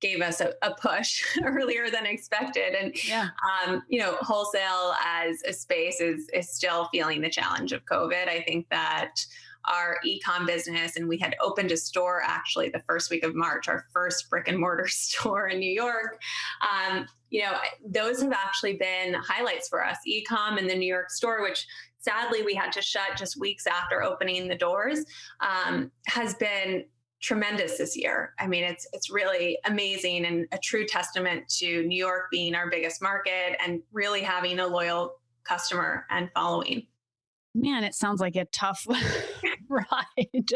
gave 0.00 0.20
us 0.22 0.40
a, 0.40 0.52
a 0.62 0.74
push 0.74 1.22
earlier 1.44 1.90
than 1.90 2.06
expected. 2.06 2.74
And 2.74 2.94
yeah. 3.06 3.28
um, 3.66 3.82
you 3.88 4.00
know, 4.00 4.16
wholesale 4.20 4.94
as 5.04 5.42
a 5.46 5.52
space 5.52 6.00
is 6.00 6.28
is 6.32 6.50
still 6.50 6.88
feeling 6.92 7.20
the 7.20 7.30
challenge 7.30 7.72
of 7.72 7.84
COVID. 7.84 8.28
I 8.28 8.42
think 8.46 8.66
that 8.70 9.12
our 9.66 9.98
ecom 10.06 10.46
business 10.46 10.96
and 10.96 11.06
we 11.06 11.18
had 11.18 11.36
opened 11.42 11.70
a 11.70 11.76
store 11.76 12.22
actually 12.24 12.70
the 12.70 12.82
first 12.86 13.10
week 13.10 13.22
of 13.22 13.34
March, 13.34 13.68
our 13.68 13.84
first 13.92 14.30
brick 14.30 14.48
and 14.48 14.58
mortar 14.58 14.88
store 14.88 15.48
in 15.48 15.58
New 15.58 15.70
York. 15.70 16.20
Um, 16.62 17.06
you 17.28 17.42
know, 17.42 17.52
those 17.86 18.22
have 18.22 18.32
actually 18.32 18.76
been 18.76 19.14
highlights 19.14 19.68
for 19.68 19.84
us. 19.84 19.98
Ecom 20.08 20.58
and 20.58 20.68
the 20.68 20.74
New 20.74 20.88
York 20.88 21.10
store, 21.10 21.42
which 21.42 21.66
sadly 22.00 22.42
we 22.42 22.54
had 22.54 22.72
to 22.72 22.82
shut 22.82 23.16
just 23.16 23.38
weeks 23.38 23.66
after 23.66 24.02
opening 24.02 24.48
the 24.48 24.54
doors, 24.54 25.04
um, 25.40 25.90
has 26.06 26.34
been 26.34 26.84
tremendous 27.20 27.78
this 27.78 27.96
year. 27.96 28.34
I 28.38 28.46
mean, 28.46 28.64
it's 28.64 28.86
it's 28.92 29.10
really 29.10 29.58
amazing 29.66 30.24
and 30.24 30.46
a 30.52 30.58
true 30.58 30.86
testament 30.86 31.48
to 31.58 31.82
New 31.84 31.98
York 31.98 32.30
being 32.30 32.54
our 32.54 32.70
biggest 32.70 33.02
market 33.02 33.56
and 33.64 33.82
really 33.92 34.22
having 34.22 34.58
a 34.58 34.66
loyal 34.66 35.16
customer 35.44 36.06
and 36.10 36.30
following. 36.34 36.86
Man, 37.54 37.82
it 37.82 37.94
sounds 37.94 38.20
like 38.20 38.36
a 38.36 38.44
tough 38.46 38.86
ride. 39.68 40.52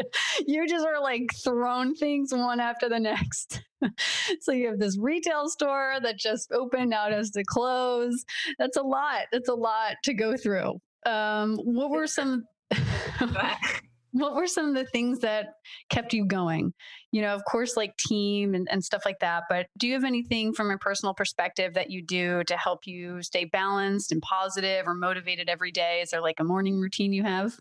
You 0.47 0.67
just 0.67 0.85
are 0.85 1.01
like 1.01 1.29
thrown 1.43 1.93
things 1.93 2.33
one 2.33 2.61
after 2.61 2.87
the 2.87 2.99
next. 2.99 3.61
so 4.39 4.53
you 4.53 4.67
have 4.67 4.79
this 4.79 4.97
retail 4.97 5.49
store 5.49 5.97
that 6.01 6.17
just 6.17 6.51
opened, 6.53 6.91
now 6.91 7.09
has 7.09 7.31
to 7.31 7.43
close. 7.43 8.23
That's 8.57 8.77
a 8.77 8.81
lot. 8.81 9.23
That's 9.33 9.49
a 9.49 9.53
lot 9.53 9.95
to 10.05 10.13
go 10.13 10.37
through. 10.37 10.79
Um, 11.05 11.57
what 11.57 11.89
were 11.89 12.07
some 12.07 12.45
what 14.15 14.33
were 14.33 14.47
some 14.47 14.69
of 14.69 14.75
the 14.75 14.85
things 14.85 15.19
that 15.19 15.47
kept 15.89 16.13
you 16.13 16.25
going? 16.25 16.73
You 17.11 17.21
know, 17.21 17.35
of 17.35 17.43
course, 17.45 17.75
like 17.75 17.97
team 17.97 18.55
and, 18.55 18.67
and 18.71 18.83
stuff 18.83 19.03
like 19.05 19.19
that. 19.19 19.43
But 19.49 19.67
do 19.77 19.87
you 19.87 19.93
have 19.93 20.05
anything 20.05 20.53
from 20.53 20.71
a 20.71 20.77
personal 20.77 21.13
perspective 21.13 21.73
that 21.73 21.91
you 21.91 22.01
do 22.01 22.43
to 22.45 22.55
help 22.55 22.87
you 22.87 23.21
stay 23.21 23.43
balanced 23.45 24.11
and 24.11 24.21
positive 24.21 24.87
or 24.87 24.95
motivated 24.95 25.49
every 25.49 25.71
day? 25.71 25.99
Is 26.01 26.11
there 26.11 26.21
like 26.21 26.39
a 26.39 26.45
morning 26.45 26.79
routine 26.79 27.11
you 27.11 27.23
have? 27.23 27.57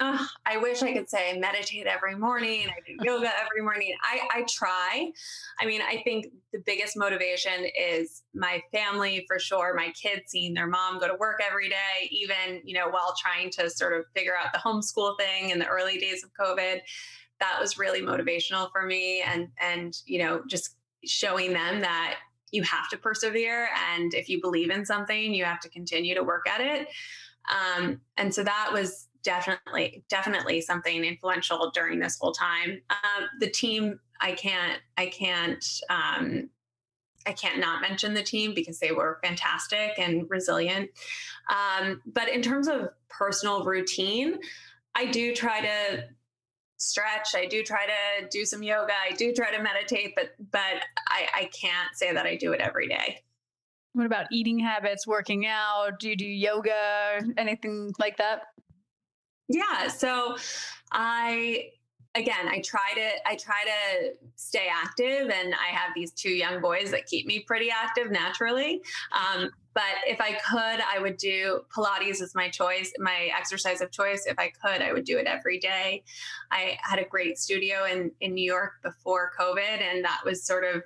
Oh, 0.00 0.26
I 0.44 0.56
wish 0.56 0.82
I 0.82 0.92
could 0.92 1.08
say 1.08 1.38
meditate 1.38 1.86
every 1.86 2.16
morning. 2.16 2.66
I 2.68 2.80
do 2.84 2.96
yoga 3.04 3.30
every 3.44 3.62
morning. 3.62 3.94
I, 4.02 4.40
I 4.40 4.42
try. 4.48 5.12
I 5.60 5.66
mean, 5.66 5.82
I 5.82 6.02
think 6.02 6.26
the 6.52 6.58
biggest 6.58 6.96
motivation 6.96 7.64
is 7.78 8.24
my 8.34 8.60
family 8.72 9.24
for 9.28 9.38
sure. 9.38 9.72
My 9.74 9.90
kids 9.90 10.22
seeing 10.26 10.52
their 10.52 10.66
mom 10.66 10.98
go 10.98 11.06
to 11.06 11.14
work 11.14 11.40
every 11.48 11.68
day, 11.68 12.08
even, 12.10 12.60
you 12.64 12.74
know, 12.74 12.88
while 12.88 13.14
trying 13.22 13.50
to 13.50 13.70
sort 13.70 13.92
of 13.92 14.04
figure 14.16 14.34
out 14.36 14.52
the 14.52 14.58
homeschool 14.58 15.16
thing 15.16 15.50
in 15.50 15.60
the 15.60 15.66
early 15.66 15.96
days 15.98 16.24
of 16.24 16.30
COVID. 16.34 16.80
That 17.38 17.58
was 17.60 17.78
really 17.78 18.00
motivational 18.00 18.72
for 18.72 18.82
me. 18.84 19.22
And, 19.22 19.48
and, 19.60 19.96
you 20.06 20.18
know, 20.18 20.42
just 20.48 20.74
showing 21.04 21.52
them 21.52 21.82
that 21.82 22.16
you 22.50 22.64
have 22.64 22.88
to 22.88 22.96
persevere. 22.96 23.68
And 23.92 24.12
if 24.12 24.28
you 24.28 24.40
believe 24.40 24.70
in 24.70 24.84
something, 24.84 25.32
you 25.32 25.44
have 25.44 25.60
to 25.60 25.68
continue 25.68 26.16
to 26.16 26.24
work 26.24 26.48
at 26.48 26.60
it. 26.60 26.88
Um, 27.48 28.00
and 28.16 28.34
so 28.34 28.42
that 28.42 28.70
was 28.72 29.08
definitely 29.24 30.04
definitely 30.08 30.60
something 30.60 31.04
influential 31.04 31.70
during 31.74 31.98
this 31.98 32.18
whole 32.20 32.32
time. 32.32 32.80
Um, 32.90 33.24
the 33.40 33.50
team 33.50 33.98
i 34.20 34.32
can't 34.32 34.80
i 34.96 35.06
can't 35.06 35.64
um, 35.90 36.48
i 37.26 37.32
can't 37.32 37.58
not 37.58 37.80
mention 37.80 38.14
the 38.14 38.22
team 38.22 38.54
because 38.54 38.78
they 38.78 38.92
were 38.92 39.18
fantastic 39.24 39.92
and 39.98 40.28
resilient. 40.30 40.90
Um, 41.50 42.00
but 42.06 42.28
in 42.28 42.42
terms 42.42 42.68
of 42.68 42.90
personal 43.08 43.64
routine 43.64 44.38
i 44.94 45.06
do 45.06 45.34
try 45.34 45.60
to 45.60 46.04
stretch 46.76 47.34
i 47.34 47.46
do 47.46 47.62
try 47.62 47.86
to 47.86 48.28
do 48.30 48.44
some 48.44 48.62
yoga 48.62 48.92
i 48.92 49.14
do 49.14 49.32
try 49.32 49.54
to 49.54 49.62
meditate 49.62 50.12
but 50.16 50.34
but 50.50 50.84
i, 51.08 51.26
I 51.34 51.50
can't 51.58 51.94
say 51.94 52.12
that 52.12 52.26
i 52.26 52.36
do 52.36 52.52
it 52.52 52.60
every 52.60 52.88
day. 52.88 53.20
What 53.94 54.06
about 54.06 54.26
eating 54.32 54.58
habits 54.58 55.06
working 55.06 55.46
out? 55.46 56.00
Do 56.00 56.08
you 56.08 56.16
do 56.16 56.26
yoga 56.26 57.20
anything 57.38 57.92
like 57.98 58.16
that 58.16 58.42
yeah. 59.48 59.88
So 59.88 60.36
I 60.92 61.70
again 62.14 62.48
i 62.48 62.60
try 62.60 62.92
to 62.94 63.10
i 63.26 63.36
try 63.36 63.62
to 63.64 64.12
stay 64.36 64.68
active 64.72 65.30
and 65.30 65.54
i 65.54 65.66
have 65.72 65.90
these 65.94 66.12
two 66.12 66.30
young 66.30 66.60
boys 66.60 66.90
that 66.90 67.06
keep 67.06 67.26
me 67.26 67.40
pretty 67.40 67.70
active 67.70 68.10
naturally 68.10 68.80
um, 69.12 69.50
but 69.74 69.82
if 70.06 70.20
i 70.20 70.32
could 70.32 70.80
i 70.86 70.98
would 71.00 71.16
do 71.16 71.60
pilates 71.76 72.22
is 72.22 72.32
my 72.34 72.48
choice 72.48 72.92
my 72.98 73.30
exercise 73.36 73.80
of 73.80 73.90
choice 73.90 74.26
if 74.26 74.38
i 74.38 74.50
could 74.62 74.80
i 74.80 74.92
would 74.92 75.04
do 75.04 75.18
it 75.18 75.26
every 75.26 75.58
day 75.58 76.02
i 76.50 76.78
had 76.82 76.98
a 76.98 77.04
great 77.04 77.38
studio 77.38 77.84
in 77.84 78.10
in 78.20 78.34
new 78.34 78.44
york 78.44 78.74
before 78.82 79.32
covid 79.38 79.80
and 79.80 80.04
that 80.04 80.20
was 80.24 80.44
sort 80.44 80.64
of 80.64 80.82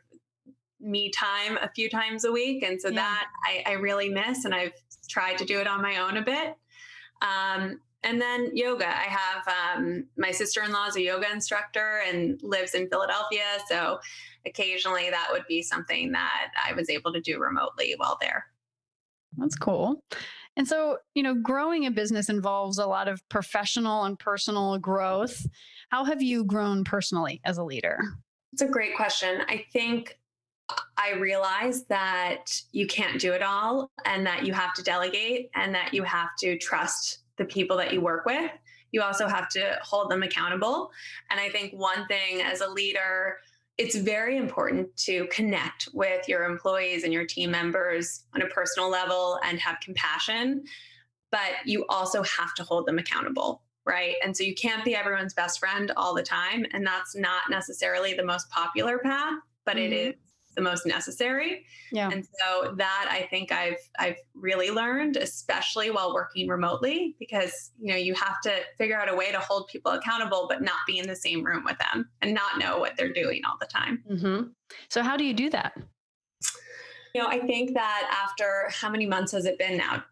me 0.81 1.11
time 1.11 1.59
a 1.61 1.69
few 1.75 1.91
times 1.91 2.25
a 2.25 2.33
week 2.33 2.63
and 2.63 2.81
so 2.81 2.89
yeah. 2.89 2.95
that 2.95 3.27
I, 3.45 3.73
I 3.73 3.75
really 3.75 4.09
miss 4.09 4.45
and 4.45 4.55
i've 4.55 4.73
tried 5.09 5.37
to 5.39 5.45
do 5.45 5.59
it 5.59 5.67
on 5.67 5.83
my 5.83 5.99
own 5.99 6.17
a 6.17 6.23
bit 6.23 6.57
um, 7.21 7.81
and 8.03 8.21
then 8.21 8.51
yoga. 8.55 8.89
I 8.89 9.05
have 9.09 9.77
um, 9.77 10.07
my 10.17 10.31
sister 10.31 10.63
in 10.63 10.73
law 10.73 10.87
is 10.87 10.97
a 10.97 11.03
yoga 11.03 11.31
instructor 11.31 12.03
and 12.07 12.41
lives 12.43 12.75
in 12.75 12.89
Philadelphia. 12.89 13.45
So 13.69 13.99
occasionally 14.47 15.11
that 15.11 15.29
would 15.33 15.45
be 15.49 15.63
something 15.63 16.13
that 16.13 16.53
I 16.65 16.73
was 16.73 16.89
able 16.89 17.13
to 17.13 17.21
do 17.21 17.39
remotely 17.39 17.95
while 17.97 18.19
there. 18.21 18.47
That's 19.37 19.57
cool. 19.57 20.03
And 20.57 20.67
so, 20.67 20.99
you 21.15 21.23
know, 21.23 21.35
growing 21.35 21.87
a 21.87 21.91
business 21.91 22.29
involves 22.29 22.79
a 22.79 22.87
lot 22.87 23.09
of 23.09 23.27
professional 23.29 24.05
and 24.05 24.19
personal 24.19 24.79
growth. 24.79 25.47
How 25.91 26.05
have 26.05 26.23
you 26.23 26.45
grown 26.45 26.85
personally 26.85 27.41
as 27.45 27.59
a 27.59 27.65
leader? 27.65 27.99
It's 28.53 28.63
a 28.63 28.69
great 28.69 28.97
question. 28.97 29.43
I 29.49 29.65
think 29.73 30.19
I 30.97 31.13
realized 31.13 31.89
that 31.89 32.61
you 32.73 32.87
can't 32.87 33.21
do 33.21 33.33
it 33.33 33.43
all 33.43 33.91
and 34.05 34.27
that 34.27 34.45
you 34.45 34.53
have 34.53 34.75
to 34.75 34.83
delegate 34.83 35.51
and 35.55 35.75
that 35.75 35.95
you 35.95 36.03
have 36.03 36.31
to 36.41 36.59
trust 36.59 37.21
the 37.39 37.45
people 37.45 37.77
that 37.79 37.93
you 37.93 38.01
work 38.01 38.27
with. 38.27 38.51
You 38.93 39.03
also 39.03 39.27
have 39.29 39.49
to 39.51 39.79
hold 39.83 40.11
them 40.11 40.23
accountable. 40.23 40.91
And 41.31 41.41
I 41.41 41.51
think 41.51 41.73
one 41.73 42.07
thing 42.07 42.43
as 42.43 42.61
a 42.61 42.69
leader, 42.69 43.39
it's 43.77 43.97
very 43.97 44.37
important 44.37 44.97
to 44.99 45.27
connect 45.27 45.89
with 45.93 46.29
your 46.29 46.45
employees 46.45 47.05
and 47.05 47.13
your 47.13 47.27
team 47.27 47.51
members 47.51 48.25
on 48.35 48.43
a 48.43 48.47
personal 48.47 48.91
level 48.91 49.39
and 49.45 49.59
have 49.61 49.79
compassion. 49.81 50.65
But 51.31 51.67
you 51.67 51.85
also 51.89 52.23
have 52.23 52.55
to 52.55 52.63
hold 52.63 52.87
them 52.87 52.99
accountable, 52.99 53.63
right? 53.85 54.15
And 54.25 54.35
so 54.35 54.43
you 54.43 54.55
can't 54.55 54.85
be 54.85 54.97
everyone's 54.97 55.35
best 55.35 55.59
friend 55.59 55.93
all 55.97 56.15
the 56.15 56.23
time. 56.23 56.65
And 56.73 56.87
that's 56.87 57.15
not 57.15 57.43
necessarily 57.51 58.15
the 58.15 58.25
most 58.25 58.49
popular 58.51 58.99
path, 58.99 59.39
but 59.67 59.77
mm-hmm. 59.77 59.93
it 59.93 59.97
is 59.97 60.15
the 60.59 60.65
most 60.65 60.85
necessary. 60.87 61.65
Yeah. 61.93 62.11
And 62.11 62.27
so 62.27 62.75
that 62.77 63.09
I 63.11 63.29
think 63.31 63.53
I've 63.53 63.79
I've 63.99 64.17
really 64.35 64.71
learned, 64.71 65.17
especially 65.17 65.91
while 65.91 66.13
working 66.13 66.49
remotely, 66.49 67.15
because 67.21 67.71
you 67.81 67.93
know 67.93 67.97
you 67.97 68.13
have 68.15 68.41
to 68.43 68.53
figure 68.77 68.99
out 68.99 69.09
a 69.09 69.15
way 69.15 69.31
to 69.31 69.39
hold 69.39 69.69
people 69.69 69.93
accountable, 69.93 70.47
but 70.51 70.61
not 70.61 70.79
be 70.87 70.99
in 70.99 71.07
the 71.07 71.15
same 71.15 71.45
room 71.45 71.63
with 71.65 71.79
them 71.79 72.09
and 72.21 72.35
not 72.35 72.59
know 72.59 72.79
what 72.79 72.97
they're 72.97 73.13
doing 73.13 73.43
all 73.49 73.57
the 73.61 73.67
time. 73.67 74.03
Mm-hmm. 74.11 74.49
So 74.89 75.03
how 75.03 75.17
do 75.17 75.25
you 75.25 75.33
do 75.33 75.49
that? 75.51 75.75
You 77.15 77.23
know, 77.23 77.29
I 77.29 77.39
think 77.39 77.75
that 77.75 78.27
after 78.29 78.69
how 78.71 78.91
many 78.91 79.07
months 79.07 79.33
has 79.33 79.47
it 79.47 79.59
been 79.59 79.77
now? 79.77 80.05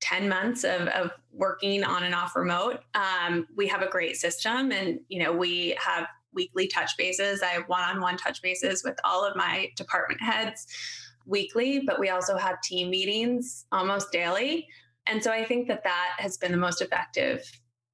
10 0.00 0.30
months 0.30 0.64
of, 0.64 0.88
of 0.88 1.10
working 1.30 1.84
on 1.84 2.04
and 2.04 2.14
off 2.14 2.34
remote 2.34 2.80
um, 2.94 3.46
we 3.54 3.66
have 3.66 3.82
a 3.82 3.86
great 3.86 4.16
system 4.16 4.72
and 4.72 4.98
you 5.10 5.22
know 5.22 5.30
we 5.30 5.76
have 5.78 6.06
weekly 6.34 6.66
touch 6.66 6.96
bases. 6.96 7.42
I 7.42 7.48
have 7.48 7.64
one 7.68 7.82
on 7.82 8.00
one 8.00 8.16
touch 8.16 8.42
bases 8.42 8.82
with 8.84 8.98
all 9.04 9.24
of 9.24 9.36
my 9.36 9.68
department 9.76 10.20
heads 10.22 10.66
weekly, 11.26 11.80
but 11.86 11.98
we 11.98 12.08
also 12.08 12.36
have 12.36 12.60
team 12.62 12.90
meetings 12.90 13.66
almost 13.72 14.12
daily. 14.12 14.66
And 15.06 15.22
so 15.22 15.30
I 15.30 15.44
think 15.44 15.68
that 15.68 15.84
that 15.84 16.16
has 16.18 16.36
been 16.36 16.52
the 16.52 16.58
most 16.58 16.80
effective, 16.80 17.50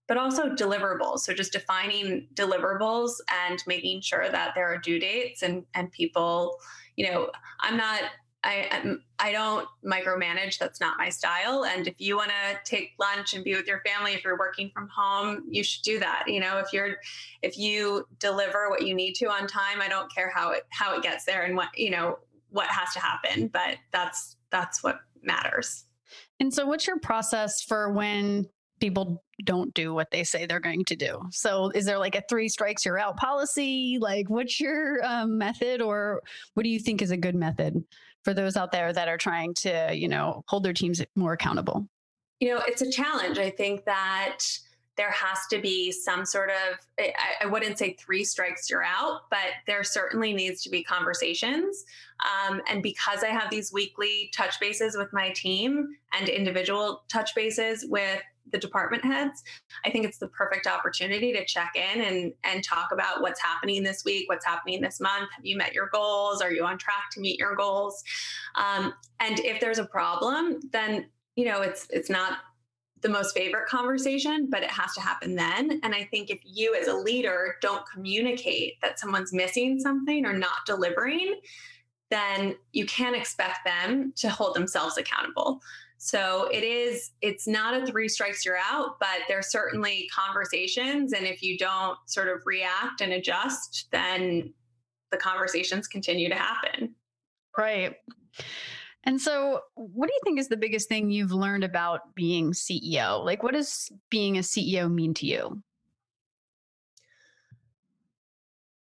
but 0.09 0.16
also 0.16 0.51
deliverables. 0.51 1.20
So 1.20 1.32
just 1.32 1.53
defining 1.53 2.28
deliverables 2.34 3.12
and 3.49 3.62
making 3.66 4.03
sure 4.03 4.28
that 4.28 4.53
there 4.55 4.66
are 4.66 4.78
due 4.78 4.99
dates 4.99 5.43
and, 5.43 5.64
and 5.74 5.91
people, 5.93 6.57
you 6.97 7.11
know, 7.11 7.30
I'm 7.61 7.76
not 7.76 8.03
I 8.47 8.97
I 9.18 9.32
don't 9.32 9.66
micromanage. 9.84 10.59
That's 10.59 10.80
not 10.80 10.97
my 10.99 11.09
style. 11.09 11.64
And 11.64 11.88
if 11.88 11.94
you 11.99 12.16
want 12.16 12.30
to 12.30 12.59
take 12.64 12.92
lunch 12.99 13.34
and 13.34 13.42
be 13.42 13.55
with 13.55 13.66
your 13.66 13.80
family, 13.80 14.12
if 14.12 14.22
you're 14.22 14.38
working 14.38 14.70
from 14.72 14.88
home, 14.88 15.42
you 15.51 15.64
should 15.64 15.82
do 15.82 15.99
that. 15.99 16.24
You 16.28 16.40
know, 16.40 16.59
if 16.59 16.72
you're 16.72 16.97
if 17.42 17.59
you 17.59 18.07
deliver 18.20 18.70
what 18.70 18.86
you 18.86 18.94
need 18.94 19.14
to 19.14 19.26
on 19.26 19.49
time, 19.49 19.80
I 19.80 19.88
don't 19.88 20.12
care 20.14 20.30
how 20.30 20.53
it 20.53 20.62
how 20.70 20.97
it 20.97 21.03
gets 21.03 21.24
there 21.24 21.42
and 21.42 21.57
what 21.57 21.76
you 21.76 21.90
know 21.90 22.18
what 22.51 22.68
has 22.68 22.92
to 22.94 23.01
happen, 23.01 23.49
but 23.49 23.78
that's 23.90 24.36
that's 24.51 24.82
what 24.82 25.01
matters. 25.22 25.84
And 26.38 26.55
so 26.55 26.66
what's 26.66 26.86
your 26.86 27.01
process 27.01 27.62
for 27.62 27.92
when 27.92 28.47
people 28.78 29.24
don't 29.44 29.74
do 29.74 29.92
what 29.92 30.11
they 30.11 30.22
say 30.22 30.47
they're 30.47 30.61
going 30.61 30.84
to 30.84 30.97
do. 30.97 31.20
So, 31.30 31.70
is 31.70 31.86
there 31.86 31.99
like 31.99 32.14
a 32.14 32.22
three 32.28 32.49
strikes 32.49 32.84
you're 32.84 32.99
out 32.99 33.16
policy? 33.16 33.99
Like, 34.01 34.28
what's 34.28 34.61
your 34.61 35.05
um, 35.05 35.38
method, 35.38 35.80
or 35.80 36.22
what 36.55 36.62
do 36.62 36.68
you 36.68 36.78
think 36.78 37.03
is 37.03 37.11
a 37.11 37.16
good 37.16 37.34
method 37.34 37.82
for 38.27 38.35
those 38.35 38.57
out 38.57 38.72
there 38.72 38.93
that 38.93 39.07
are 39.07 39.16
trying 39.16 39.55
to, 39.55 39.91
you 39.95 40.09
know, 40.09 40.43
hold 40.49 40.64
their 40.64 40.72
teams 40.72 41.01
more 41.14 41.33
accountable? 41.33 41.87
You 42.41 42.53
know, 42.53 42.62
it's 42.66 42.83
a 42.83 42.91
challenge. 42.91 43.39
I 43.39 43.51
think 43.51 43.85
that 43.85 44.41
there 44.97 45.12
has 45.12 45.47
to 45.51 45.61
be 45.61 45.93
some 45.93 46.24
sort 46.27 46.51
of 46.51 46.79
I, 46.99 47.12
I, 47.43 47.47
wouldn't 47.47 47.79
say 47.79 47.93
three 47.93 48.24
strikes 48.24 48.68
you're 48.68 48.83
out 48.83 49.29
but 49.31 49.51
there 49.66 49.85
certainly 49.85 50.33
needs 50.33 50.62
to 50.62 50.70
be 50.70 50.83
conversations 50.83 51.85
um, 52.49 52.62
and 52.66 52.83
because 52.83 53.22
i 53.22 53.27
have 53.27 53.51
these 53.51 53.74
weekly 53.74 54.31
touch 54.35 54.59
bases 54.59 54.97
with 54.97 55.12
my 55.12 55.29
team 55.33 55.97
and 56.18 56.31
individual 56.31 57.03
touch 57.09 57.35
bases 57.35 57.85
with 57.91 58.22
the 58.53 58.59
department 58.59 59.05
heads 59.05 59.42
i 59.84 59.90
think 59.90 60.05
it's 60.05 60.18
the 60.18 60.28
perfect 60.28 60.66
opportunity 60.66 61.32
to 61.32 61.44
check 61.44 61.72
in 61.74 62.01
and 62.03 62.32
and 62.44 62.64
talk 62.64 62.88
about 62.92 63.20
what's 63.20 63.40
happening 63.40 63.82
this 63.82 64.05
week 64.05 64.28
what's 64.28 64.44
happening 64.44 64.80
this 64.80 65.01
month 65.01 65.28
have 65.34 65.44
you 65.44 65.57
met 65.57 65.74
your 65.74 65.88
goals 65.92 66.40
are 66.40 66.53
you 66.53 66.64
on 66.64 66.78
track 66.78 67.05
to 67.12 67.20
meet 67.20 67.38
your 67.38 67.55
goals 67.57 68.03
um, 68.55 68.92
and 69.20 69.40
if 69.40 69.61
there's 69.61 69.78
a 69.78 69.86
problem 69.86 70.61
then 70.72 71.07
you 71.34 71.44
know 71.44 71.62
it's 71.62 71.86
it's 71.90 72.11
not 72.11 72.38
the 73.03 73.09
most 73.09 73.36
favorite 73.36 73.68
conversation, 73.68 74.49
but 74.51 74.62
it 74.62 74.70
has 74.70 74.94
to 74.94 75.01
happen 75.01 75.36
then. 75.36 75.80
And 75.82 75.94
I 75.94 76.05
think 76.05 76.30
if 76.30 76.40
you 76.44 76.74
as 76.74 76.88
a 76.88 76.94
leader 76.94 77.57
don't 77.61 77.84
communicate 77.86 78.80
that 78.82 78.99
someone's 78.99 79.32
missing 79.32 79.78
something 79.78 80.24
or 80.24 80.32
not 80.32 80.66
delivering, 80.66 81.40
then 82.11 82.57
you 82.72 82.86
can't 82.86 83.16
expect 83.16 83.59
them 83.64 84.12
to 84.16 84.30
hold 84.30 84.55
themselves 84.55 84.97
accountable. 84.97 85.61
So 85.99 86.49
it 86.53 86.62
is, 86.62 87.12
it's 87.22 87.47
not 87.49 87.80
a 87.80 87.86
three 87.86 88.09
strikes 88.09 88.44
you're 88.44 88.59
out, 88.59 88.99
but 89.01 89.20
there's 89.28 89.51
certainly 89.51 90.09
conversations. 90.14 91.12
And 91.12 91.26
if 91.26 91.42
you 91.42 91.57
don't 91.57 91.99
sort 92.07 92.28
of 92.28 92.42
react 92.44 93.01
and 93.01 93.12
adjust, 93.12 93.88
then 93.92 94.53
the 95.11 95.16
conversations 95.16 95.86
continue 95.86 96.28
to 96.28 96.34
happen. 96.34 96.94
Right. 97.57 97.97
And 99.05 99.20
so, 99.20 99.61
what 99.74 100.09
do 100.09 100.12
you 100.12 100.20
think 100.24 100.40
is 100.40 100.49
the 100.49 100.57
biggest 100.57 100.88
thing 100.88 101.11
you've 101.11 101.32
learned 101.32 101.62
about 101.62 102.14
being 102.16 102.53
CEO? 102.53 103.24
Like, 103.24 103.42
what 103.42 103.55
does 103.55 103.90
being 104.11 104.36
a 104.36 104.40
CEO 104.40 104.92
mean 104.92 105.14
to 105.14 105.26
you? 105.26 105.62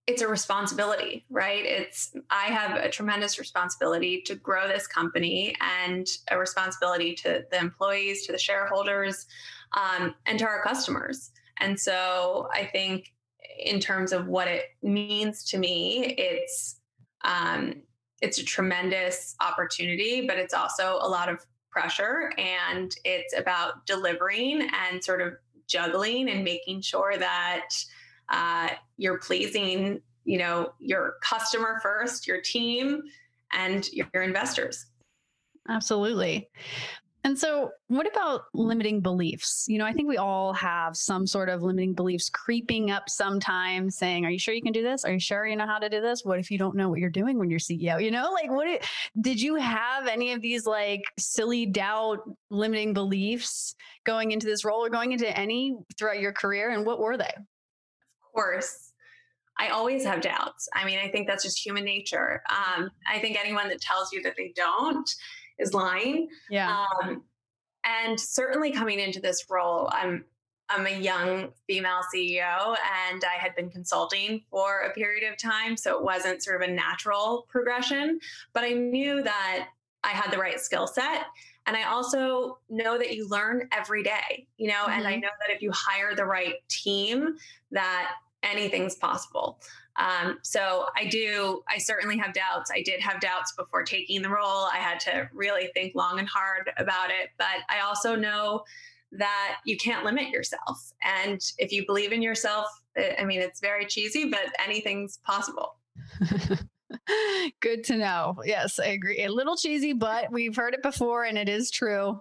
It's 0.06 0.22
a 0.22 0.28
responsibility, 0.28 1.24
right? 1.30 1.64
It's, 1.64 2.14
I 2.30 2.44
have 2.44 2.76
a 2.76 2.88
tremendous 2.88 3.38
responsibility 3.40 4.22
to 4.26 4.36
grow 4.36 4.68
this 4.68 4.86
company 4.86 5.56
and 5.60 6.06
a 6.30 6.38
responsibility 6.38 7.14
to 7.16 7.44
the 7.50 7.58
employees, 7.58 8.24
to 8.26 8.32
the 8.32 8.38
shareholders, 8.38 9.26
um, 9.76 10.14
and 10.26 10.38
to 10.38 10.44
our 10.44 10.62
customers. 10.62 11.32
And 11.58 11.78
so, 11.78 12.48
I 12.54 12.66
think 12.66 13.12
in 13.58 13.80
terms 13.80 14.12
of 14.12 14.28
what 14.28 14.46
it 14.46 14.64
means 14.82 15.42
to 15.44 15.58
me, 15.58 16.14
it's, 16.18 16.80
um, 17.24 17.82
it's 18.22 18.38
a 18.38 18.44
tremendous 18.44 19.34
opportunity, 19.40 20.26
but 20.26 20.38
it's 20.38 20.54
also 20.54 20.98
a 21.00 21.08
lot 21.08 21.28
of 21.28 21.44
pressure. 21.70 22.32
And 22.38 22.94
it's 23.04 23.36
about 23.36 23.86
delivering 23.86 24.68
and 24.72 25.02
sort 25.02 25.20
of 25.20 25.34
juggling 25.66 26.30
and 26.30 26.44
making 26.44 26.82
sure 26.82 27.16
that 27.18 27.70
uh, 28.28 28.70
you're 28.96 29.18
pleasing, 29.18 30.00
you 30.24 30.38
know, 30.38 30.72
your 30.78 31.14
customer 31.22 31.78
first, 31.82 32.26
your 32.26 32.40
team, 32.40 33.02
and 33.52 33.88
your 33.92 34.22
investors. 34.22 34.86
Absolutely. 35.68 36.48
And 37.26 37.36
so, 37.36 37.72
what 37.88 38.06
about 38.06 38.42
limiting 38.54 39.00
beliefs? 39.00 39.64
You 39.66 39.78
know, 39.78 39.84
I 39.84 39.92
think 39.92 40.08
we 40.08 40.16
all 40.16 40.52
have 40.52 40.96
some 40.96 41.26
sort 41.26 41.48
of 41.48 41.60
limiting 41.60 41.92
beliefs 41.92 42.30
creeping 42.30 42.92
up 42.92 43.10
sometimes 43.10 43.96
saying, 43.96 44.24
Are 44.24 44.30
you 44.30 44.38
sure 44.38 44.54
you 44.54 44.62
can 44.62 44.72
do 44.72 44.84
this? 44.84 45.04
Are 45.04 45.12
you 45.12 45.18
sure 45.18 45.44
you 45.44 45.56
know 45.56 45.66
how 45.66 45.80
to 45.80 45.88
do 45.88 46.00
this? 46.00 46.24
What 46.24 46.38
if 46.38 46.52
you 46.52 46.58
don't 46.58 46.76
know 46.76 46.88
what 46.88 47.00
you're 47.00 47.10
doing 47.10 47.36
when 47.36 47.50
you're 47.50 47.58
CEO? 47.58 48.00
You 48.00 48.12
know, 48.12 48.30
like, 48.32 48.48
what 48.48 48.68
it, 48.68 48.86
did 49.20 49.40
you 49.40 49.56
have 49.56 50.06
any 50.06 50.34
of 50.34 50.40
these 50.40 50.66
like 50.66 51.02
silly 51.18 51.66
doubt, 51.66 52.20
limiting 52.48 52.94
beliefs 52.94 53.74
going 54.04 54.30
into 54.30 54.46
this 54.46 54.64
role 54.64 54.84
or 54.84 54.88
going 54.88 55.10
into 55.10 55.36
any 55.36 55.74
throughout 55.98 56.20
your 56.20 56.32
career? 56.32 56.70
And 56.70 56.86
what 56.86 57.00
were 57.00 57.16
they? 57.16 57.32
Of 58.36 58.42
course. 58.42 58.92
I 59.58 59.68
always 59.68 60.04
have 60.04 60.20
doubts. 60.20 60.68
I 60.74 60.84
mean, 60.84 60.98
I 60.98 61.08
think 61.08 61.26
that's 61.26 61.42
just 61.42 61.64
human 61.64 61.84
nature. 61.84 62.42
Um, 62.50 62.90
I 63.10 63.18
think 63.18 63.38
anyone 63.38 63.68
that 63.68 63.80
tells 63.80 64.12
you 64.12 64.22
that 64.22 64.34
they 64.36 64.52
don't 64.54 65.08
is 65.58 65.72
lying. 65.72 66.28
Yeah. 66.50 66.84
Um, 67.02 67.22
and 67.84 68.20
certainly 68.20 68.72
coming 68.72 69.00
into 69.00 69.20
this 69.20 69.46
role, 69.48 69.88
I'm 69.92 70.24
I'm 70.68 70.86
a 70.86 70.98
young 70.98 71.52
female 71.68 72.00
CEO 72.12 72.76
and 73.08 73.22
I 73.24 73.38
had 73.38 73.54
been 73.54 73.70
consulting 73.70 74.42
for 74.50 74.80
a 74.80 74.92
period 74.92 75.30
of 75.30 75.38
time. 75.38 75.76
So 75.76 75.96
it 75.96 76.02
wasn't 76.02 76.42
sort 76.42 76.60
of 76.60 76.68
a 76.68 76.72
natural 76.72 77.46
progression, 77.48 78.18
but 78.52 78.64
I 78.64 78.70
knew 78.70 79.22
that 79.22 79.68
I 80.02 80.08
had 80.08 80.32
the 80.32 80.38
right 80.38 80.60
skill 80.60 80.88
set. 80.88 81.26
And 81.66 81.76
I 81.76 81.84
also 81.84 82.58
know 82.68 82.98
that 82.98 83.14
you 83.14 83.28
learn 83.28 83.68
every 83.72 84.02
day, 84.02 84.48
you 84.56 84.68
know, 84.68 84.74
mm-hmm. 84.74 84.92
and 84.92 85.06
I 85.06 85.12
mm-hmm. 85.12 85.20
know 85.20 85.28
that 85.46 85.54
if 85.54 85.62
you 85.62 85.70
hire 85.72 86.14
the 86.16 86.24
right 86.24 86.56
team, 86.68 87.36
that 87.70 88.12
anything's 88.42 88.94
possible. 88.94 89.58
Um, 89.98 90.38
so 90.42 90.86
I 90.94 91.06
do, 91.06 91.62
I 91.68 91.78
certainly 91.78 92.18
have 92.18 92.34
doubts. 92.34 92.70
I 92.72 92.82
did 92.82 93.00
have 93.00 93.20
doubts 93.20 93.52
before 93.52 93.82
taking 93.82 94.22
the 94.22 94.28
role. 94.28 94.68
I 94.72 94.78
had 94.78 95.00
to 95.00 95.28
really 95.32 95.70
think 95.74 95.94
long 95.94 96.18
and 96.18 96.28
hard 96.28 96.70
about 96.76 97.10
it. 97.10 97.30
But 97.38 97.64
I 97.70 97.80
also 97.80 98.14
know 98.14 98.64
that 99.12 99.56
you 99.64 99.76
can't 99.76 100.04
limit 100.04 100.28
yourself. 100.28 100.92
And 101.02 101.40
if 101.58 101.72
you 101.72 101.86
believe 101.86 102.12
in 102.12 102.20
yourself, 102.20 102.66
I 103.18 103.24
mean, 103.24 103.40
it's 103.40 103.60
very 103.60 103.86
cheesy, 103.86 104.28
but 104.28 104.52
anything's 104.64 105.18
possible. 105.18 105.76
Good 107.60 107.84
to 107.84 107.96
know. 107.96 108.36
Yes, 108.44 108.78
I 108.78 108.86
agree. 108.86 109.24
A 109.24 109.32
little 109.32 109.56
cheesy, 109.56 109.92
but 109.92 110.30
we've 110.30 110.56
heard 110.56 110.74
it 110.74 110.82
before 110.82 111.24
and 111.24 111.38
it 111.38 111.48
is 111.48 111.70
true. 111.70 112.18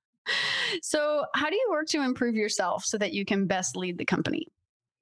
so, 0.82 1.24
how 1.34 1.50
do 1.50 1.56
you 1.56 1.68
work 1.70 1.86
to 1.88 2.02
improve 2.02 2.34
yourself 2.34 2.84
so 2.84 2.98
that 2.98 3.12
you 3.12 3.24
can 3.24 3.46
best 3.46 3.76
lead 3.76 3.98
the 3.98 4.04
company? 4.04 4.46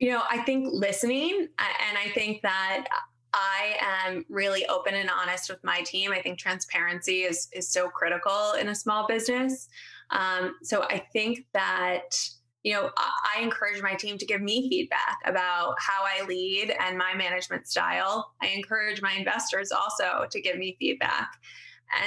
You 0.01 0.11
know, 0.11 0.23
I 0.29 0.39
think 0.39 0.69
listening, 0.73 1.49
and 1.59 1.99
I 1.99 2.11
think 2.15 2.43
that 2.43 2.87
I 3.35 3.77
am 3.81 4.25
really 4.29 4.65
open 4.67 4.95
and 4.95 5.11
honest 5.11 5.51
with 5.51 5.63
my 5.65 5.83
team. 5.83 6.13
I 6.13 6.23
think 6.23 6.39
transparency 6.39 7.23
is 7.23 7.49
is 7.53 7.69
so 7.69 7.89
critical 7.89 8.53
in 8.53 8.69
a 8.69 8.75
small 8.75 9.07
business. 9.07 9.69
Um, 10.11 10.55
so 10.63 10.85
I 10.85 11.05
think 11.13 11.47
that 11.53 12.17
you 12.63 12.73
know 12.73 12.91
I, 12.97 13.11
I 13.37 13.43
encourage 13.43 13.83
my 13.83 13.95
team 13.95 14.19
to 14.19 14.27
give 14.27 14.41
me 14.41 14.69
feedback 14.69 15.19
about 15.25 15.75
how 15.79 16.05
I 16.05 16.25
lead 16.27 16.75
and 16.81 16.97
my 16.97 17.15
management 17.15 17.67
style. 17.67 18.33
I 18.41 18.49
encourage 18.49 19.03
my 19.03 19.13
investors 19.13 19.73
also 19.73 20.27
to 20.31 20.41
give 20.41 20.57
me 20.57 20.77
feedback, 20.79 21.31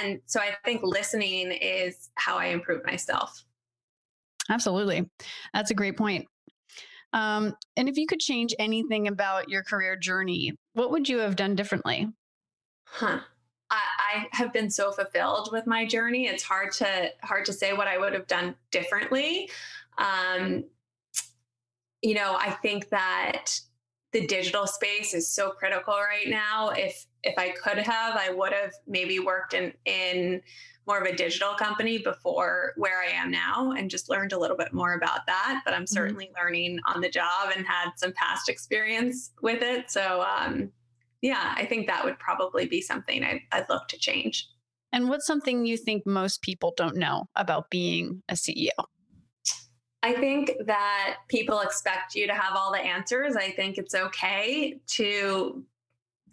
and 0.00 0.20
so 0.24 0.40
I 0.40 0.56
think 0.64 0.82
listening 0.82 1.52
is 1.52 2.08
how 2.14 2.36
I 2.36 2.46
improve 2.46 2.84
myself. 2.86 3.44
Absolutely, 4.48 5.08
that's 5.52 5.70
a 5.70 5.74
great 5.74 5.98
point. 5.98 6.26
Um, 7.12 7.56
and 7.76 7.88
if 7.88 7.96
you 7.96 8.06
could 8.06 8.20
change 8.20 8.54
anything 8.58 9.08
about 9.08 9.48
your 9.48 9.62
career 9.62 9.96
journey, 9.96 10.52
what 10.74 10.90
would 10.90 11.08
you 11.08 11.18
have 11.18 11.36
done 11.36 11.54
differently? 11.54 12.08
Huh. 12.84 13.20
I, 13.70 13.80
I 14.14 14.26
have 14.32 14.52
been 14.52 14.70
so 14.70 14.92
fulfilled 14.92 15.50
with 15.52 15.66
my 15.66 15.84
journey. 15.86 16.26
It's 16.26 16.42
hard 16.42 16.72
to 16.72 17.10
hard 17.22 17.44
to 17.46 17.52
say 17.52 17.72
what 17.72 17.88
I 17.88 17.98
would 17.98 18.14
have 18.14 18.26
done 18.26 18.54
differently. 18.70 19.50
Um, 19.98 20.64
you 22.02 22.14
know, 22.14 22.36
I 22.38 22.50
think 22.50 22.88
that 22.90 23.60
the 24.12 24.26
digital 24.26 24.66
space 24.66 25.12
is 25.12 25.28
so 25.28 25.50
critical 25.50 25.94
right 25.94 26.28
now. 26.28 26.70
If 26.70 27.06
if 27.22 27.34
I 27.36 27.50
could 27.50 27.78
have, 27.78 28.16
I 28.16 28.30
would 28.30 28.52
have 28.52 28.72
maybe 28.86 29.18
worked 29.18 29.52
in 29.54 29.72
in 29.84 30.40
more 30.88 30.98
of 30.98 31.06
a 31.06 31.14
digital 31.14 31.54
company 31.54 31.98
before 31.98 32.72
where 32.76 33.00
I 33.00 33.12
am 33.12 33.30
now 33.30 33.72
and 33.72 33.90
just 33.90 34.08
learned 34.08 34.32
a 34.32 34.38
little 34.38 34.56
bit 34.56 34.72
more 34.72 34.94
about 34.94 35.26
that. 35.26 35.60
But 35.64 35.74
I'm 35.74 35.82
mm-hmm. 35.82 35.94
certainly 35.94 36.26
mm-hmm. 36.26 36.42
learning 36.42 36.80
on 36.86 37.02
the 37.02 37.10
job 37.10 37.52
and 37.54 37.66
had 37.66 37.90
some 37.96 38.12
past 38.12 38.48
experience 38.48 39.30
with 39.42 39.62
it. 39.62 39.90
So, 39.90 40.22
um, 40.22 40.72
yeah, 41.20 41.54
I 41.56 41.66
think 41.66 41.86
that 41.86 42.04
would 42.04 42.18
probably 42.18 42.66
be 42.66 42.80
something 42.80 43.22
I'd, 43.22 43.42
I'd 43.52 43.68
look 43.68 43.86
to 43.88 43.98
change. 43.98 44.48
And 44.90 45.10
what's 45.10 45.26
something 45.26 45.66
you 45.66 45.76
think 45.76 46.06
most 46.06 46.40
people 46.40 46.72
don't 46.76 46.96
know 46.96 47.26
about 47.36 47.68
being 47.70 48.22
a 48.28 48.34
CEO? 48.34 48.70
I 50.02 50.14
think 50.14 50.52
that 50.66 51.16
people 51.28 51.60
expect 51.60 52.14
you 52.14 52.26
to 52.28 52.32
have 52.32 52.56
all 52.56 52.72
the 52.72 52.78
answers. 52.78 53.36
I 53.36 53.50
think 53.50 53.76
it's 53.76 53.94
okay 53.94 54.80
to 54.86 55.64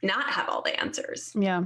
not 0.04 0.30
have 0.32 0.48
all 0.48 0.62
the 0.62 0.80
answers. 0.80 1.32
Yeah. 1.36 1.64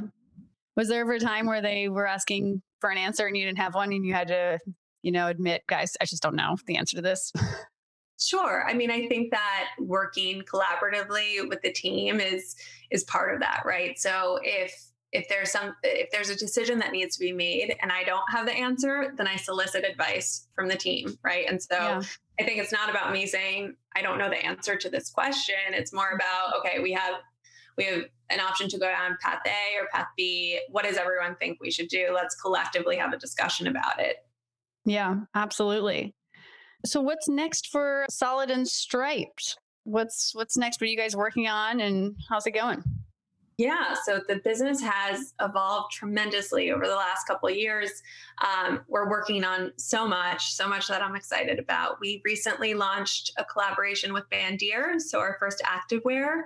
Was 0.76 0.88
there 0.88 1.02
ever 1.02 1.14
a 1.14 1.20
time 1.20 1.46
where 1.46 1.62
they 1.62 1.90
were 1.90 2.08
asking 2.08 2.62
for 2.80 2.90
an 2.90 2.98
answer 2.98 3.26
and 3.28 3.38
you 3.38 3.46
didn't 3.46 3.60
have 3.60 3.76
one 3.76 3.92
and 3.92 4.06
you 4.06 4.14
had 4.14 4.28
to, 4.30 4.60
you 5.02 5.12
know, 5.12 5.28
admit, 5.28 5.64
guys, 5.68 5.96
I 6.02 6.06
just 6.06 6.24
don't 6.24 6.36
know 6.36 6.58
the 6.66 6.78
answer 6.78 6.96
to 6.98 7.02
this? 7.02 7.32
Sure. 8.22 8.66
I 8.68 8.74
mean, 8.74 8.92
I 8.92 9.08
think 9.08 9.32
that 9.32 9.70
working 9.80 10.42
collaboratively 10.42 11.48
with 11.48 11.62
the 11.62 11.72
team 11.72 12.20
is 12.20 12.56
is 12.92 13.06
part 13.06 13.34
of 13.34 13.40
that, 13.40 13.62
right? 13.66 13.98
So 13.98 14.40
if 14.44 14.90
if 15.12 15.28
there's 15.28 15.52
some 15.52 15.76
if 15.84 16.12
there's 16.12 16.30
a 16.30 16.36
decision 16.36 16.80
that 16.80 16.92
needs 16.92 17.16
to 17.16 17.20
be 17.20 17.32
made 17.32 17.76
and 17.82 17.92
i 17.92 18.04
don't 18.04 18.30
have 18.30 18.46
the 18.46 18.54
answer 18.54 19.14
then 19.18 19.28
i 19.28 19.36
solicit 19.36 19.84
advice 19.84 20.48
from 20.54 20.68
the 20.68 20.76
team 20.76 21.18
right 21.24 21.46
and 21.48 21.62
so 21.62 21.76
yeah. 21.76 22.02
i 22.40 22.44
think 22.44 22.60
it's 22.60 22.72
not 22.72 22.90
about 22.90 23.12
me 23.12 23.26
saying 23.26 23.76
i 23.96 24.02
don't 24.02 24.18
know 24.18 24.30
the 24.30 24.46
answer 24.46 24.76
to 24.76 24.90
this 24.90 25.10
question 25.10 25.56
it's 25.72 25.94
more 25.94 26.12
about 26.12 26.60
okay 26.60 26.80
we 26.80 26.92
have 26.92 27.16
we 27.80 27.86
have 27.86 28.04
an 28.30 28.40
option 28.40 28.68
to 28.70 28.78
go 28.78 28.86
down 28.86 29.18
path 29.22 29.42
a 29.46 29.82
or 29.82 29.88
path 29.92 30.08
b. 30.16 30.60
What 30.70 30.84
does 30.84 30.98
everyone 30.98 31.36
think 31.38 31.60
we 31.60 31.72
should 31.72 31.88
do? 31.88 32.12
Let's 32.14 32.36
collectively 32.36 32.98
have 32.98 33.14
a 33.14 33.18
discussion 33.18 33.68
about 33.68 34.00
it. 34.00 34.18
Yeah 34.86 35.22
absolutely. 35.34 36.14
So 36.86 37.02
what's 37.02 37.28
next 37.28 37.68
for 37.68 38.06
solid 38.10 38.52
and 38.52 38.68
striped? 38.68 39.58
What's 39.84 40.36
what's 40.36 40.58
next? 40.58 40.80
What 40.80 40.86
are 40.86 40.92
you 40.92 40.98
guys 40.98 41.16
working 41.16 41.48
on 41.48 41.80
and 41.80 42.16
how's 42.30 42.46
it 42.46 42.52
going? 42.52 42.84
Yeah, 43.58 43.94
so 44.06 44.22
the 44.26 44.38
business 44.38 44.82
has 44.82 45.34
evolved 45.42 45.92
tremendously 45.92 46.72
over 46.72 46.88
the 46.88 46.96
last 46.96 47.28
couple 47.28 47.50
of 47.50 47.58
years. 47.58 47.92
Um, 48.42 48.86
we're 48.88 49.10
working 49.10 49.44
on 49.44 49.74
so 49.76 50.08
much, 50.08 50.54
so 50.54 50.66
much 50.66 50.88
that 50.88 51.02
I'm 51.02 51.14
excited 51.14 51.60
about. 51.60 52.00
We 52.00 52.22
recently 52.24 52.74
launched 52.74 53.34
a 53.36 53.44
collaboration 53.44 54.14
with 54.14 54.24
Bandier, 54.30 54.98
so 54.98 55.20
our 55.20 55.36
first 55.42 55.62
activewear 55.66 56.44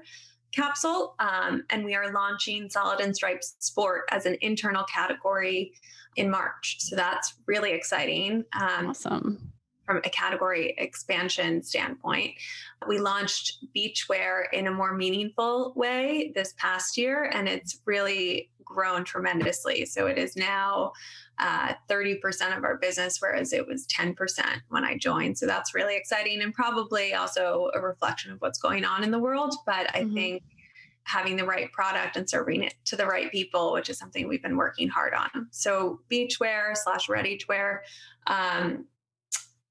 capsule, 0.54 1.16
um, 1.20 1.64
and 1.70 1.84
we 1.84 1.96
are 1.96 2.12
launching 2.14 2.70
Solid 2.70 3.00
and 3.00 3.16
Striped 3.16 3.46
Sport 3.60 4.04
as 4.12 4.26
an 4.26 4.38
internal 4.42 4.84
category 4.84 5.74
in 6.16 6.30
March. 6.30 6.78
So 6.80 6.96
that's 6.96 7.34
really 7.48 7.72
exciting. 7.72 8.46
Um, 8.60 8.88
awesome 8.88 9.54
from 9.86 9.98
a 9.98 10.10
category 10.10 10.74
expansion 10.78 11.62
standpoint. 11.62 12.36
We 12.88 13.00
launched 13.00 13.66
beachwear 13.76 14.44
in 14.54 14.68
a 14.68 14.72
more 14.72 14.94
meaningful 14.94 15.74
way 15.76 16.32
this 16.36 16.54
past 16.58 16.98
year, 16.98 17.30
and 17.34 17.48
it's 17.48 17.82
really 17.86 18.50
grown 18.74 19.04
tremendously. 19.04 19.86
So 19.86 20.08
it 20.08 20.18
is 20.18 20.36
now 20.36 20.94
uh, 21.40 21.74
30% 21.90 22.58
of 22.58 22.64
our 22.64 22.78
business, 22.78 23.18
whereas 23.20 23.54
it 23.54 23.68
was 23.68 23.88
10% 23.88 24.16
when 24.70 24.84
I 24.84 24.98
joined. 24.98 25.38
So 25.38 25.46
that's 25.46 25.74
really 25.74 25.96
exciting 25.96 26.42
and 26.42 26.54
probably 26.54 27.14
also 27.14 27.72
a 27.74 27.82
reflection 27.82 28.32
of 28.32 28.42
what's 28.42 28.60
going 28.60 28.86
on 28.86 29.04
in 29.04 29.12
the 29.12 29.20
world. 29.20 29.56
But 29.66 29.94
I 29.96 30.02
mm-hmm. 30.02 30.14
think 30.14 30.44
having 31.06 31.36
the 31.36 31.46
right 31.46 31.72
product 31.72 32.16
and 32.16 32.30
serving 32.30 32.64
it 32.64 32.76
to 32.86 32.96
the 32.96 33.06
right 33.06 33.32
people, 33.32 33.74
which 33.74 33.90
is 33.90 33.98
something 33.98 34.28
we've 34.28 34.42
been 34.42 34.58
working 34.58 34.88
hard 34.88 35.14
on. 35.14 35.48
So 35.52 36.00
beachwear 36.10 36.76
slash 36.76 37.10
ready 37.10 37.38
to 37.38 37.46
wear. 37.50 37.84
Um, 38.28 38.86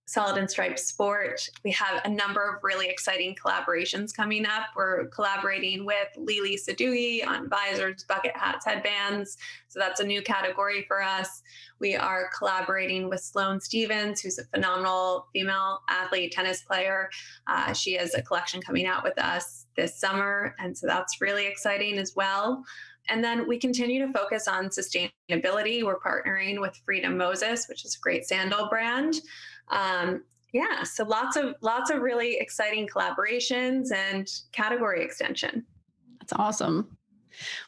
Solid 0.06 0.36
and 0.36 0.50
Striped 0.50 0.80
Sport. 0.80 1.48
We 1.64 1.70
have 1.72 2.02
a 2.04 2.08
number 2.08 2.42
of 2.42 2.62
really 2.62 2.88
exciting 2.88 3.34
collaborations 3.34 4.14
coming 4.14 4.44
up. 4.44 4.64
We're 4.76 5.06
collaborating 5.06 5.86
with 5.86 6.08
Lele 6.16 6.56
Sadoughi 6.56 7.26
on 7.26 7.48
visors, 7.48 8.04
bucket 8.04 8.36
hats, 8.36 8.66
headbands. 8.66 9.38
So 9.68 9.78
that's 9.78 10.00
a 10.00 10.04
new 10.04 10.20
category 10.20 10.84
for 10.88 11.02
us. 11.02 11.42
We 11.78 11.94
are 11.94 12.30
collaborating 12.36 13.08
with 13.08 13.20
Sloane 13.20 13.60
Stephens, 13.60 14.20
who's 14.20 14.38
a 14.38 14.44
phenomenal 14.44 15.28
female 15.32 15.80
athlete, 15.88 16.32
tennis 16.32 16.62
player. 16.62 17.08
Uh, 17.46 17.72
she 17.72 17.94
has 17.94 18.14
a 18.14 18.22
collection 18.22 18.60
coming 18.60 18.86
out 18.86 19.04
with 19.04 19.18
us 19.18 19.66
this 19.76 19.98
summer. 19.98 20.54
And 20.58 20.76
so 20.76 20.86
that's 20.86 21.20
really 21.20 21.46
exciting 21.46 21.98
as 21.98 22.14
well. 22.16 22.64
And 23.08 23.22
then 23.22 23.48
we 23.48 23.58
continue 23.58 24.06
to 24.06 24.12
focus 24.12 24.46
on 24.46 24.68
sustainability. 24.68 25.82
We're 25.82 25.98
partnering 25.98 26.60
with 26.60 26.80
Freedom 26.84 27.16
Moses, 27.16 27.66
which 27.68 27.84
is 27.84 27.96
a 27.96 28.00
great 28.00 28.26
sandal 28.26 28.68
brand 28.68 29.16
um, 29.68 30.22
yeah, 30.52 30.82
so 30.82 31.04
lots 31.04 31.36
of 31.36 31.54
lots 31.62 31.90
of 31.90 32.02
really 32.02 32.36
exciting 32.38 32.86
collaborations 32.86 33.90
and 33.92 34.28
category 34.52 35.02
extension. 35.02 35.64
That's 36.20 36.34
awesome. 36.34 36.96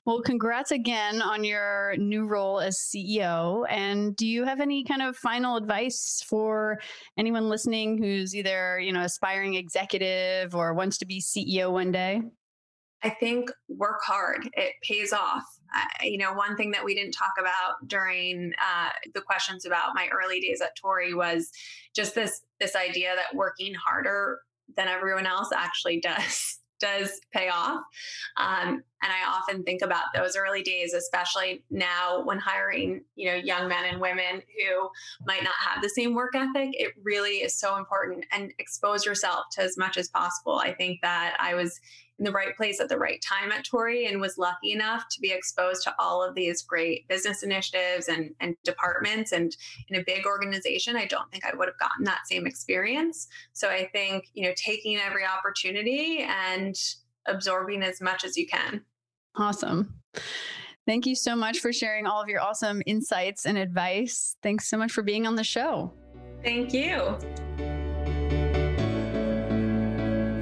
Well, 0.05 0.21
congrats 0.21 0.71
again 0.71 1.23
on 1.23 1.45
your 1.45 1.95
new 1.97 2.27
role 2.27 2.61
as 2.61 2.77
CEO. 2.77 3.65
And 3.71 4.15
do 4.15 4.27
you 4.27 4.45
have 4.45 4.61
any 4.61 4.85
kind 4.85 5.03
of 5.03 5.17
final 5.17 5.57
advice 5.57 6.23
for 6.27 6.79
anyone 7.17 7.49
listening 7.49 7.99
who's 7.99 8.35
either, 8.35 8.79
you 8.79 8.93
know, 8.93 9.03
aspiring 9.03 9.55
executive 9.55 10.55
or 10.55 10.75
wants 10.75 10.99
to 10.99 11.07
be 11.07 11.21
CEO 11.21 11.73
one 11.73 11.93
day? 11.93 12.23
I 13.03 13.11
think 13.11 13.51
work 13.69 14.01
hard. 14.03 14.49
It 14.55 14.75
pays 14.83 15.13
off. 15.13 15.45
Uh, 15.75 15.81
you 16.03 16.18
know, 16.18 16.33
one 16.33 16.57
thing 16.57 16.70
that 16.70 16.85
we 16.85 16.95
didn't 16.95 17.12
talk 17.12 17.33
about 17.39 17.89
during 17.89 18.53
uh, 18.61 18.91
the 19.14 19.20
questions 19.20 19.64
about 19.64 19.95
my 19.95 20.09
early 20.12 20.41
days 20.41 20.61
at 20.61 20.77
Tory 20.77 21.14
was 21.14 21.51
just 21.95 22.14
this 22.14 22.43
this 22.61 22.77
idea 22.77 23.14
that 23.16 23.37
working 23.37 23.75
harder 23.75 24.41
than 24.77 24.89
everyone 24.89 25.27
else 25.27 25.51
actually 25.53 26.01
does 26.01 26.61
does 26.81 27.20
pay 27.33 27.49
off. 27.49 27.81
Um, 28.37 28.83
and 29.03 29.12
I 29.12 29.27
often 29.29 29.62
think 29.62 29.83
about 29.83 30.05
those 30.14 30.37
early 30.37 30.62
days, 30.62 30.93
especially 30.93 31.62
now 31.70 32.22
when 32.25 32.39
hiring, 32.39 33.05
you 33.16 33.31
know, 33.31 33.37
young 33.37 33.68
men 33.68 33.85
and 33.85 34.01
women 34.01 34.43
who 34.43 34.89
might 35.27 35.43
not 35.43 35.55
have 35.66 35.83
the 35.83 35.89
same 35.89 36.14
work 36.14 36.35
ethic. 36.35 36.70
It 36.72 36.95
really 37.03 37.37
is 37.37 37.59
so 37.59 37.77
important 37.77 38.27
and 38.33 38.53
expose 38.59 39.07
yourself 39.07 39.45
to 39.53 39.62
as 39.62 39.79
much 39.79 39.97
as 39.97 40.09
possible. 40.09 40.59
I 40.59 40.75
think 40.75 41.01
that 41.03 41.37
I 41.39 41.55
was 41.55 41.81
in 42.19 42.25
the 42.25 42.31
right 42.31 42.57
place 42.57 42.81
at 42.81 42.89
the 42.89 42.99
right 42.99 43.21
time 43.23 43.51
at 43.51 43.65
Tory 43.65 44.07
and 44.07 44.21
was 44.21 44.39
lucky 44.39 44.73
enough 44.73 45.05
to 45.11 45.21
be 45.21 45.33
exposed 45.33 45.83
to 45.83 45.95
all 45.99 46.23
of 46.23 46.35
these 46.35 46.62
great 46.62 47.09
business 47.09 47.43
initiatives 47.43 48.09
and, 48.09 48.31
and 48.41 48.57
departments. 48.65 49.33
And 49.33 49.55
in 49.89 50.01
a 50.01 50.05
big 50.05 50.25
organization, 50.27 50.97
I 50.97 51.07
don't 51.07 51.31
think 51.33 51.45
I 51.45 51.57
would 51.57 51.69
have 51.69 51.79
gotten 51.79 52.05
that 52.05 52.27
same 52.31 52.47
experience. 52.47 53.27
So 53.53 53.69
I 53.69 53.89
think, 53.93 54.27
you 54.35 54.47
know, 54.47 54.55
taking 54.57 54.97
every 54.99 55.25
opportunity 55.25 56.25
and 56.29 56.77
absorbing 57.27 57.83
as 57.83 58.01
much 58.01 58.25
as 58.25 58.37
you 58.37 58.47
can. 58.47 58.83
Awesome. 59.37 59.95
Thank 60.87 61.07
you 61.07 61.17
so 61.17 61.35
much 61.35 61.59
for 61.61 61.73
sharing 61.73 62.07
all 62.07 62.23
of 62.23 62.29
your 62.29 62.41
awesome 62.41 62.83
insights 62.87 63.47
and 63.47 63.57
advice. 63.57 64.37
Thanks 64.43 64.69
so 64.69 64.77
much 64.77 64.93
for 64.93 65.03
being 65.03 65.27
on 65.27 65.35
the 65.35 65.45
show. 65.45 65.93
Thank 66.43 66.75
you. 66.75 67.17